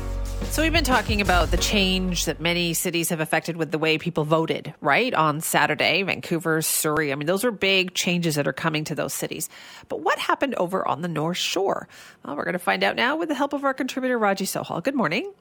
So, 0.49 0.63
we've 0.63 0.73
been 0.73 0.83
talking 0.83 1.21
about 1.21 1.51
the 1.51 1.57
change 1.57 2.25
that 2.25 2.39
many 2.39 2.73
cities 2.73 3.09
have 3.09 3.19
affected 3.19 3.57
with 3.57 3.69
the 3.69 3.77
way 3.77 3.99
people 3.99 4.23
voted, 4.23 4.73
right? 4.81 5.13
On 5.13 5.39
Saturday, 5.39 6.01
Vancouver, 6.01 6.63
Surrey. 6.63 7.11
I 7.11 7.15
mean, 7.15 7.27
those 7.27 7.43
are 7.43 7.51
big 7.51 7.93
changes 7.93 8.35
that 8.35 8.47
are 8.47 8.53
coming 8.53 8.83
to 8.85 8.95
those 8.95 9.13
cities. 9.13 9.49
But 9.87 10.01
what 10.01 10.17
happened 10.17 10.55
over 10.55 10.87
on 10.87 11.03
the 11.03 11.07
North 11.07 11.37
Shore? 11.37 11.87
Well, 12.25 12.35
we're 12.35 12.43
going 12.43 12.53
to 12.53 12.59
find 12.59 12.83
out 12.83 12.95
now 12.95 13.15
with 13.17 13.29
the 13.29 13.35
help 13.35 13.53
of 13.53 13.63
our 13.63 13.73
contributor, 13.73 14.17
Raji 14.17 14.45
Sohal. 14.45 14.83
Good 14.83 14.95
morning. 14.95 15.31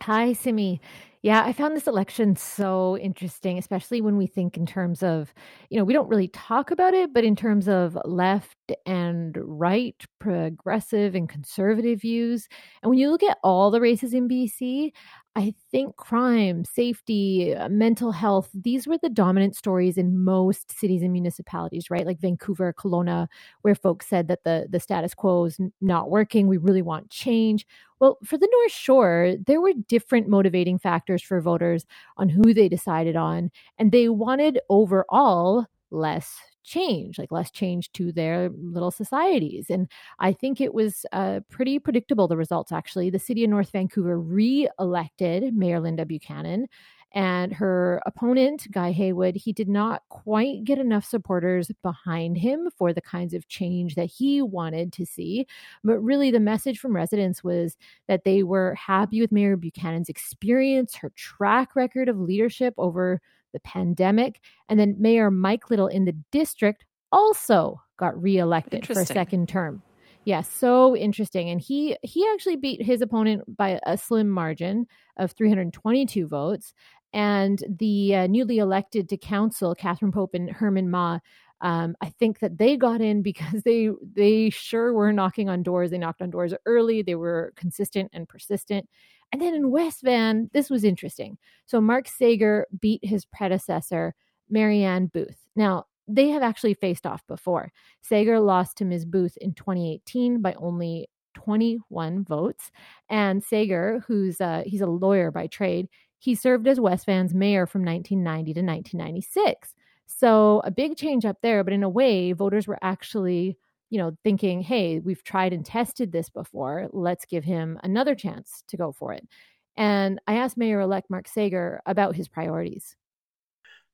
Hi, 0.00 0.32
Simi. 0.32 0.80
Yeah, 1.22 1.44
I 1.44 1.52
found 1.52 1.76
this 1.76 1.86
election 1.86 2.34
so 2.34 2.98
interesting, 2.98 3.56
especially 3.56 4.00
when 4.00 4.16
we 4.16 4.26
think 4.26 4.56
in 4.56 4.66
terms 4.66 5.04
of, 5.04 5.32
you 5.70 5.78
know, 5.78 5.84
we 5.84 5.92
don't 5.92 6.08
really 6.08 6.26
talk 6.26 6.72
about 6.72 6.94
it, 6.94 7.14
but 7.14 7.22
in 7.22 7.36
terms 7.36 7.68
of 7.68 7.96
left 8.04 8.56
and 8.86 9.36
right, 9.40 9.96
progressive 10.18 11.14
and 11.14 11.28
conservative 11.28 12.00
views. 12.00 12.48
And 12.82 12.90
when 12.90 12.98
you 12.98 13.10
look 13.10 13.22
at 13.22 13.38
all 13.42 13.70
the 13.70 13.80
races 13.80 14.14
in 14.14 14.28
BC, 14.28 14.92
I 15.34 15.54
think 15.70 15.96
crime, 15.96 16.64
safety, 16.64 17.54
uh, 17.54 17.68
mental 17.70 18.12
health, 18.12 18.50
these 18.52 18.86
were 18.86 18.98
the 18.98 19.08
dominant 19.08 19.56
stories 19.56 19.96
in 19.96 20.22
most 20.22 20.78
cities 20.78 21.02
and 21.02 21.10
municipalities, 21.10 21.90
right? 21.90 22.04
Like 22.04 22.20
Vancouver, 22.20 22.74
Kelowna, 22.74 23.28
where 23.62 23.74
folks 23.74 24.06
said 24.06 24.28
that 24.28 24.44
the, 24.44 24.66
the 24.68 24.80
status 24.80 25.14
quo 25.14 25.46
is 25.46 25.58
not 25.80 26.10
working. 26.10 26.48
We 26.48 26.58
really 26.58 26.82
want 26.82 27.08
change. 27.08 27.66
Well, 27.98 28.18
for 28.24 28.36
the 28.36 28.48
North 28.52 28.72
Shore, 28.72 29.34
there 29.46 29.60
were 29.60 29.72
different 29.88 30.28
motivating 30.28 30.78
factors 30.78 31.22
for 31.22 31.40
voters 31.40 31.86
on 32.18 32.28
who 32.28 32.52
they 32.52 32.68
decided 32.68 33.16
on. 33.16 33.50
And 33.78 33.90
they 33.90 34.10
wanted 34.10 34.60
overall 34.68 35.66
less 35.90 36.34
change, 36.62 37.18
like 37.18 37.32
less 37.32 37.50
change 37.50 37.92
to 37.92 38.12
their 38.12 38.50
little 38.50 38.90
societies. 38.90 39.66
And 39.70 39.90
I 40.18 40.32
think 40.32 40.60
it 40.60 40.74
was 40.74 41.04
uh, 41.12 41.40
pretty 41.50 41.78
predictable, 41.78 42.28
the 42.28 42.36
results 42.36 42.72
actually. 42.72 43.10
The 43.10 43.18
city 43.18 43.44
of 43.44 43.50
North 43.50 43.70
Vancouver 43.72 44.18
re 44.18 44.68
elected 44.78 45.54
Mayor 45.54 45.80
Linda 45.80 46.06
Buchanan. 46.06 46.68
And 47.14 47.52
her 47.52 48.00
opponent, 48.06 48.66
Guy 48.70 48.90
Haywood, 48.92 49.36
he 49.36 49.52
did 49.52 49.68
not 49.68 50.02
quite 50.08 50.64
get 50.64 50.78
enough 50.78 51.04
supporters 51.04 51.70
behind 51.82 52.38
him 52.38 52.70
for 52.76 52.94
the 52.94 53.02
kinds 53.02 53.34
of 53.34 53.48
change 53.48 53.96
that 53.96 54.06
he 54.06 54.40
wanted 54.40 54.94
to 54.94 55.04
see. 55.04 55.46
But 55.84 55.98
really, 55.98 56.30
the 56.30 56.40
message 56.40 56.78
from 56.78 56.96
residents 56.96 57.44
was 57.44 57.76
that 58.08 58.24
they 58.24 58.42
were 58.42 58.74
happy 58.74 59.20
with 59.20 59.30
Mayor 59.30 59.56
Buchanan's 59.56 60.08
experience, 60.08 60.94
her 60.94 61.12
track 61.14 61.76
record 61.76 62.08
of 62.08 62.18
leadership 62.18 62.72
over 62.78 63.20
the 63.52 63.60
pandemic. 63.60 64.40
And 64.68 64.78
then 64.78 64.96
Mayor 64.98 65.30
Mike 65.30 65.70
Little 65.70 65.86
in 65.86 66.04
the 66.04 66.16
district 66.30 66.84
also 67.10 67.80
got 67.98 68.20
reelected 68.20 68.86
for 68.86 69.00
a 69.00 69.06
second 69.06 69.48
term. 69.48 69.82
Yeah, 70.24 70.42
so 70.42 70.96
interesting. 70.96 71.50
And 71.50 71.60
he 71.60 71.96
he 72.02 72.26
actually 72.32 72.56
beat 72.56 72.82
his 72.82 73.02
opponent 73.02 73.42
by 73.56 73.80
a 73.84 73.98
slim 73.98 74.30
margin 74.30 74.86
of 75.16 75.32
322 75.32 76.26
votes. 76.26 76.74
And 77.12 77.62
the 77.68 78.14
uh, 78.14 78.26
newly 78.26 78.58
elected 78.58 79.08
to 79.10 79.16
council, 79.16 79.74
Catherine 79.74 80.12
Pope 80.12 80.34
and 80.34 80.50
Herman 80.50 80.90
Mah, 80.90 81.18
Um, 81.60 81.94
I 82.00 82.08
think 82.08 82.38
that 82.40 82.58
they 82.58 82.76
got 82.76 83.00
in 83.00 83.22
because 83.22 83.62
they 83.64 83.90
they 84.14 84.50
sure 84.50 84.92
were 84.92 85.12
knocking 85.12 85.48
on 85.48 85.62
doors. 85.62 85.90
They 85.90 85.98
knocked 85.98 86.22
on 86.22 86.30
doors 86.30 86.54
early. 86.66 87.02
They 87.02 87.16
were 87.16 87.52
consistent 87.56 88.10
and 88.12 88.28
persistent. 88.28 88.88
And 89.32 89.40
then 89.40 89.54
in 89.54 89.70
West 89.70 90.02
Van, 90.02 90.50
this 90.52 90.68
was 90.68 90.84
interesting. 90.84 91.38
So 91.66 91.80
Mark 91.80 92.06
Sager 92.06 92.66
beat 92.80 93.04
his 93.04 93.24
predecessor, 93.24 94.14
Mary-Ann 94.50 95.06
Booth. 95.06 95.48
Now, 95.56 95.86
they 96.06 96.28
have 96.28 96.42
actually 96.42 96.74
faced 96.74 97.06
off 97.06 97.26
before. 97.26 97.72
Sager 98.02 98.38
lost 98.38 98.76
to 98.76 98.84
Ms. 98.84 99.06
Booth 99.06 99.36
in 99.38 99.54
2018 99.54 100.42
by 100.42 100.52
only 100.54 101.08
21 101.34 102.24
votes. 102.24 102.70
And 103.08 103.42
Sager, 103.42 104.04
who's 104.06 104.40
uh, 104.40 104.62
he's 104.66 104.80
a 104.80 104.86
lawyer 104.86 105.30
by 105.30 105.46
trade, 105.46 105.88
he 106.18 106.34
served 106.34 106.68
as 106.68 106.78
West 106.78 107.06
Van's 107.06 107.34
mayor 107.34 107.66
from 107.66 107.84
1990 107.84 108.54
to 108.54 108.60
1996. 108.60 109.74
So 110.06 110.60
a 110.64 110.70
big 110.70 110.96
change 110.96 111.24
up 111.24 111.38
there, 111.42 111.64
but 111.64 111.72
in 111.72 111.82
a 111.82 111.88
way, 111.88 112.32
voters 112.32 112.66
were 112.66 112.78
actually, 112.82 113.56
you 113.92 113.98
know, 113.98 114.16
thinking, 114.24 114.62
hey, 114.62 115.00
we've 115.00 115.22
tried 115.22 115.52
and 115.52 115.66
tested 115.66 116.12
this 116.12 116.30
before. 116.30 116.88
Let's 116.92 117.26
give 117.26 117.44
him 117.44 117.78
another 117.82 118.14
chance 118.14 118.64
to 118.68 118.78
go 118.78 118.90
for 118.90 119.12
it. 119.12 119.28
And 119.76 120.18
I 120.26 120.36
asked 120.36 120.56
Mayor 120.56 120.80
elect 120.80 121.10
Mark 121.10 121.28
Sager 121.28 121.82
about 121.84 122.16
his 122.16 122.26
priorities. 122.26 122.96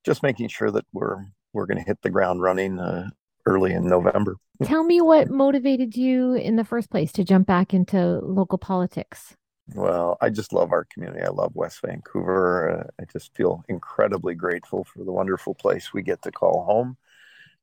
Just 0.06 0.22
making 0.22 0.48
sure 0.48 0.70
that 0.70 0.86
we're 0.92 1.26
we're 1.52 1.66
going 1.66 1.78
to 1.78 1.84
hit 1.84 2.00
the 2.02 2.10
ground 2.10 2.40
running 2.40 2.78
uh, 2.78 3.10
early 3.44 3.72
in 3.72 3.88
November. 3.88 4.36
Tell 4.62 4.84
me 4.84 5.00
what 5.00 5.30
motivated 5.30 5.96
you 5.96 6.34
in 6.34 6.54
the 6.54 6.64
first 6.64 6.90
place 6.90 7.10
to 7.12 7.24
jump 7.24 7.48
back 7.48 7.74
into 7.74 8.20
local 8.22 8.58
politics. 8.58 9.34
Well, 9.74 10.16
I 10.20 10.30
just 10.30 10.52
love 10.52 10.70
our 10.70 10.84
community. 10.84 11.24
I 11.24 11.30
love 11.30 11.50
West 11.54 11.80
Vancouver. 11.84 12.70
Uh, 12.70 13.02
I 13.02 13.06
just 13.12 13.34
feel 13.34 13.64
incredibly 13.68 14.36
grateful 14.36 14.84
for 14.84 15.02
the 15.02 15.12
wonderful 15.12 15.54
place 15.56 15.92
we 15.92 16.02
get 16.02 16.22
to 16.22 16.30
call 16.30 16.64
home. 16.64 16.96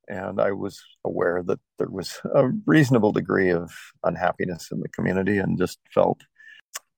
And 0.08 0.40
I 0.40 0.52
was 0.52 0.80
aware 1.04 1.42
that 1.44 1.58
there 1.78 1.90
was 1.90 2.20
a 2.34 2.48
reasonable 2.64 3.12
degree 3.12 3.50
of 3.50 3.72
unhappiness 4.04 4.68
in 4.70 4.80
the 4.80 4.88
community, 4.88 5.38
and 5.38 5.58
just 5.58 5.78
felt 5.92 6.20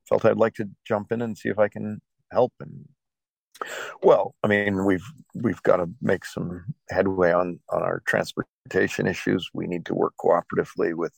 felt 0.08 0.24
I'd 0.24 0.36
like 0.36 0.54
to 0.54 0.68
jump 0.86 1.12
in 1.12 1.22
and 1.22 1.36
see 1.36 1.48
if 1.48 1.58
I 1.58 1.68
can 1.68 2.00
help. 2.30 2.52
And 2.60 2.86
well, 4.02 4.34
I 4.42 4.48
mean, 4.48 4.84
we've 4.84 5.06
we've 5.34 5.62
got 5.62 5.78
to 5.78 5.90
make 6.02 6.24
some 6.24 6.64
headway 6.90 7.32
on 7.32 7.60
on 7.70 7.82
our 7.82 8.02
transportation 8.06 9.06
issues. 9.06 9.48
We 9.54 9.66
need 9.66 9.86
to 9.86 9.94
work 9.94 10.14
cooperatively 10.20 10.94
with 10.94 11.12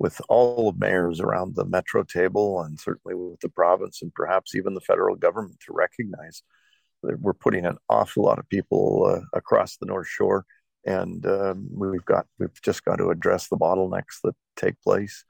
with 0.00 0.20
all 0.30 0.74
mayors 0.78 1.20
around 1.20 1.54
the 1.54 1.66
metro 1.66 2.02
table 2.02 2.62
and 2.62 2.80
certainly 2.80 3.14
with 3.14 3.38
the 3.40 3.50
province 3.50 4.00
and 4.00 4.12
perhaps 4.14 4.54
even 4.54 4.72
the 4.72 4.80
federal 4.80 5.14
government 5.14 5.60
to 5.60 5.74
recognize 5.74 6.42
that 7.02 7.20
we're 7.20 7.34
putting 7.34 7.66
an 7.66 7.76
awful 7.90 8.24
lot 8.24 8.38
of 8.38 8.48
people 8.48 9.04
uh, 9.06 9.20
across 9.34 9.76
the 9.76 9.86
North 9.86 10.06
Shore, 10.08 10.44
and 10.84 11.24
um, 11.26 11.68
we've 11.72 12.04
got 12.04 12.26
we've 12.38 12.60
just 12.62 12.84
got 12.84 12.96
to 12.96 13.10
address 13.10 13.48
the 13.48 13.58
bottlenecks 13.58 14.20
that 14.24 14.34
take 14.56 14.80
place. 14.82 15.24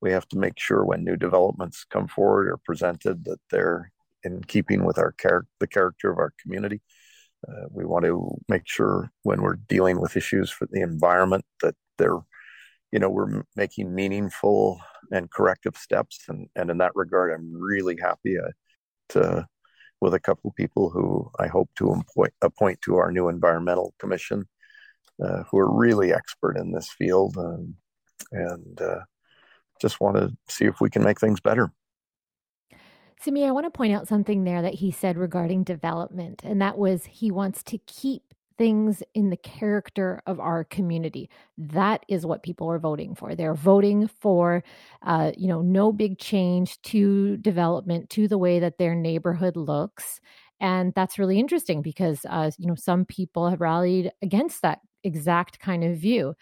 We 0.00 0.12
have 0.12 0.26
to 0.28 0.38
make 0.38 0.58
sure 0.58 0.84
when 0.84 1.04
new 1.04 1.16
developments 1.16 1.84
come 1.88 2.08
forward 2.08 2.48
or 2.48 2.58
presented 2.64 3.24
that 3.24 3.38
they're 3.50 3.92
in 4.24 4.42
keeping 4.44 4.84
with 4.84 4.98
our 4.98 5.14
char- 5.20 5.46
the 5.60 5.66
character 5.66 6.10
of 6.10 6.18
our 6.18 6.32
community. 6.40 6.80
Uh, 7.48 7.66
we 7.70 7.84
want 7.84 8.04
to 8.04 8.36
make 8.48 8.62
sure 8.66 9.10
when 9.22 9.42
we're 9.42 9.58
dealing 9.68 10.00
with 10.00 10.16
issues 10.16 10.50
for 10.50 10.68
the 10.70 10.80
environment 10.80 11.44
that 11.60 11.74
they're 11.98 12.20
you 12.92 12.98
know 12.98 13.08
we're 13.08 13.42
making 13.56 13.94
meaningful 13.94 14.80
and 15.10 15.30
corrective 15.30 15.76
steps 15.76 16.20
and, 16.28 16.48
and 16.54 16.70
in 16.70 16.78
that 16.78 16.92
regard 16.94 17.32
i'm 17.32 17.52
really 17.52 17.96
happy 18.00 18.38
uh, 18.38 18.50
to 19.08 19.46
with 20.00 20.14
a 20.14 20.20
couple 20.20 20.50
of 20.50 20.56
people 20.56 20.90
who 20.90 21.28
i 21.40 21.48
hope 21.48 21.70
to 21.74 21.88
appoint, 21.88 22.32
appoint 22.42 22.80
to 22.82 22.96
our 22.96 23.10
new 23.10 23.28
environmental 23.28 23.94
commission 23.98 24.46
uh, 25.24 25.42
who 25.50 25.58
are 25.58 25.72
really 25.72 26.12
expert 26.12 26.56
in 26.56 26.72
this 26.72 26.90
field 26.90 27.36
um, 27.36 27.74
and 28.30 28.80
uh, 28.80 29.00
just 29.80 30.00
want 30.00 30.16
to 30.16 30.30
see 30.48 30.64
if 30.64 30.80
we 30.80 30.90
can 30.90 31.02
make 31.02 31.20
things 31.20 31.40
better 31.40 31.72
Simi, 33.22 33.44
I 33.44 33.52
want 33.52 33.66
to 33.66 33.70
point 33.70 33.94
out 33.94 34.08
something 34.08 34.42
there 34.42 34.62
that 34.62 34.74
he 34.74 34.90
said 34.90 35.16
regarding 35.16 35.62
development, 35.62 36.42
and 36.42 36.60
that 36.60 36.76
was 36.76 37.04
he 37.04 37.30
wants 37.30 37.62
to 37.64 37.78
keep 37.78 38.34
things 38.58 39.00
in 39.14 39.30
the 39.30 39.36
character 39.36 40.20
of 40.26 40.40
our 40.40 40.64
community. 40.64 41.30
That 41.56 42.04
is 42.08 42.26
what 42.26 42.42
people 42.42 42.68
are 42.68 42.80
voting 42.80 43.14
for. 43.14 43.36
They're 43.36 43.54
voting 43.54 44.08
for, 44.08 44.64
uh, 45.02 45.30
you 45.36 45.46
know, 45.46 45.62
no 45.62 45.92
big 45.92 46.18
change 46.18 46.82
to 46.82 47.36
development, 47.36 48.10
to 48.10 48.26
the 48.26 48.38
way 48.38 48.58
that 48.58 48.78
their 48.78 48.96
neighborhood 48.96 49.56
looks. 49.56 50.20
And 50.60 50.92
that's 50.94 51.18
really 51.18 51.38
interesting 51.38 51.80
because, 51.80 52.26
uh, 52.28 52.50
you 52.58 52.66
know, 52.66 52.76
some 52.76 53.04
people 53.04 53.48
have 53.50 53.60
rallied 53.60 54.10
against 54.20 54.62
that 54.62 54.80
exact 55.04 55.58
kind 55.60 55.84
of 55.84 55.96
view. 55.96 56.34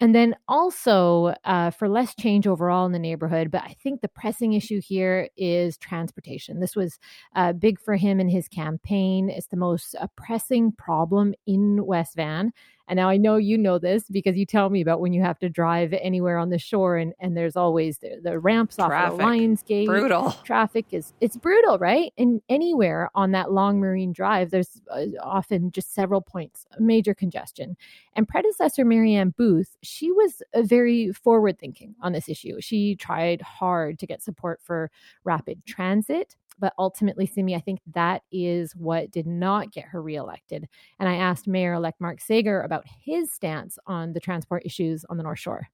And 0.00 0.14
then 0.14 0.36
also 0.46 1.34
uh, 1.44 1.70
for 1.70 1.88
less 1.88 2.14
change 2.14 2.46
overall 2.46 2.86
in 2.86 2.92
the 2.92 2.98
neighborhood, 2.98 3.50
but 3.50 3.62
I 3.62 3.74
think 3.82 4.00
the 4.00 4.08
pressing 4.08 4.52
issue 4.52 4.80
here 4.80 5.28
is 5.36 5.76
transportation. 5.76 6.60
This 6.60 6.76
was 6.76 6.98
uh, 7.34 7.52
big 7.52 7.80
for 7.80 7.96
him 7.96 8.20
in 8.20 8.28
his 8.28 8.46
campaign. 8.48 9.28
It's 9.28 9.48
the 9.48 9.56
most 9.56 9.96
uh, 9.98 10.06
pressing 10.16 10.72
problem 10.72 11.34
in 11.46 11.84
West 11.84 12.14
Van. 12.14 12.52
And 12.88 12.96
now 12.96 13.08
I 13.08 13.18
know 13.18 13.36
you 13.36 13.58
know 13.58 13.78
this 13.78 14.04
because 14.10 14.36
you 14.36 14.46
tell 14.46 14.70
me 14.70 14.80
about 14.80 15.00
when 15.00 15.12
you 15.12 15.22
have 15.22 15.38
to 15.40 15.48
drive 15.48 15.92
anywhere 15.92 16.38
on 16.38 16.48
the 16.48 16.58
shore 16.58 16.96
and, 16.96 17.12
and 17.20 17.36
there's 17.36 17.56
always 17.56 17.98
the, 17.98 18.18
the 18.22 18.38
ramps 18.38 18.76
traffic. 18.76 19.12
off 19.12 19.18
the 19.18 19.24
Lions 19.24 19.62
Gate. 19.62 19.86
Brutal. 19.86 20.32
Traffic 20.44 20.86
is, 20.92 21.12
it's 21.20 21.36
brutal, 21.36 21.78
right? 21.78 22.12
And 22.16 22.40
anywhere 22.48 23.10
on 23.14 23.32
that 23.32 23.52
long 23.52 23.78
marine 23.78 24.12
drive, 24.12 24.50
there's 24.50 24.80
uh, 24.90 25.04
often 25.22 25.70
just 25.70 25.94
several 25.94 26.22
points, 26.22 26.66
major 26.78 27.14
congestion. 27.14 27.76
And 28.16 28.26
predecessor 28.26 28.84
Mary-Ann 28.84 29.34
Booth, 29.36 29.76
she 29.82 30.10
was 30.10 30.42
very 30.56 31.12
forward 31.12 31.58
thinking 31.58 31.94
on 32.02 32.12
this 32.12 32.28
issue. 32.28 32.60
She 32.60 32.96
tried 32.96 33.42
hard 33.42 33.98
to 33.98 34.06
get 34.06 34.22
support 34.22 34.60
for 34.62 34.90
rapid 35.24 35.64
transit 35.66 36.36
but 36.58 36.72
ultimately, 36.78 37.26
Simi, 37.26 37.54
I 37.54 37.60
think 37.60 37.80
that 37.94 38.22
is 38.32 38.74
what 38.74 39.10
did 39.10 39.26
not 39.26 39.72
get 39.72 39.86
her 39.86 40.02
reelected. 40.02 40.68
And 40.98 41.08
I 41.08 41.16
asked 41.16 41.46
Mayor 41.46 41.74
elect 41.74 42.00
Mark 42.00 42.20
Sager 42.20 42.62
about 42.62 42.84
his 43.04 43.32
stance 43.32 43.78
on 43.86 44.12
the 44.12 44.20
transport 44.20 44.64
issues 44.64 45.04
on 45.08 45.16
the 45.16 45.22
North 45.22 45.38
Shore. 45.38 45.68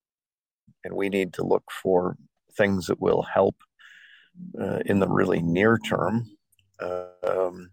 And 0.85 0.95
we 0.95 1.09
need 1.09 1.33
to 1.35 1.45
look 1.45 1.65
for 1.71 2.17
things 2.57 2.87
that 2.87 3.01
will 3.01 3.23
help 3.23 3.57
uh, 4.61 4.81
in 4.87 5.01
the 5.01 5.09
really 5.09 5.41
near 5.41 5.79
term. 5.79 6.31
Um, 6.81 7.71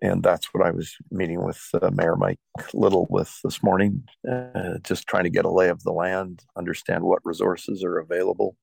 and 0.00 0.22
that's 0.22 0.52
what 0.52 0.66
I 0.66 0.70
was 0.70 0.94
meeting 1.10 1.42
with 1.42 1.60
uh, 1.80 1.90
Mayor 1.92 2.16
Mike 2.16 2.38
Little 2.74 3.06
with 3.08 3.38
this 3.42 3.62
morning, 3.62 4.04
uh, 4.30 4.78
just 4.82 5.06
trying 5.06 5.24
to 5.24 5.30
get 5.30 5.46
a 5.46 5.50
lay 5.50 5.68
of 5.68 5.82
the 5.82 5.92
land, 5.92 6.42
understand 6.56 7.04
what 7.04 7.24
resources 7.24 7.82
are 7.82 7.98
available, 7.98 8.56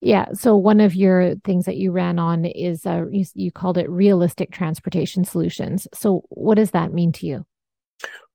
yeah. 0.00 0.32
So 0.32 0.56
one 0.56 0.80
of 0.80 0.94
your 0.94 1.34
things 1.44 1.64
that 1.64 1.76
you 1.76 1.90
ran 1.90 2.18
on 2.18 2.44
is 2.44 2.86
uh, 2.86 3.06
you, 3.10 3.24
you 3.34 3.50
called 3.50 3.78
it 3.78 3.90
realistic 3.90 4.52
transportation 4.52 5.24
solutions. 5.24 5.88
So 5.94 6.22
what 6.28 6.54
does 6.54 6.70
that 6.70 6.92
mean 6.92 7.12
to 7.12 7.26
you? 7.26 7.46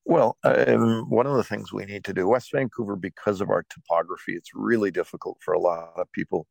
Well, 0.05 0.37
um, 0.43 1.09
one 1.09 1.27
of 1.27 1.37
the 1.37 1.45
things 1.45 1.71
we 1.71 1.85
need 1.85 2.03
to 2.05 2.13
do, 2.13 2.27
West 2.27 2.51
Vancouver, 2.51 2.97
because 2.97 3.39
of 3.39 3.49
our 3.49 3.63
topography, 3.69 4.33
it's 4.33 4.49
really 4.53 4.91
difficult 4.91 5.37
for 5.39 5.53
a 5.53 5.59
lot 5.59 5.93
of 5.95 6.11
people 6.11 6.45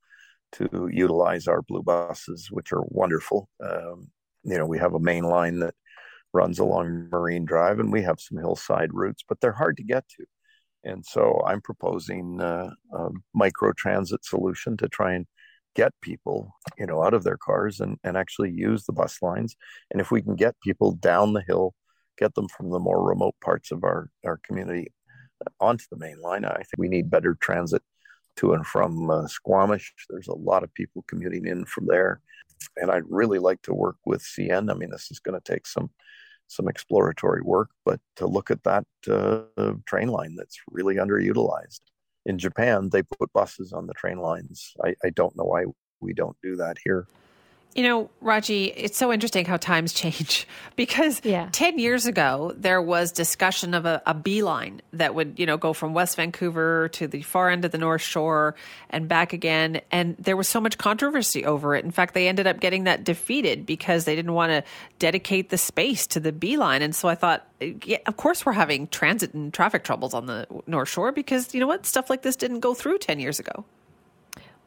to 0.53 0.89
utilize 0.91 1.47
our 1.47 1.61
blue 1.61 1.83
buses, 1.83 2.49
which 2.51 2.73
are 2.73 2.83
wonderful. 2.87 3.51
Um, 3.63 4.11
you 4.45 4.57
know, 4.57 4.67
we 4.67 4.79
have 4.79 4.95
a 4.95 5.01
main 5.01 5.25
line 5.25 5.61
that 5.61 5.75
runs 6.33 6.59
along 6.59 7.09
Marine 7.11 7.45
Drive, 7.45 7.79
and 7.79 7.93
we 7.93 8.03
have 8.03 8.21
some 8.21 8.39
hillside 8.39 8.91
routes, 8.93 9.23
but 9.29 9.41
they're 9.41 9.53
hard 9.53 9.77
to 9.77 9.83
get 9.83 10.09
to. 10.17 10.25
And 10.85 11.05
so 11.05 11.43
I'm 11.47 11.61
proposing 11.61 12.41
uh, 12.41 12.71
a 12.93 13.09
micro 13.35 13.73
transit 13.73 14.25
solution 14.25 14.77
to 14.79 14.89
try 14.89 15.15
and 15.15 15.27
get 15.75 15.93
people, 16.03 16.55
you 16.79 16.87
know, 16.87 17.03
out 17.03 17.15
of 17.15 17.25
their 17.25 17.39
cars 17.39 17.81
and, 17.81 17.97
and 18.05 18.17
actually 18.17 18.51
use 18.51 18.85
the 18.85 18.93
bus 18.93 19.19
lines. 19.23 19.57
And 19.91 20.01
if 20.01 20.11
we 20.11 20.21
can 20.21 20.37
get 20.37 20.61
people 20.63 20.93
down 20.93 21.33
the 21.33 21.45
hill, 21.47 21.75
get 22.19 22.35
them 22.35 22.49
from 22.49 22.71
the 22.71 22.79
more 22.79 23.03
remote 23.03 23.35
parts 23.43 23.71
of 23.71 23.85
our, 23.85 24.11
our 24.25 24.39
community 24.45 24.89
onto 25.61 25.85
the 25.91 25.99
main 25.99 26.21
line, 26.21 26.45
I 26.45 26.57
think 26.57 26.79
we 26.79 26.89
need 26.89 27.11
better 27.11 27.37
transit 27.41 27.83
to 28.37 28.53
and 28.53 28.67
from 28.67 29.11
uh, 29.11 29.27
Squamish. 29.27 29.93
There's 30.09 30.29
a 30.29 30.35
lot 30.35 30.63
of 30.63 30.73
people 30.75 31.05
commuting 31.09 31.47
in 31.47 31.65
from 31.65 31.87
there. 31.87 32.21
And 32.77 32.91
I'd 32.91 33.03
really 33.09 33.39
like 33.39 33.61
to 33.63 33.75
work 33.75 33.97
with 34.07 34.23
CN. 34.23 34.71
I 34.71 34.75
mean, 34.75 34.91
this 34.91 35.11
is 35.11 35.19
going 35.19 35.39
to 35.39 35.53
take 35.53 35.67
some 35.67 35.91
some 36.53 36.69
exploratory 36.69 37.43
work, 37.43 37.71
but 37.85 38.01
to 38.17 38.27
look 38.27 38.51
at 38.51 38.63
that 38.65 38.85
uh, 39.11 39.73
train 39.87 40.09
line 40.09 40.35
that's 40.37 40.59
really 40.71 40.97
underutilized. 40.97 41.81
In 42.27 42.39
Japan, 42.39 42.91
they 42.91 43.03
put 43.03 43.33
buses 43.33 43.73
on 43.73 43.87
the 43.87 43.95
train 43.95 44.19
lines. 44.19 44.75
I, 44.85 44.95
I 45.05 45.11
don't 45.11 45.37
know 45.37 45.45
why 45.45 45.65
we 46.01 46.13
don't 46.13 46.37
do 46.43 46.57
that 46.57 46.77
here. 46.85 47.07
You 47.75 47.85
know, 47.85 48.11
Raji, 48.21 48.67
it's 48.67 48.99
so 48.99 49.13
interesting 49.13 49.47
how 49.47 49.57
times 49.57 49.93
change 49.93 50.47
because 50.77 51.21
yeah. 51.25 51.49
10 51.53 51.79
years 51.79 52.07
ago, 52.07 52.53
there 52.57 52.83
was 52.83 53.13
discussion 53.13 53.73
of 53.73 53.87
a, 53.87 54.03
a 54.07 54.15
B-Line 54.15 54.83
that 54.93 55.15
would, 55.15 55.39
you 55.39 55.47
know, 55.47 55.57
go 55.57 55.73
from 55.73 55.95
West 55.95 56.17
Vancouver 56.17 56.89
to 56.91 57.07
the 57.07 57.23
far 57.23 57.49
end 57.49 57.65
of 57.65 57.71
the 57.71 57.79
North 57.79 58.03
Shore 58.03 58.55
and 58.91 59.09
back 59.09 59.33
again. 59.33 59.81
And 59.91 60.17
there 60.19 60.37
was 60.37 60.49
so 60.49 60.61
much 60.61 60.77
controversy 60.77 61.45
over 61.45 61.75
it. 61.75 61.85
In 61.85 61.91
fact, 61.91 62.15
they 62.15 62.29
ended 62.29 62.47
up 62.47 62.61
getting 62.61 62.85
that 62.85 63.05
defeated 63.05 63.65
because 63.65 64.05
they 64.05 64.15
didn't 64.15 64.35
want 64.35 64.53
to 64.53 64.65
dedicate 64.99 65.49
the 65.49 65.59
space 65.59 66.07
to 66.09 66.21
the 66.21 66.33
B-Line. 66.33 66.83
And 66.83 66.95
so 66.95 67.09
I 67.09 67.15
thought, 67.15 67.47
yeah, 67.85 67.99
of 68.07 68.17
course, 68.17 68.45
we're 68.45 68.53
having 68.53 68.87
transit 68.89 69.33
and 69.35 69.53
traffic 69.53 69.85
troubles 69.85 70.15
on 70.15 70.27
the 70.27 70.47
North 70.67 70.89
Shore 70.89 71.13
because, 71.13 71.55
you 71.55 71.61
know 71.61 71.67
what, 71.67 71.87
stuff 71.87 72.11
like 72.11 72.23
this 72.23 72.37
didn't 72.37 72.61
go 72.61 72.75
through 72.75 72.99
10 72.99 73.19
years 73.19 73.39
ago. 73.41 73.65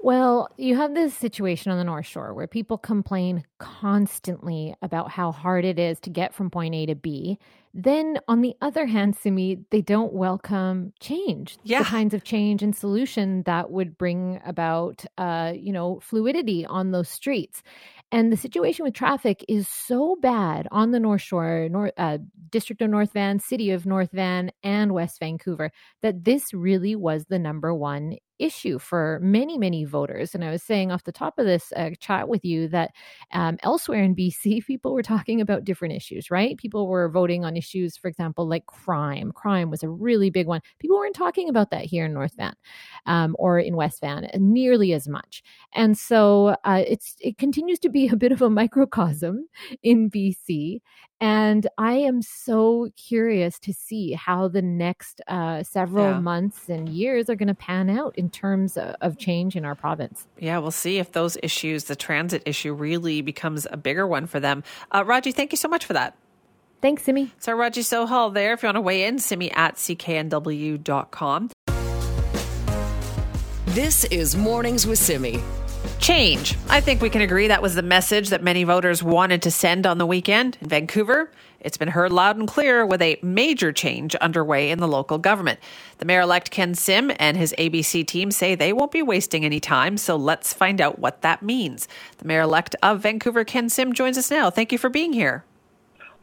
Well, 0.05 0.49
you 0.55 0.75
have 0.75 0.93
this 0.93 1.15
situation 1.15 1.71
on 1.71 1.79
the 1.79 1.83
North 1.83 2.05
Shore 2.05 2.31
where 2.35 2.45
people 2.45 2.77
complain 2.77 3.43
constantly 3.57 4.75
about 4.83 5.09
how 5.09 5.31
hard 5.31 5.65
it 5.65 5.79
is 5.79 5.99
to 6.01 6.11
get 6.11 6.31
from 6.31 6.51
point 6.51 6.75
A 6.75 6.85
to 6.85 6.93
B. 6.93 7.39
Then, 7.73 8.19
on 8.27 8.41
the 8.41 8.53
other 8.61 8.85
hand, 8.85 9.15
Simi, 9.15 9.65
they 9.71 9.81
don't 9.81 10.13
welcome 10.13 10.93
change, 10.99 11.57
yeah. 11.63 11.79
the 11.79 11.85
kinds 11.85 12.13
of 12.13 12.23
change 12.23 12.61
and 12.61 12.75
solution 12.75 13.41
that 13.47 13.71
would 13.71 13.97
bring 13.97 14.39
about, 14.45 15.03
uh, 15.17 15.53
you 15.55 15.73
know, 15.73 15.99
fluidity 16.03 16.67
on 16.67 16.91
those 16.91 17.09
streets. 17.09 17.63
And 18.11 18.31
the 18.31 18.37
situation 18.37 18.85
with 18.85 18.93
traffic 18.93 19.43
is 19.49 19.67
so 19.67 20.17
bad 20.21 20.67
on 20.71 20.91
the 20.91 20.99
North 20.99 21.23
Shore, 21.23 21.67
North, 21.69 21.93
uh, 21.97 22.19
District 22.51 22.81
of 22.83 22.91
North 22.91 23.11
Van, 23.11 23.39
City 23.39 23.71
of 23.71 23.87
North 23.87 24.11
Van, 24.13 24.51
and 24.61 24.93
West 24.93 25.19
Vancouver 25.19 25.71
that 26.03 26.23
this 26.23 26.53
really 26.53 26.95
was 26.95 27.25
the 27.25 27.39
number 27.39 27.73
one 27.73 28.17
issue 28.39 28.79
for 28.79 29.19
many, 29.21 29.57
many 29.57 29.85
voters. 29.85 30.35
And 30.35 30.43
I 30.43 30.51
was 30.51 30.63
saying 30.63 30.91
off 30.91 31.03
the 31.03 31.11
top 31.11 31.39
of 31.39 31.45
this 31.45 31.71
uh, 31.75 31.91
chat 31.99 32.27
with 32.27 32.43
you 32.43 32.67
that 32.69 32.91
um, 33.31 33.57
elsewhere 33.63 34.03
in 34.03 34.15
BC, 34.15 34.65
people 34.67 34.93
were 34.93 35.03
talking 35.03 35.41
about 35.41 35.63
different 35.63 35.95
issues, 35.95 36.29
right? 36.29 36.57
People 36.57 36.87
were 36.87 37.09
voting 37.09 37.45
on 37.45 37.55
issues, 37.57 37.97
for 37.97 38.07
example, 38.07 38.47
like 38.47 38.65
crime. 38.65 39.31
Crime 39.31 39.69
was 39.69 39.83
a 39.83 39.89
really 39.89 40.29
big 40.29 40.47
one. 40.47 40.61
People 40.79 40.97
weren't 40.97 41.15
talking 41.15 41.49
about 41.49 41.71
that 41.71 41.85
here 41.85 42.05
in 42.05 42.13
North 42.13 42.33
Van 42.37 42.55
um, 43.05 43.35
or 43.39 43.59
in 43.59 43.75
West 43.75 44.01
Van 44.01 44.29
nearly 44.35 44.93
as 44.93 45.07
much. 45.07 45.43
And 45.73 45.97
so 45.97 46.55
uh, 46.63 46.83
it's 46.87 47.15
it 47.19 47.37
continues 47.37 47.79
to 47.79 47.89
be 47.89 48.07
a 48.07 48.15
bit 48.15 48.31
of 48.31 48.41
a 48.41 48.49
microcosm 48.49 49.47
in 49.83 50.09
BC. 50.09 50.81
And 51.21 51.67
I 51.77 51.93
am 51.93 52.21
so 52.21 52.89
curious 52.97 53.57
to 53.59 53.73
see 53.73 54.13
how 54.13 54.47
the 54.49 54.61
next 54.61 55.21
uh, 55.27 55.63
several 55.63 56.11
yeah. 56.11 56.19
months 56.19 56.67
and 56.67 56.89
years 56.89 57.29
are 57.29 57.35
going 57.35 57.47
to 57.47 57.55
pan 57.55 57.89
out 57.89 58.17
in 58.17 58.29
terms 58.29 58.77
of, 58.77 58.95
of, 59.01 59.17
change 59.17 59.55
in 59.55 59.63
our 59.63 59.75
province. 59.75 60.27
Yeah, 60.39 60.57
we'll 60.57 60.71
see 60.71 60.97
if 60.97 61.13
those 61.13 61.37
issues, 61.41 61.85
the 61.85 61.95
transit 61.95 62.43
issue, 62.45 62.73
really 62.73 63.21
becomes 63.21 63.65
a 63.71 63.77
bigger 63.77 64.05
one 64.05 64.27
for 64.27 64.41
them. 64.41 64.63
Uh, 64.91 65.03
Raji, 65.05 65.31
thank 65.31 65.53
you 65.53 65.57
so 65.57 65.69
much 65.69 65.85
for 65.85 65.93
that. 65.93 66.17
Thanks, 66.81 67.03
Simi. 67.03 67.31
So, 67.39 67.53
Raji 67.53 67.81
Sohal 67.81 68.33
there. 68.33 68.53
If 68.53 68.61
you 68.61 68.67
want 68.67 68.75
to 68.75 68.81
weigh 68.81 69.05
in, 69.05 69.17
simi 69.19 69.51
at 69.51 69.75
cknw.com. 69.75 71.49
This 73.67 74.03
is 74.05 74.35
Mornings 74.35 74.85
with 74.85 74.99
Simi. 74.99 75.41
Change. 76.05 76.55
I 76.69 76.81
think 76.81 77.01
we 77.01 77.09
can 77.09 77.21
agree 77.21 77.47
that 77.47 77.63
was 77.63 77.73
the 77.73 77.81
message 77.81 78.29
that 78.29 78.43
many 78.43 78.63
voters 78.63 79.01
wanted 79.01 79.41
to 79.41 79.49
send 79.49 79.87
on 79.87 79.97
the 79.97 80.05
weekend. 80.05 80.55
In 80.61 80.69
Vancouver, 80.69 81.31
it's 81.59 81.77
been 81.77 81.87
heard 81.87 82.11
loud 82.11 82.37
and 82.37 82.47
clear 82.47 82.85
with 82.85 83.01
a 83.01 83.17
major 83.23 83.71
change 83.71 84.13
underway 84.17 84.69
in 84.69 84.77
the 84.77 84.87
local 84.87 85.17
government. 85.17 85.59
The 85.97 86.05
mayor 86.05 86.21
elect 86.21 86.51
Ken 86.51 86.75
Sim 86.75 87.11
and 87.17 87.35
his 87.35 87.55
ABC 87.57 88.05
team 88.05 88.29
say 88.29 88.53
they 88.53 88.71
won't 88.71 88.91
be 88.91 89.01
wasting 89.01 89.43
any 89.43 89.59
time, 89.59 89.97
so 89.97 90.15
let's 90.15 90.53
find 90.53 90.79
out 90.79 90.99
what 90.99 91.23
that 91.23 91.41
means. 91.41 91.87
The 92.19 92.25
mayor 92.25 92.41
elect 92.41 92.75
of 92.83 92.99
Vancouver, 92.99 93.43
Ken 93.43 93.67
Sim, 93.67 93.91
joins 93.91 94.19
us 94.19 94.29
now. 94.29 94.51
Thank 94.51 94.71
you 94.71 94.77
for 94.77 94.91
being 94.91 95.11
here. 95.11 95.43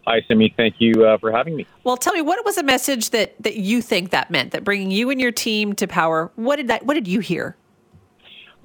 Hi, 0.07 0.21
Simi. 0.29 0.55
Thank 0.57 0.77
you 0.79 1.05
uh, 1.05 1.19
for 1.19 1.33
having 1.33 1.57
me. 1.57 1.67
Well, 1.83 1.97
tell 1.97 2.15
me, 2.15 2.23
what 2.23 2.45
was 2.45 2.55
the 2.55 2.63
message 2.63 3.11
that, 3.11 3.35
that 3.43 3.57
you 3.57 3.83
think 3.83 4.11
that 4.11 4.31
meant, 4.31 4.53
that 4.53 4.63
bringing 4.63 4.93
you 4.93 5.11
and 5.11 5.21
your 5.21 5.33
team 5.33 5.73
to 5.73 5.89
power? 5.89 6.31
What 6.37 6.55
did 6.55 6.69
that? 6.69 6.87
What 6.87 6.95
did 6.95 7.09
you 7.09 7.19
hear? 7.19 7.57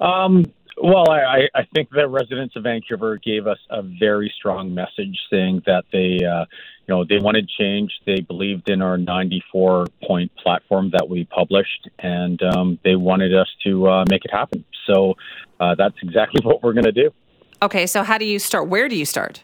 Um, 0.00 0.52
well, 0.82 1.10
I, 1.10 1.48
I 1.54 1.64
think 1.74 1.90
that 1.90 2.08
residents 2.08 2.56
of 2.56 2.64
Vancouver 2.64 3.16
gave 3.16 3.46
us 3.46 3.58
a 3.70 3.82
very 3.82 4.32
strong 4.36 4.74
message 4.74 5.18
saying 5.30 5.62
that 5.66 5.84
they, 5.92 6.24
uh, 6.24 6.44
you 6.86 6.94
know, 6.94 7.04
they 7.04 7.18
wanted 7.18 7.48
change. 7.48 7.92
They 8.06 8.20
believed 8.20 8.68
in 8.68 8.82
our 8.82 8.96
94 8.96 9.86
point 10.06 10.30
platform 10.36 10.90
that 10.92 11.08
we 11.08 11.24
published, 11.24 11.88
and 11.98 12.40
um, 12.42 12.78
they 12.84 12.96
wanted 12.96 13.34
us 13.34 13.48
to 13.64 13.88
uh, 13.88 14.04
make 14.08 14.24
it 14.24 14.30
happen. 14.30 14.64
So 14.86 15.14
uh, 15.60 15.74
that's 15.76 15.96
exactly 16.02 16.40
what 16.44 16.62
we're 16.62 16.74
going 16.74 16.84
to 16.84 16.92
do. 16.92 17.10
Okay, 17.62 17.86
so 17.86 18.02
how 18.02 18.18
do 18.18 18.24
you 18.24 18.38
start? 18.38 18.68
Where 18.68 18.88
do 18.88 18.96
you 18.96 19.04
start? 19.04 19.42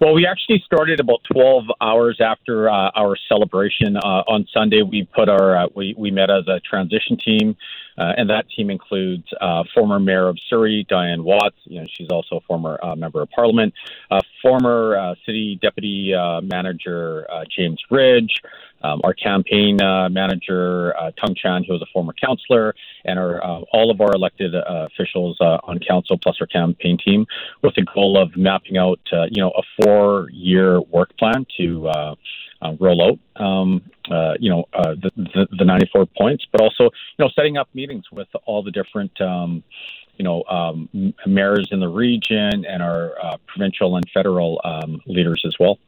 Well, 0.00 0.14
we 0.14 0.26
actually 0.26 0.62
started 0.64 0.98
about 0.98 1.18
12 1.30 1.64
hours 1.82 2.22
after 2.24 2.70
uh, 2.70 2.90
our 2.96 3.16
celebration 3.28 3.98
uh, 3.98 4.22
on 4.26 4.46
Sunday. 4.50 4.80
We 4.80 5.06
put 5.14 5.28
our 5.28 5.56
uh, 5.56 5.66
we 5.76 5.94
we 5.98 6.10
met 6.10 6.30
as 6.30 6.48
a 6.48 6.58
transition 6.60 7.18
team, 7.18 7.54
uh, 7.98 8.12
and 8.16 8.30
that 8.30 8.46
team 8.50 8.70
includes 8.70 9.26
uh, 9.40 9.64
former 9.74 10.00
mayor 10.00 10.28
of 10.28 10.38
Surrey, 10.48 10.86
Dianne 10.90 11.22
Watts. 11.22 11.56
You 11.64 11.80
know, 11.80 11.86
she's 11.92 12.08
also 12.10 12.36
a 12.36 12.40
former 12.40 12.78
uh, 12.82 12.96
member 12.96 13.22
of 13.22 13.30
parliament, 13.30 13.74
former 14.42 15.14
city 15.26 15.58
deputy 15.60 16.12
manager 16.42 17.26
James 17.54 17.80
Ridge, 17.90 18.40
um, 18.82 19.00
our 19.04 19.14
campaign 19.14 19.76
manager 19.76 20.94
Tung 21.20 21.34
Chan, 21.34 21.64
who 21.64 21.72
was 21.72 21.82
a 21.82 21.90
former 21.92 22.12
councillor, 22.12 22.74
and 23.04 23.18
our 23.18 23.40
all 23.72 23.90
of 23.90 24.00
our 24.00 24.12
elected 24.12 24.54
officials 24.54 25.36
on 25.40 25.78
council 25.86 26.18
plus 26.18 26.36
our 26.40 26.46
campaign 26.46 26.98
team, 27.04 27.26
with 27.62 27.74
the 27.74 27.84
goal 27.94 28.20
of 28.20 28.36
mapping 28.36 28.76
out 28.76 29.00
you 29.30 29.42
know 29.42 29.50
a 29.50 29.62
four 29.80 30.00
four-year 30.00 30.80
work 30.80 31.16
plan 31.18 31.46
to 31.58 31.88
uh, 31.88 32.14
uh, 32.62 32.72
roll 32.78 33.18
out, 33.36 33.42
um, 33.42 33.82
uh, 34.10 34.34
you 34.38 34.50
know, 34.50 34.64
uh, 34.72 34.94
the, 34.94 35.10
the, 35.16 35.48
the 35.58 35.64
94 35.64 36.06
points, 36.16 36.46
but 36.50 36.60
also, 36.60 36.84
you 36.84 36.90
know, 37.18 37.30
setting 37.34 37.56
up 37.56 37.68
meetings 37.74 38.04
with 38.12 38.28
all 38.46 38.62
the 38.62 38.70
different, 38.70 39.18
um, 39.20 39.62
you 40.16 40.24
know, 40.24 40.42
um, 40.44 40.88
mayors 41.26 41.68
in 41.70 41.80
the 41.80 41.88
region 41.88 42.64
and 42.66 42.82
our 42.82 43.12
uh, 43.22 43.36
provincial 43.46 43.96
and 43.96 44.04
federal 44.12 44.60
um, 44.64 45.00
leaders 45.06 45.42
as 45.46 45.54
well 45.58 45.78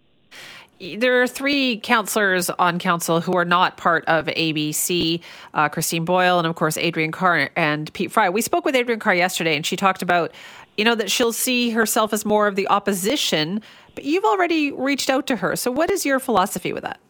there 0.97 1.22
are 1.22 1.26
three 1.26 1.78
counselors 1.78 2.51
on 2.51 2.78
council 2.78 3.20
who 3.20 3.37
are 3.37 3.45
not 3.45 3.76
part 3.76 4.05
of 4.07 4.26
ABC 4.26 5.20
uh, 5.55 5.68
Christine 5.68 6.05
Boyle, 6.05 6.39
and 6.39 6.47
of 6.47 6.57
course, 6.57 6.76
Adriane 6.76 7.12
Carr 7.12 7.51
and 7.57 7.93
Pete 7.93 8.11
Fry. 8.11 8.28
We 8.28 8.43
spoke 8.43 8.64
with 8.64 8.74
Adriane 8.74 9.01
Carr 9.01 9.14
yesterday, 9.14 9.57
and 9.57 9.64
she 9.64 9.76
talked 9.76 10.03
about, 10.03 10.33
you 10.76 10.85
know, 10.85 10.95
that 10.95 11.11
she'll 11.11 11.33
see 11.33 11.70
herself 11.70 12.12
as 12.12 12.24
more 12.24 12.47
of 12.47 12.57
the 12.57 12.68
opposition 12.68 13.62
but 13.95 14.05
you've 14.05 14.24
already 14.24 14.72
reached 14.72 15.11
out 15.11 15.26
to 15.28 15.37
her. 15.37 15.57
So, 15.57 15.70
what 15.70 15.91
is 15.91 16.07
your 16.07 16.18
philosophy 16.18 16.72
with 16.72 16.83
that? 16.83 17.01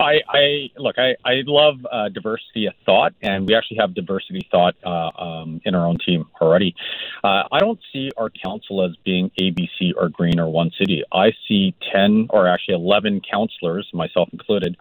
I, 0.00 0.20
I 0.28 0.70
look. 0.76 0.96
I, 0.98 1.14
I 1.24 1.42
love 1.46 1.76
uh, 1.90 2.08
diversity 2.08 2.66
of 2.66 2.74
thought, 2.84 3.14
and 3.22 3.46
we 3.46 3.54
actually 3.54 3.76
have 3.78 3.94
diversity 3.94 4.46
thought 4.50 4.74
uh, 4.84 5.10
um, 5.16 5.60
in 5.64 5.74
our 5.74 5.86
own 5.86 5.98
team 6.04 6.26
already. 6.40 6.74
Uh, 7.22 7.44
I 7.52 7.60
don't 7.60 7.78
see 7.92 8.10
our 8.16 8.30
council 8.30 8.84
as 8.84 8.96
being 9.04 9.30
ABC 9.40 9.92
or 9.96 10.08
Green 10.08 10.40
or 10.40 10.46
OneCity. 10.46 11.02
I 11.12 11.32
see 11.46 11.74
ten 11.92 12.26
or 12.30 12.48
actually 12.48 12.74
eleven 12.74 13.20
councillors, 13.20 13.88
myself 13.92 14.28
included, 14.32 14.76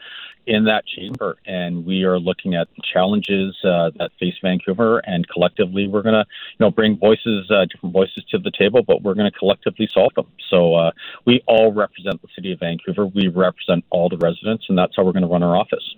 in 0.45 0.65
that 0.65 0.85
chamber, 0.85 1.37
and 1.45 1.85
we 1.85 2.03
are 2.03 2.19
looking 2.19 2.53
at 2.55 2.67
challenges 2.93 3.55
uh, 3.63 3.91
that 3.97 4.11
face 4.19 4.35
Vancouver, 4.41 4.99
and 4.99 5.27
collectively 5.27 5.87
we're 5.87 6.01
going 6.01 6.13
to, 6.13 6.25
you 6.57 6.65
know, 6.65 6.71
bring 6.71 6.97
voices, 6.97 7.49
uh, 7.49 7.65
different 7.65 7.93
voices 7.93 8.23
to 8.29 8.37
the 8.37 8.51
table, 8.51 8.81
but 8.83 9.01
we're 9.01 9.13
going 9.13 9.31
to 9.31 9.37
collectively 9.37 9.87
solve 9.91 10.13
them. 10.15 10.27
So 10.49 10.75
uh, 10.75 10.91
we 11.25 11.41
all 11.47 11.71
represent 11.71 12.21
the 12.21 12.27
city 12.35 12.51
of 12.51 12.59
Vancouver. 12.59 13.05
We 13.05 13.27
represent 13.27 13.85
all 13.89 14.09
the 14.09 14.17
residents, 14.17 14.65
and 14.67 14.77
that's 14.77 14.95
how 14.95 15.03
we're 15.03 15.13
going 15.13 15.23
to 15.23 15.29
run 15.29 15.43
our 15.43 15.55
office. 15.55 15.95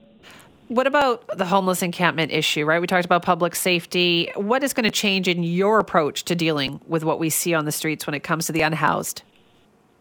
What 0.67 0.87
about 0.87 1.37
the 1.37 1.45
homeless 1.45 1.83
encampment 1.83 2.31
issue, 2.31 2.65
right? 2.65 2.81
We 2.81 2.87
talked 2.87 3.05
about 3.05 3.21
public 3.21 3.55
safety. 3.55 4.31
What 4.35 4.63
is 4.63 4.73
going 4.73 4.85
to 4.85 4.91
change 4.91 5.27
in 5.27 5.43
your 5.43 5.79
approach 5.79 6.25
to 6.25 6.35
dealing 6.35 6.81
with 6.87 7.03
what 7.03 7.19
we 7.19 7.29
see 7.29 7.53
on 7.53 7.65
the 7.65 7.71
streets 7.71 8.07
when 8.07 8.15
it 8.15 8.23
comes 8.23 8.47
to 8.47 8.51
the 8.51 8.61
unhoused? 8.61 9.21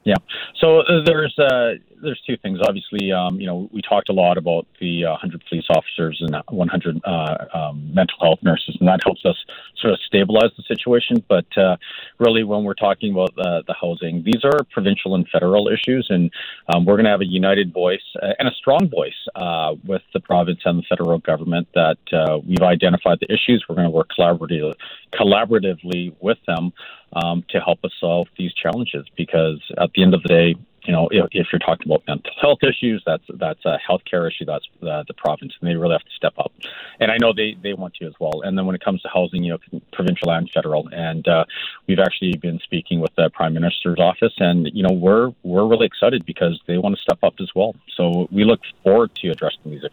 Yeah. 0.05 0.17
So 0.61 0.81
uh, 0.81 1.05
there's 1.05 1.39
uh, 1.39 1.75
there's 2.05 2.23
two 2.27 2.37
things. 2.37 2.61
Obviously, 2.63 3.11
um, 3.13 3.41
you 3.41 3.47
know, 3.47 3.69
we 3.73 3.83
talked 3.83 4.09
a 4.09 4.13
lot 4.13 4.39
about 4.39 4.67
the 4.81 5.05
uh, 5.05 5.11
100 5.11 5.43
police 5.49 5.65
officers 5.71 6.21
and 6.21 6.37
100 6.49 7.01
uh, 7.05 7.37
um, 7.55 7.93
mental 7.93 8.17
health 8.21 8.39
nurses, 8.43 8.77
and 8.79 8.89
that 8.89 9.01
helps 9.05 9.25
us 9.25 9.37
sort 9.77 9.93
of 9.93 9.99
stabilize 10.07 10.51
the 10.57 10.63
situation. 10.69 11.25
But 11.29 11.47
uh, 11.57 11.77
really, 12.19 12.45
when 12.45 12.65
we're 12.65 12.75
talking 12.75 13.13
about 13.13 13.31
uh, 13.39 13.63
the 13.67 13.75
housing, 13.81 14.23
these 14.25 14.45
are 14.45 14.63
provincial 14.71 15.15
and 15.15 15.27
federal 15.29 15.69
issues, 15.69 16.07
and 16.11 16.31
um, 16.73 16.85
we're 16.85 16.97
going 16.97 17.07
to 17.07 17.11
have 17.11 17.21
a 17.21 17.27
united 17.27 17.73
voice 17.73 18.05
uh, 18.23 18.33
and 18.39 18.49
a 18.49 18.53
strong 18.53 18.89
voice 18.89 19.13
uh, 19.35 19.75
with 19.85 20.03
the 20.13 20.21
province 20.21 20.61
and 20.65 20.79
the 20.79 20.85
federal 20.89 21.19
government 21.19 21.67
that 21.75 21.99
we've 22.47 22.63
identified 22.63 23.19
the 23.21 23.33
issues. 23.33 23.65
We're 23.69 23.77
going 23.77 23.87
to 23.87 23.91
work 23.91 24.11
collaboratively, 24.17 24.75
collaboratively 25.15 26.15
with 26.21 26.39
them 26.47 26.73
um, 27.15 27.45
to 27.51 27.61
help 27.61 27.85
us 27.85 27.93
solve 27.99 28.29
these 28.37 28.53
challenges 28.55 29.07
because 29.17 29.61
at 29.79 29.91
the 29.95 30.03
end 30.03 30.15
of 30.15 30.23
the 30.23 30.29
day, 30.29 30.55
you 30.85 30.93
know, 30.93 31.09
if, 31.11 31.27
if, 31.33 31.47
you're 31.53 31.59
talking 31.59 31.87
about 31.91 32.03
mental 32.07 32.33
health 32.41 32.59
issues, 32.63 33.03
that's 33.07 33.25
that's 33.35 33.65
a 33.65 33.79
healthcare 33.89 34.29
issue. 34.29 34.45
That's 34.45 34.67
the, 34.81 35.05
the 35.09 35.15
province, 35.15 35.55
and 35.61 35.69
they 35.69 35.75
really 35.75 35.95
have 35.95 36.03
to 36.03 36.15
step 36.17 36.35
up. 36.39 36.53
And 37.01 37.11
I 37.11 37.17
know 37.19 37.33
they 37.33 37.57
they 37.63 37.73
want 37.73 37.95
to 37.95 38.07
as 38.07 38.13
well. 38.21 38.43
And 38.43 38.57
then 38.57 38.67
when 38.67 38.75
it 38.75 38.85
comes 38.85 39.01
to 39.03 39.09
housing, 39.09 39.43
you 39.45 39.53
know, 39.53 39.81
provincial 39.93 40.31
and 40.31 40.51
federal, 40.51 40.89
and 40.93 41.27
uh, 41.27 41.45
we've 41.87 41.99
actually 41.99 42.37
been 42.37 42.59
speaking 42.61 43.01
with 43.01 43.15
the 43.17 43.31
prime 43.31 43.55
minister's 43.55 43.99
office, 43.99 44.35
and 44.39 44.71
you 44.75 44.83
know, 44.83 44.93
we're 44.93 45.33
we're 45.43 45.67
really 45.67 45.87
excited 45.87 46.27
because 46.27 46.61
they 46.67 46.77
want 46.77 46.95
to 46.95 47.01
step 47.01 47.19
up 47.23 47.35
as 47.41 47.51
well. 47.55 47.75
So 47.97 48.29
we 48.31 48.45
look 48.45 48.61
forward 48.83 49.15
to 49.17 49.31
addressing 49.31 49.71
these. 49.71 49.85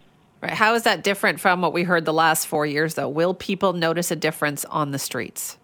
Right. 0.41 0.53
How 0.53 0.73
is 0.73 0.83
that 0.83 1.03
different 1.03 1.39
from 1.39 1.61
what 1.61 1.71
we 1.71 1.83
heard 1.83 2.03
the 2.03 2.13
last 2.13 2.47
four 2.47 2.65
years, 2.65 2.95
though? 2.95 3.09
Will 3.09 3.33
people 3.33 3.73
notice 3.73 4.09
a 4.11 4.15
difference 4.15 4.65
on 4.65 4.91
the 4.91 4.99
streets? 4.99 5.57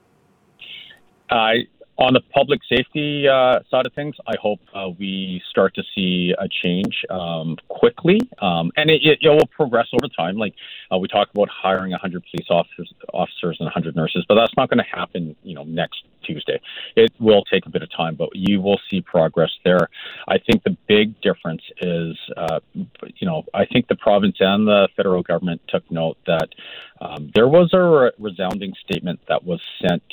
Uh, 1.30 1.54
on 1.98 2.14
the 2.14 2.22
public 2.34 2.62
safety 2.70 3.28
uh, 3.28 3.60
side 3.72 3.86
of 3.88 3.94
things, 3.94 4.16
I 4.28 4.36
hope 4.42 4.60
uh, 4.74 4.90
we 5.00 5.42
start 5.50 5.74
to 5.76 5.84
see 5.96 6.34
a 6.38 6.48
change 6.48 7.04
um, 7.10 7.58
quickly, 7.70 8.20
um, 8.40 8.72
and 8.78 8.90
it, 8.90 9.02
it, 9.04 9.20
it, 9.22 9.30
will 9.30 9.48
progress 9.48 9.88
over 9.94 10.08
time. 10.16 10.38
Like 10.38 10.54
uh, 10.92 10.98
we 10.98 11.08
talk 11.08 11.30
about 11.34 11.50
hiring 11.50 11.92
100 11.92 12.24
police 12.32 12.48
officers, 12.50 12.94
officers 13.14 13.58
and 13.60 13.66
100 13.66 13.96
nurses, 13.96 14.26
but 14.28 14.36
that's 14.36 14.56
not 14.56 14.70
going 14.70 14.78
to 14.78 14.98
happen, 14.98 15.36
you 15.44 15.56
know, 15.56 15.64
next 15.64 16.04
Tuesday. 16.24 16.60
It 16.96 17.12
will 17.20 17.44
take 17.46 17.66
a 17.66 17.70
bit 17.70 17.82
of 17.82 17.90
time, 17.92 18.16
but 18.16 18.30
you 18.34 18.62
will 18.62 18.80
see 18.90 19.02
progress 19.02 19.52
there. 19.66 19.90
I 20.28 20.38
think 20.38 20.64
the 20.64 20.78
big 20.88 21.20
difference 21.22 21.64
is, 21.82 22.16
uh, 22.36 22.60
you 22.74 23.26
know, 23.28 23.44
I 23.56 23.66
think 23.66 23.88
the 23.88 23.96
province 23.96 24.38
and 24.40 24.68
the 24.68 24.88
federal 24.96 25.24
government 25.24 25.62
took 25.68 25.90
note 25.90 26.18
that 26.28 26.50
um, 27.02 27.32
there 27.34 27.48
was 27.48 27.72
a 27.74 27.82
re- 27.82 28.12
resounding 28.20 28.74
statement 28.86 29.20
that 29.28 29.44
was 29.44 29.62
sent 29.82 30.04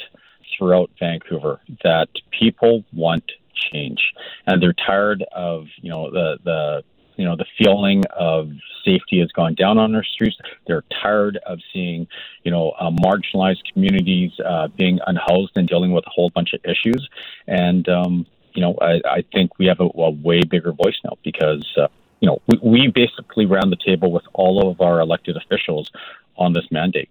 throughout 0.57 0.91
Vancouver 0.99 1.61
that 1.83 2.09
people 2.39 2.85
want 2.93 3.25
change 3.55 4.13
and 4.47 4.63
they're 4.63 4.75
tired 4.75 5.25
of 5.33 5.67
you 5.81 5.91
know 5.91 6.11
the 6.11 6.39
the 6.45 6.85
you 7.17 7.25
know 7.25 7.37
the 7.37 7.47
feeling 7.59 8.03
of 8.17 8.51
safety 8.85 9.21
has 9.21 9.31
gone 9.33 9.55
down 9.55 9.79
on 9.79 9.93
their 9.93 10.05
streets. 10.05 10.37
They're 10.67 10.85
tired 11.03 11.39
of 11.47 11.59
seeing 11.73 12.07
you 12.43 12.51
know 12.51 12.71
uh, 12.73 12.91
marginalized 12.91 13.63
communities 13.73 14.33
uh, 14.45 14.69
being 14.69 14.99
unhoused 15.07 15.53
and 15.57 15.69
dealing 15.69 15.93
with 15.93 16.05
a 16.07 16.11
whole 16.11 16.31
bunch 16.31 16.53
of 16.53 16.61
issues. 16.65 17.09
And 17.47 17.89
um, 17.89 18.27
you 18.55 18.63
know 18.63 18.77
I, 18.81 19.01
I 19.07 19.25
think 19.33 19.59
we 19.59 19.67
have 19.67 19.81
a, 19.81 19.89
a 19.95 20.11
way 20.11 20.43
bigger 20.43 20.73
voice 20.73 20.99
now 21.05 21.17
because. 21.23 21.67
Uh, 21.77 21.89
you 22.21 22.31
know, 22.31 22.41
we, 22.47 22.59
we 22.63 22.89
basically 22.89 23.45
round 23.45 23.71
the 23.71 23.77
table 23.77 24.11
with 24.11 24.25
all 24.33 24.71
of 24.71 24.81
our 24.81 25.01
elected 25.01 25.37
officials 25.37 25.91
on 26.39 26.55
this 26.55 26.65
mandate. 26.71 27.11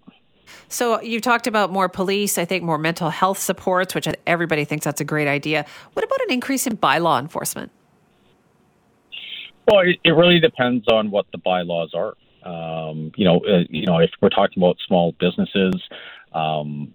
So 0.70 1.02
you 1.02 1.20
talked 1.20 1.48
about 1.48 1.72
more 1.72 1.90
police, 1.90 2.38
I 2.38 2.46
think 2.46 2.64
more 2.64 2.78
mental 2.78 3.10
health 3.10 3.38
supports, 3.38 3.94
which 3.96 4.08
everybody 4.26 4.66
thinks 4.66 4.86
that's 4.86 5.02
a 5.02 5.06
great 5.06 5.28
idea. 5.28 5.66
What 5.94 6.04
about 6.04 6.22
an 6.22 6.32
increase 6.32 6.68
in 6.68 6.78
bylaw 6.78 7.20
enforcement? 7.20 7.72
Well, 9.68 9.80
it, 9.80 9.98
it 10.04 10.12
really 10.12 10.40
depends 10.40 10.88
on 10.88 11.12
what 11.12 11.26
the 11.32 11.38
bylaws 11.38 11.94
are. 11.94 12.16
Um, 12.44 13.12
you 13.16 13.24
know, 13.24 13.38
uh, 13.40 13.64
you 13.70 13.86
know, 13.86 14.00
if 14.00 14.12
we're 14.22 14.30
talking 14.30 14.62
about 14.62 14.78
small 14.86 15.14
businesses, 15.14 15.76
um, 16.34 16.94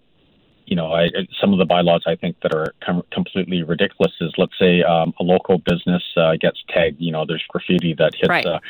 you 0.66 0.76
know, 0.76 0.92
I, 0.92 1.08
some 1.40 1.54
of 1.54 1.58
the 1.58 1.64
bylaws 1.64 2.02
I 2.06 2.14
think 2.14 2.36
that 2.42 2.54
are 2.54 2.74
com- 2.84 3.04
completely 3.10 3.62
ridiculous 3.62 4.12
is, 4.20 4.32
let's 4.36 4.52
say, 4.58 4.82
um, 4.82 5.14
a 5.18 5.22
local 5.22 5.58
business 5.58 6.02
uh, 6.16 6.36
gets 6.38 6.62
tagged. 6.68 7.00
You 7.00 7.12
know, 7.12 7.24
there's 7.26 7.44
graffiti 7.48 7.94
that 7.94 8.14
hits 8.14 8.28
right. 8.28 8.44
uh, 8.44 8.60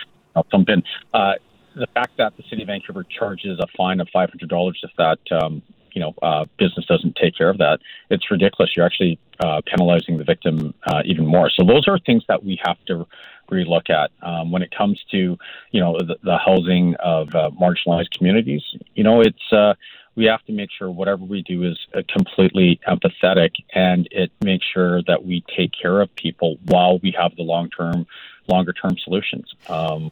something. 0.52 0.84
Uh, 1.12 1.34
the 1.78 1.86
fact 1.88 2.16
that 2.18 2.36
the 2.36 2.42
city 2.50 2.62
of 2.62 2.68
Vancouver 2.68 3.04
charges 3.04 3.58
a 3.58 3.66
fine 3.76 4.00
of 4.00 4.08
five 4.12 4.30
hundred 4.30 4.48
dollars 4.48 4.80
if 4.82 4.90
that 4.98 5.18
um, 5.42 5.62
you 5.92 6.00
know 6.00 6.14
uh, 6.22 6.44
business 6.58 6.86
doesn't 6.86 7.16
take 7.16 7.36
care 7.36 7.50
of 7.50 7.58
that, 7.58 7.78
it's 8.10 8.30
ridiculous. 8.30 8.72
You're 8.76 8.86
actually 8.86 9.18
uh, 9.40 9.60
penalizing 9.66 10.18
the 10.18 10.24
victim 10.24 10.74
uh, 10.86 11.02
even 11.04 11.26
more. 11.26 11.50
So 11.50 11.64
those 11.64 11.88
are 11.88 11.98
things 11.98 12.24
that 12.28 12.44
we 12.44 12.60
have 12.64 12.76
to 12.86 13.06
relook 13.50 13.88
at 13.88 14.10
um, 14.22 14.50
when 14.50 14.62
it 14.62 14.70
comes 14.76 15.02
to 15.10 15.38
you 15.70 15.80
know 15.80 15.96
the, 15.98 16.16
the 16.22 16.38
housing 16.38 16.94
of 16.96 17.34
uh, 17.34 17.50
marginalized 17.60 18.10
communities. 18.16 18.62
You 18.94 19.04
know, 19.04 19.20
it's 19.20 19.52
uh, 19.52 19.74
we 20.18 20.24
have 20.24 20.44
to 20.46 20.52
make 20.52 20.70
sure 20.76 20.90
whatever 20.90 21.24
we 21.24 21.42
do 21.42 21.62
is 21.62 21.78
uh, 21.94 22.02
completely 22.12 22.80
empathetic 22.88 23.52
and 23.72 24.08
it 24.10 24.32
makes 24.42 24.66
sure 24.66 25.00
that 25.04 25.24
we 25.24 25.44
take 25.56 25.70
care 25.80 26.00
of 26.00 26.12
people 26.16 26.58
while 26.66 26.98
we 26.98 27.14
have 27.16 27.36
the 27.36 27.42
long 27.42 27.70
term, 27.70 28.04
longer 28.48 28.72
term 28.72 28.96
solutions. 29.04 29.54
Um, 29.68 30.10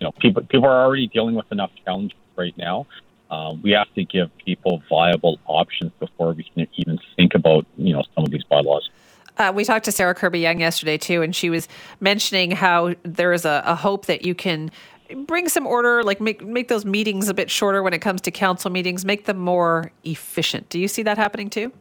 you 0.00 0.06
know, 0.06 0.12
people 0.12 0.42
people 0.42 0.68
are 0.68 0.84
already 0.84 1.06
dealing 1.08 1.34
with 1.34 1.50
enough 1.50 1.70
challenges 1.84 2.18
right 2.36 2.56
now. 2.56 2.86
Um, 3.30 3.60
we 3.62 3.72
have 3.72 3.92
to 3.94 4.04
give 4.04 4.30
people 4.38 4.82
viable 4.88 5.38
options 5.46 5.92
before 6.00 6.32
we 6.32 6.44
can 6.54 6.66
even 6.76 6.98
think 7.16 7.34
about 7.34 7.66
you 7.76 7.94
know 7.94 8.02
some 8.14 8.24
of 8.24 8.30
these 8.30 8.44
bylaws. 8.44 8.88
Uh, 9.36 9.52
we 9.54 9.64
talked 9.64 9.84
to 9.84 9.92
Sarah 9.92 10.14
Kirby-Yung 10.14 10.58
yesterday 10.58 10.98
too, 10.98 11.22
and 11.22 11.34
she 11.34 11.48
was 11.48 11.68
mentioning 12.00 12.50
how 12.50 12.94
there 13.04 13.32
is 13.32 13.44
a, 13.44 13.62
a 13.66 13.76
hope 13.76 14.06
that 14.06 14.24
you 14.24 14.34
can 14.34 14.70
bring 15.26 15.48
some 15.48 15.66
order, 15.66 16.02
like 16.02 16.20
make 16.20 16.44
make 16.44 16.68
those 16.68 16.84
meetings 16.84 17.28
a 17.28 17.34
bit 17.34 17.50
shorter 17.50 17.82
when 17.82 17.92
it 17.92 18.00
comes 18.00 18.20
to 18.22 18.30
council 18.30 18.70
meetings, 18.70 19.04
make 19.04 19.26
them 19.26 19.38
more 19.38 19.92
efficient. 20.04 20.68
Do 20.68 20.78
you 20.78 20.88
see 20.88 21.02
that 21.02 21.18
happening 21.18 21.50
too? 21.50 21.72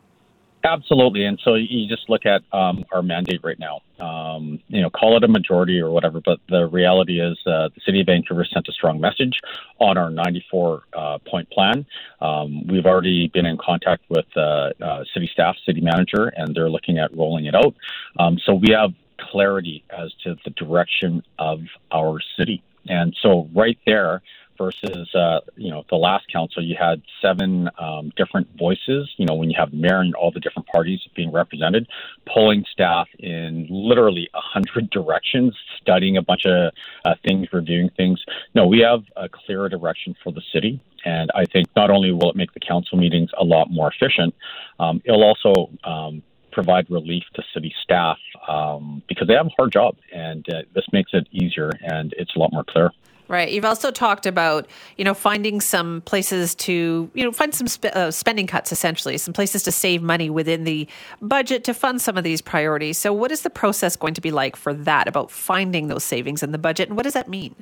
Absolutely, 0.68 1.24
and 1.24 1.39
so 1.45 1.55
you 1.55 1.88
just 1.88 2.09
look 2.09 2.26
at 2.26 2.41
um, 2.51 2.84
our 2.91 3.01
mandate 3.01 3.39
right 3.41 3.57
now. 3.57 3.80
Um, 4.03 4.59
you 4.68 4.82
know, 4.82 4.89
call 4.89 5.15
it 5.15 5.24
a 5.24 5.28
majority 5.28 5.80
or 5.80 5.89
whatever, 5.91 6.20
but 6.20 6.39
the 6.49 6.68
reality 6.68 7.22
is 7.22 7.38
uh, 7.47 7.70
the 7.74 7.82
city 7.86 8.01
of 8.01 8.07
Vancouver 8.07 8.45
sent 8.45 8.68
a 8.68 8.74
strong 8.74 8.99
message 8.99 9.39
on 9.80 9.97
our 9.97 10.09
94 10.09 10.84
uh, 10.93 11.18
point 11.20 11.49
plan. 11.51 11.86
Um, 12.20 12.68
we've 12.68 12.86
already 12.86 13.30
been 13.34 13.45
in 13.45 13.57
contact 13.57 14.03
with 14.09 14.26
uh, 14.36 14.72
uh 14.84 15.03
city 15.13 15.30
staff, 15.32 15.55
city 15.65 15.80
manager, 15.80 16.34
and 16.36 16.53
they're 16.53 16.70
looking 16.70 16.97
at 16.97 17.15
rolling 17.15 17.45
it 17.45 17.55
out. 17.55 17.74
Um, 18.20 18.38
so 18.45 18.53
we 18.53 18.74
have 18.74 18.91
clarity 19.32 19.86
as 19.89 20.11
to 20.26 20.36
the 20.43 20.51
direction 20.51 21.24
of 21.39 21.61
our 21.93 22.20
city, 22.38 22.61
and 22.88 23.15
so 23.22 23.49
right 23.55 23.78
there 23.86 24.22
versus 24.58 25.14
uh, 25.16 25.39
you 25.55 25.70
know 25.70 25.86
the 25.89 25.95
last 25.95 26.26
council 26.32 26.64
you 26.64 26.76
had 26.80 27.01
seven 27.22 27.70
um, 27.80 28.12
different 28.16 28.47
voices 28.58 29.10
you 29.18 29.26
know 29.26 29.36
when 29.36 29.49
you 29.49 29.55
have 29.58 29.74
mayor 29.74 29.99
and 29.99 30.16
all 30.16 30.32
the 30.32 30.39
different 30.39 30.68
parties 30.68 30.99
being 31.16 31.32
represented 31.32 31.88
pulling 32.32 32.64
staff 32.72 33.08
in 33.20 33.68
literally 33.70 34.30
a 34.34 34.41
hundred 34.41 34.89
directions 34.91 35.55
studying 35.82 36.18
a 36.18 36.22
bunch 36.22 36.45
of 36.45 36.72
uh, 37.05 37.16
things 37.26 37.47
reviewing 37.53 37.89
things 37.97 38.24
no 38.55 38.66
we 38.66 38.80
have 38.80 39.03
a 39.16 39.30
clearer 39.30 39.70
direction 39.70 40.16
for 40.24 40.32
the 40.32 40.41
city 40.53 40.82
and 41.05 41.30
I 41.36 41.45
think 41.45 41.68
not 41.76 41.89
only 41.89 42.12
will 42.12 42.32
it 42.32 42.36
make 42.36 42.53
the 42.53 42.60
council 42.60 42.97
meetings 42.97 43.30
a 43.38 43.43
lot 43.43 43.70
more 43.70 43.91
efficient 43.91 44.34
um, 44.80 45.01
it'll 45.05 45.24
also 45.24 45.70
um, 45.84 46.24
provide 46.58 46.89
relief 46.89 47.24
to 47.36 47.43
city 47.53 47.72
staff 47.84 48.18
um, 48.47 49.03
because 49.08 49.28
they 49.28 49.36
have 49.36 49.45
a 49.45 49.49
hard 49.55 49.72
job, 49.72 49.95
and 50.12 50.43
uh, 50.49 50.64
this 50.74 50.86
makes 50.91 51.12
it 51.14 51.28
easier 51.32 51.70
and 51.84 52.16
it's 52.18 52.36
a 52.36 52.39
lot 52.39 52.51
more 52.51 52.64
clear. 52.64 52.89
Right. 53.30 53.51
You've 53.51 53.65
also 53.65 53.91
talked 53.91 54.25
about, 54.25 54.67
you 54.95 55.03
know, 55.03 55.13
finding 55.13 55.59
some 55.59 56.01
places 56.01 56.55
to, 56.55 57.11
you 57.13 57.23
know, 57.23 57.32
find 57.34 57.53
some 57.53 57.67
sp- 57.67 57.91
uh, 57.93 58.09
spending 58.09 58.47
cuts 58.47 58.71
essentially, 58.71 59.17
some 59.17 59.34
places 59.34 59.63
to 59.63 59.71
save 59.71 60.01
money 60.01 60.30
within 60.30 60.63
the 60.63 60.88
budget 61.21 61.65
to 61.65 61.73
fund 61.73 62.01
some 62.01 62.17
of 62.17 62.23
these 62.23 62.41
priorities. 62.41 62.97
So, 62.97 63.11
what 63.11 63.32
is 63.32 63.41
the 63.41 63.49
process 63.49 63.97
going 63.97 64.13
to 64.13 64.21
be 64.21 64.32
like 64.32 64.55
for 64.55 64.73
that 64.73 65.09
about 65.09 65.30
finding 65.30 65.88
those 65.88 66.05
savings 66.05 66.41
in 66.41 66.53
the 66.53 66.57
budget, 66.57 66.88
and 66.88 66.95
what 66.95 67.03
does 67.03 67.13
that 67.13 67.28
mean? 67.28 67.55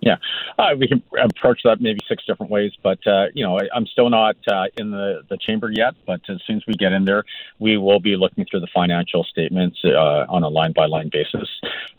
Yeah, 0.00 0.16
uh, 0.58 0.70
we 0.78 0.86
can 0.86 1.02
approach 1.20 1.60
that 1.64 1.80
maybe 1.80 1.98
six 2.08 2.24
different 2.24 2.52
ways, 2.52 2.70
but 2.82 3.04
uh, 3.06 3.26
you 3.34 3.44
know, 3.44 3.58
I, 3.58 3.76
am 3.76 3.84
still 3.86 4.10
not 4.10 4.36
uh, 4.46 4.66
in 4.76 4.92
the, 4.92 5.22
the 5.28 5.36
chamber 5.36 5.70
yet. 5.72 5.94
But 6.06 6.20
as 6.28 6.40
soon 6.46 6.56
as 6.56 6.62
we 6.68 6.74
get 6.74 6.92
in 6.92 7.04
there, 7.04 7.24
we 7.58 7.78
will 7.78 7.98
be 7.98 8.16
looking 8.16 8.46
through 8.48 8.60
the 8.60 8.68
financial 8.72 9.24
statements 9.24 9.78
uh, 9.84 10.26
on 10.28 10.44
a 10.44 10.48
line 10.48 10.72
by 10.72 10.86
line 10.86 11.10
basis. 11.12 11.48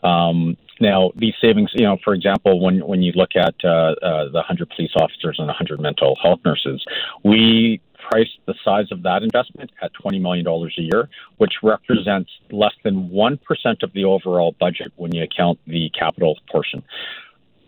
Um, 0.02 0.56
now, 0.80 1.10
these 1.14 1.34
savings, 1.42 1.70
you 1.74 1.84
know, 1.84 1.98
for 2.02 2.14
example, 2.14 2.58
when 2.60 2.78
when 2.86 3.02
you 3.02 3.12
look 3.12 3.36
at 3.36 3.54
uh, 3.62 3.94
uh, 4.02 4.24
the 4.26 4.42
100 4.48 4.70
police 4.70 4.92
officers 4.96 5.36
and 5.38 5.46
100 5.48 5.78
mental 5.78 6.16
health 6.22 6.40
nurses, 6.42 6.82
we 7.22 7.82
priced 8.10 8.38
the 8.46 8.54
size 8.64 8.90
of 8.90 9.02
that 9.02 9.22
investment 9.22 9.70
at 9.82 9.92
$20 10.02 10.20
million 10.20 10.46
a 10.46 10.80
year, 10.80 11.08
which 11.36 11.52
represents 11.62 12.30
less 12.50 12.72
than 12.82 13.10
1% 13.10 13.38
of 13.82 13.92
the 13.92 14.04
overall 14.04 14.54
budget 14.58 14.92
when 14.96 15.14
you 15.14 15.22
account 15.22 15.58
the 15.66 15.90
capital 15.90 16.38
portion. 16.50 16.82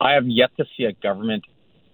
I 0.03 0.13
have 0.15 0.27
yet 0.27 0.51
to 0.57 0.65
see 0.77 0.85
a 0.85 0.93
government 0.93 1.45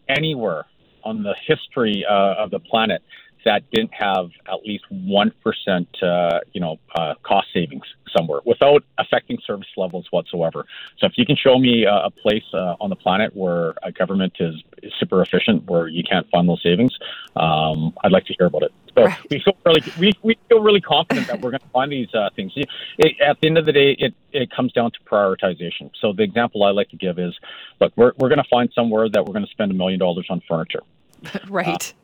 anywhere 0.09 0.65
on 1.05 1.23
the 1.23 1.35
history 1.47 2.05
uh, 2.09 2.43
of 2.43 2.51
the 2.51 2.59
planet 2.59 3.03
that 3.45 3.71
didn't 3.71 3.95
have 3.95 4.31
at 4.47 4.63
least 4.65 4.85
one 4.91 5.33
percent, 5.43 5.89
uh, 6.03 6.41
you 6.53 6.61
know, 6.61 6.79
uh, 6.95 7.15
cost 7.23 7.49
savings 7.53 7.85
somewhere 8.17 8.41
without 8.45 8.85
affecting 8.99 9.39
service 9.47 9.69
levels 9.77 10.07
whatsoever. 10.11 10.65
So 10.99 11.07
if 11.07 11.13
you 11.17 11.27
can 11.27 11.37
show 11.37 11.59
me 11.59 11.85
a, 11.85 11.95
a 11.95 12.11
place 12.11 12.45
uh, 12.53 12.77
on 12.81 12.91
the 12.91 12.97
planet 12.97 13.35
where 13.37 13.75
a 13.83 13.93
government 13.93 14.35
is, 14.41 14.55
is, 14.83 14.93
super 14.99 15.23
efficient, 15.23 15.69
where 15.71 15.89
you 15.89 16.03
can't 16.03 16.29
fund 16.31 16.49
those 16.49 16.63
savings, 16.63 16.97
um, 17.37 17.95
I'd 18.03 18.13
like 18.13 18.25
to 18.27 18.35
hear 18.35 18.47
about 18.47 18.63
it. 18.63 18.73
So 18.95 19.05
right. 19.05 19.19
we 19.31 19.41
feel 19.41 19.57
really 19.65 19.83
we, 19.99 20.13
we 20.23 20.39
feel 20.49 20.61
really 20.61 20.81
confident 20.81 21.29
that 21.29 21.41
we're 21.41 21.51
going 21.51 21.61
to 21.67 21.69
find 21.69 21.93
these 21.93 22.13
uh, 22.15 22.31
things. 22.35 22.53
It, 22.57 23.21
at 23.21 23.41
the 23.41 23.47
end 23.47 23.59
of 23.59 23.67
the 23.67 23.73
day, 23.73 23.93
it 23.99 24.15
it 24.33 24.51
comes 24.51 24.73
down 24.73 24.91
to 24.93 24.99
prioritization. 25.01 25.91
So 26.01 26.13
the 26.13 26.23
example 26.23 26.65
I 26.65 26.71
like 26.71 26.89
to 26.91 26.97
give 26.97 27.19
is, 27.19 27.35
look, 27.81 27.93
we're 27.97 28.13
we're 28.19 28.29
going 28.29 28.43
to 28.43 28.49
find 28.51 28.71
somewhere 28.75 29.09
that 29.09 29.25
we're 29.25 29.35
going 29.35 29.45
to 29.45 29.51
spend 29.51 29.71
a 29.71 29.75
million 29.75 30.01
dollars 30.01 30.27
on 30.31 30.43
furniture. 30.49 30.83
right. 31.49 31.95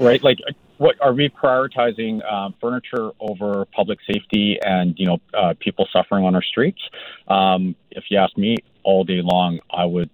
Uh, 0.00 0.04
right? 0.04 0.22
Like 0.22 0.38
what 0.78 0.96
are 1.00 1.12
we 1.12 1.28
prioritizing 1.28 2.20
uh, 2.28 2.50
furniture 2.60 3.10
over 3.20 3.66
public 3.66 3.98
safety 4.06 4.58
and 4.62 4.94
you 4.98 5.06
know 5.06 5.18
uh, 5.34 5.54
people 5.60 5.86
suffering 5.92 6.24
on 6.24 6.34
our 6.34 6.42
streets? 6.42 6.80
Um, 7.28 7.76
if 7.90 8.04
you 8.10 8.18
ask 8.18 8.36
me, 8.38 8.56
all 8.84 9.04
day 9.04 9.20
long, 9.22 9.60
I 9.70 9.84
would 9.84 10.10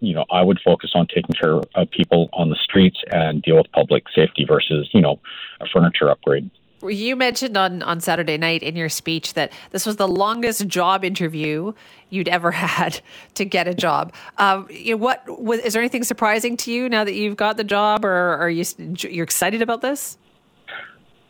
you 0.00 0.14
know 0.14 0.24
I 0.30 0.42
would 0.42 0.60
focus 0.64 0.92
on 0.94 1.06
taking 1.08 1.34
care 1.40 1.60
of 1.74 1.90
people 1.90 2.28
on 2.32 2.50
the 2.50 2.56
streets 2.62 2.98
and 3.10 3.42
deal 3.42 3.56
with 3.56 3.70
public 3.72 4.04
safety 4.14 4.44
versus 4.46 4.88
you 4.92 5.00
know 5.00 5.18
a 5.60 5.66
furniture 5.72 6.10
upgrade. 6.10 6.50
You 6.82 7.16
mentioned 7.16 7.56
on, 7.56 7.82
on 7.82 8.00
Saturday 8.00 8.36
night 8.36 8.62
in 8.62 8.76
your 8.76 8.88
speech 8.88 9.34
that 9.34 9.52
this 9.70 9.86
was 9.86 9.96
the 9.96 10.08
longest 10.08 10.66
job 10.66 11.04
interview 11.04 11.72
you'd 12.10 12.28
ever 12.28 12.50
had 12.52 13.00
to 13.34 13.44
get 13.44 13.68
a 13.68 13.74
job. 13.74 14.12
Um, 14.38 14.66
you 14.70 14.92
know, 14.92 14.96
what 14.98 15.22
was, 15.40 15.60
is 15.60 15.72
there 15.72 15.82
anything 15.82 16.04
surprising 16.04 16.56
to 16.58 16.72
you 16.72 16.88
now 16.88 17.04
that 17.04 17.14
you've 17.14 17.36
got 17.36 17.56
the 17.56 17.64
job, 17.64 18.04
or 18.04 18.36
are 18.36 18.50
you 18.50 18.64
you're 18.78 19.24
excited 19.24 19.62
about 19.62 19.80
this? 19.80 20.18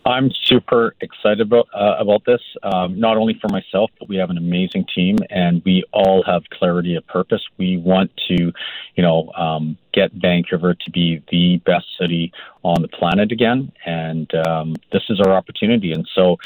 I'm 0.04 0.30
super 0.46 0.96
excited 1.00 1.40
about 1.40 1.68
uh, 1.72 1.96
about 1.98 2.24
this. 2.24 2.40
Um, 2.62 2.98
not 2.98 3.16
only 3.16 3.38
for 3.40 3.48
myself, 3.48 3.90
but 3.98 4.08
we 4.08 4.16
have 4.16 4.30
an 4.30 4.38
amazing 4.38 4.86
team, 4.92 5.16
and 5.30 5.62
we 5.64 5.84
all 5.92 6.24
have 6.24 6.42
clarity 6.50 6.96
of 6.96 7.06
purpose. 7.06 7.42
We 7.56 7.76
want 7.76 8.10
to, 8.28 8.52
you 8.96 9.02
know, 9.02 9.30
um, 9.36 9.78
get 9.92 10.10
Vancouver 10.12 10.74
to 10.74 10.90
be 10.90 11.22
the 11.30 11.58
best 11.64 11.86
city 12.00 12.32
on 12.64 12.82
the 12.82 12.88
planet 12.88 13.30
again, 13.30 13.70
and 13.86 14.28
um, 14.46 14.74
this 14.92 15.02
is 15.08 15.20
our 15.20 15.32
opportunity. 15.32 15.92
And 15.92 16.08
so, 16.16 16.36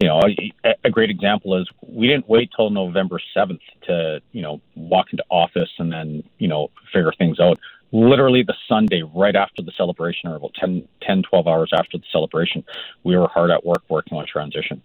you 0.00 0.06
know, 0.06 0.20
a, 0.64 0.74
a 0.84 0.90
great 0.90 1.10
example 1.10 1.60
is 1.60 1.68
we 1.86 2.06
didn't 2.06 2.28
wait 2.28 2.50
till 2.54 2.70
November 2.70 3.20
seventh 3.34 3.60
to, 3.88 4.20
you 4.30 4.42
know, 4.42 4.60
walk 4.76 5.06
into 5.10 5.24
office 5.30 5.70
and 5.78 5.92
then, 5.92 6.22
you 6.38 6.46
know, 6.46 6.70
figure 6.92 7.12
things 7.18 7.40
out 7.40 7.58
literally 7.92 8.42
the 8.42 8.54
Sunday 8.68 9.02
right 9.14 9.36
after 9.36 9.62
the 9.62 9.72
celebration, 9.76 10.30
or 10.30 10.36
about 10.36 10.54
10, 10.54 10.86
10, 11.02 11.22
12 11.22 11.46
hours 11.46 11.70
after 11.74 11.98
the 11.98 12.04
celebration, 12.12 12.64
we 13.04 13.16
were 13.16 13.28
hard 13.28 13.50
at 13.50 13.64
work 13.64 13.82
working 13.88 14.16
on 14.16 14.26
transition. 14.26 14.82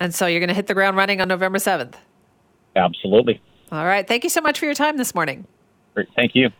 And 0.00 0.14
so 0.14 0.26
you're 0.26 0.40
going 0.40 0.48
to 0.48 0.54
hit 0.54 0.66
the 0.66 0.74
ground 0.74 0.96
running 0.96 1.20
on 1.20 1.28
November 1.28 1.58
7th? 1.58 1.94
Absolutely. 2.76 3.40
All 3.72 3.84
right. 3.84 4.06
Thank 4.06 4.24
you 4.24 4.30
so 4.30 4.40
much 4.40 4.58
for 4.58 4.64
your 4.64 4.74
time 4.74 4.96
this 4.96 5.14
morning. 5.14 5.46
Great. 5.94 6.08
Thank 6.14 6.34
you. 6.34 6.50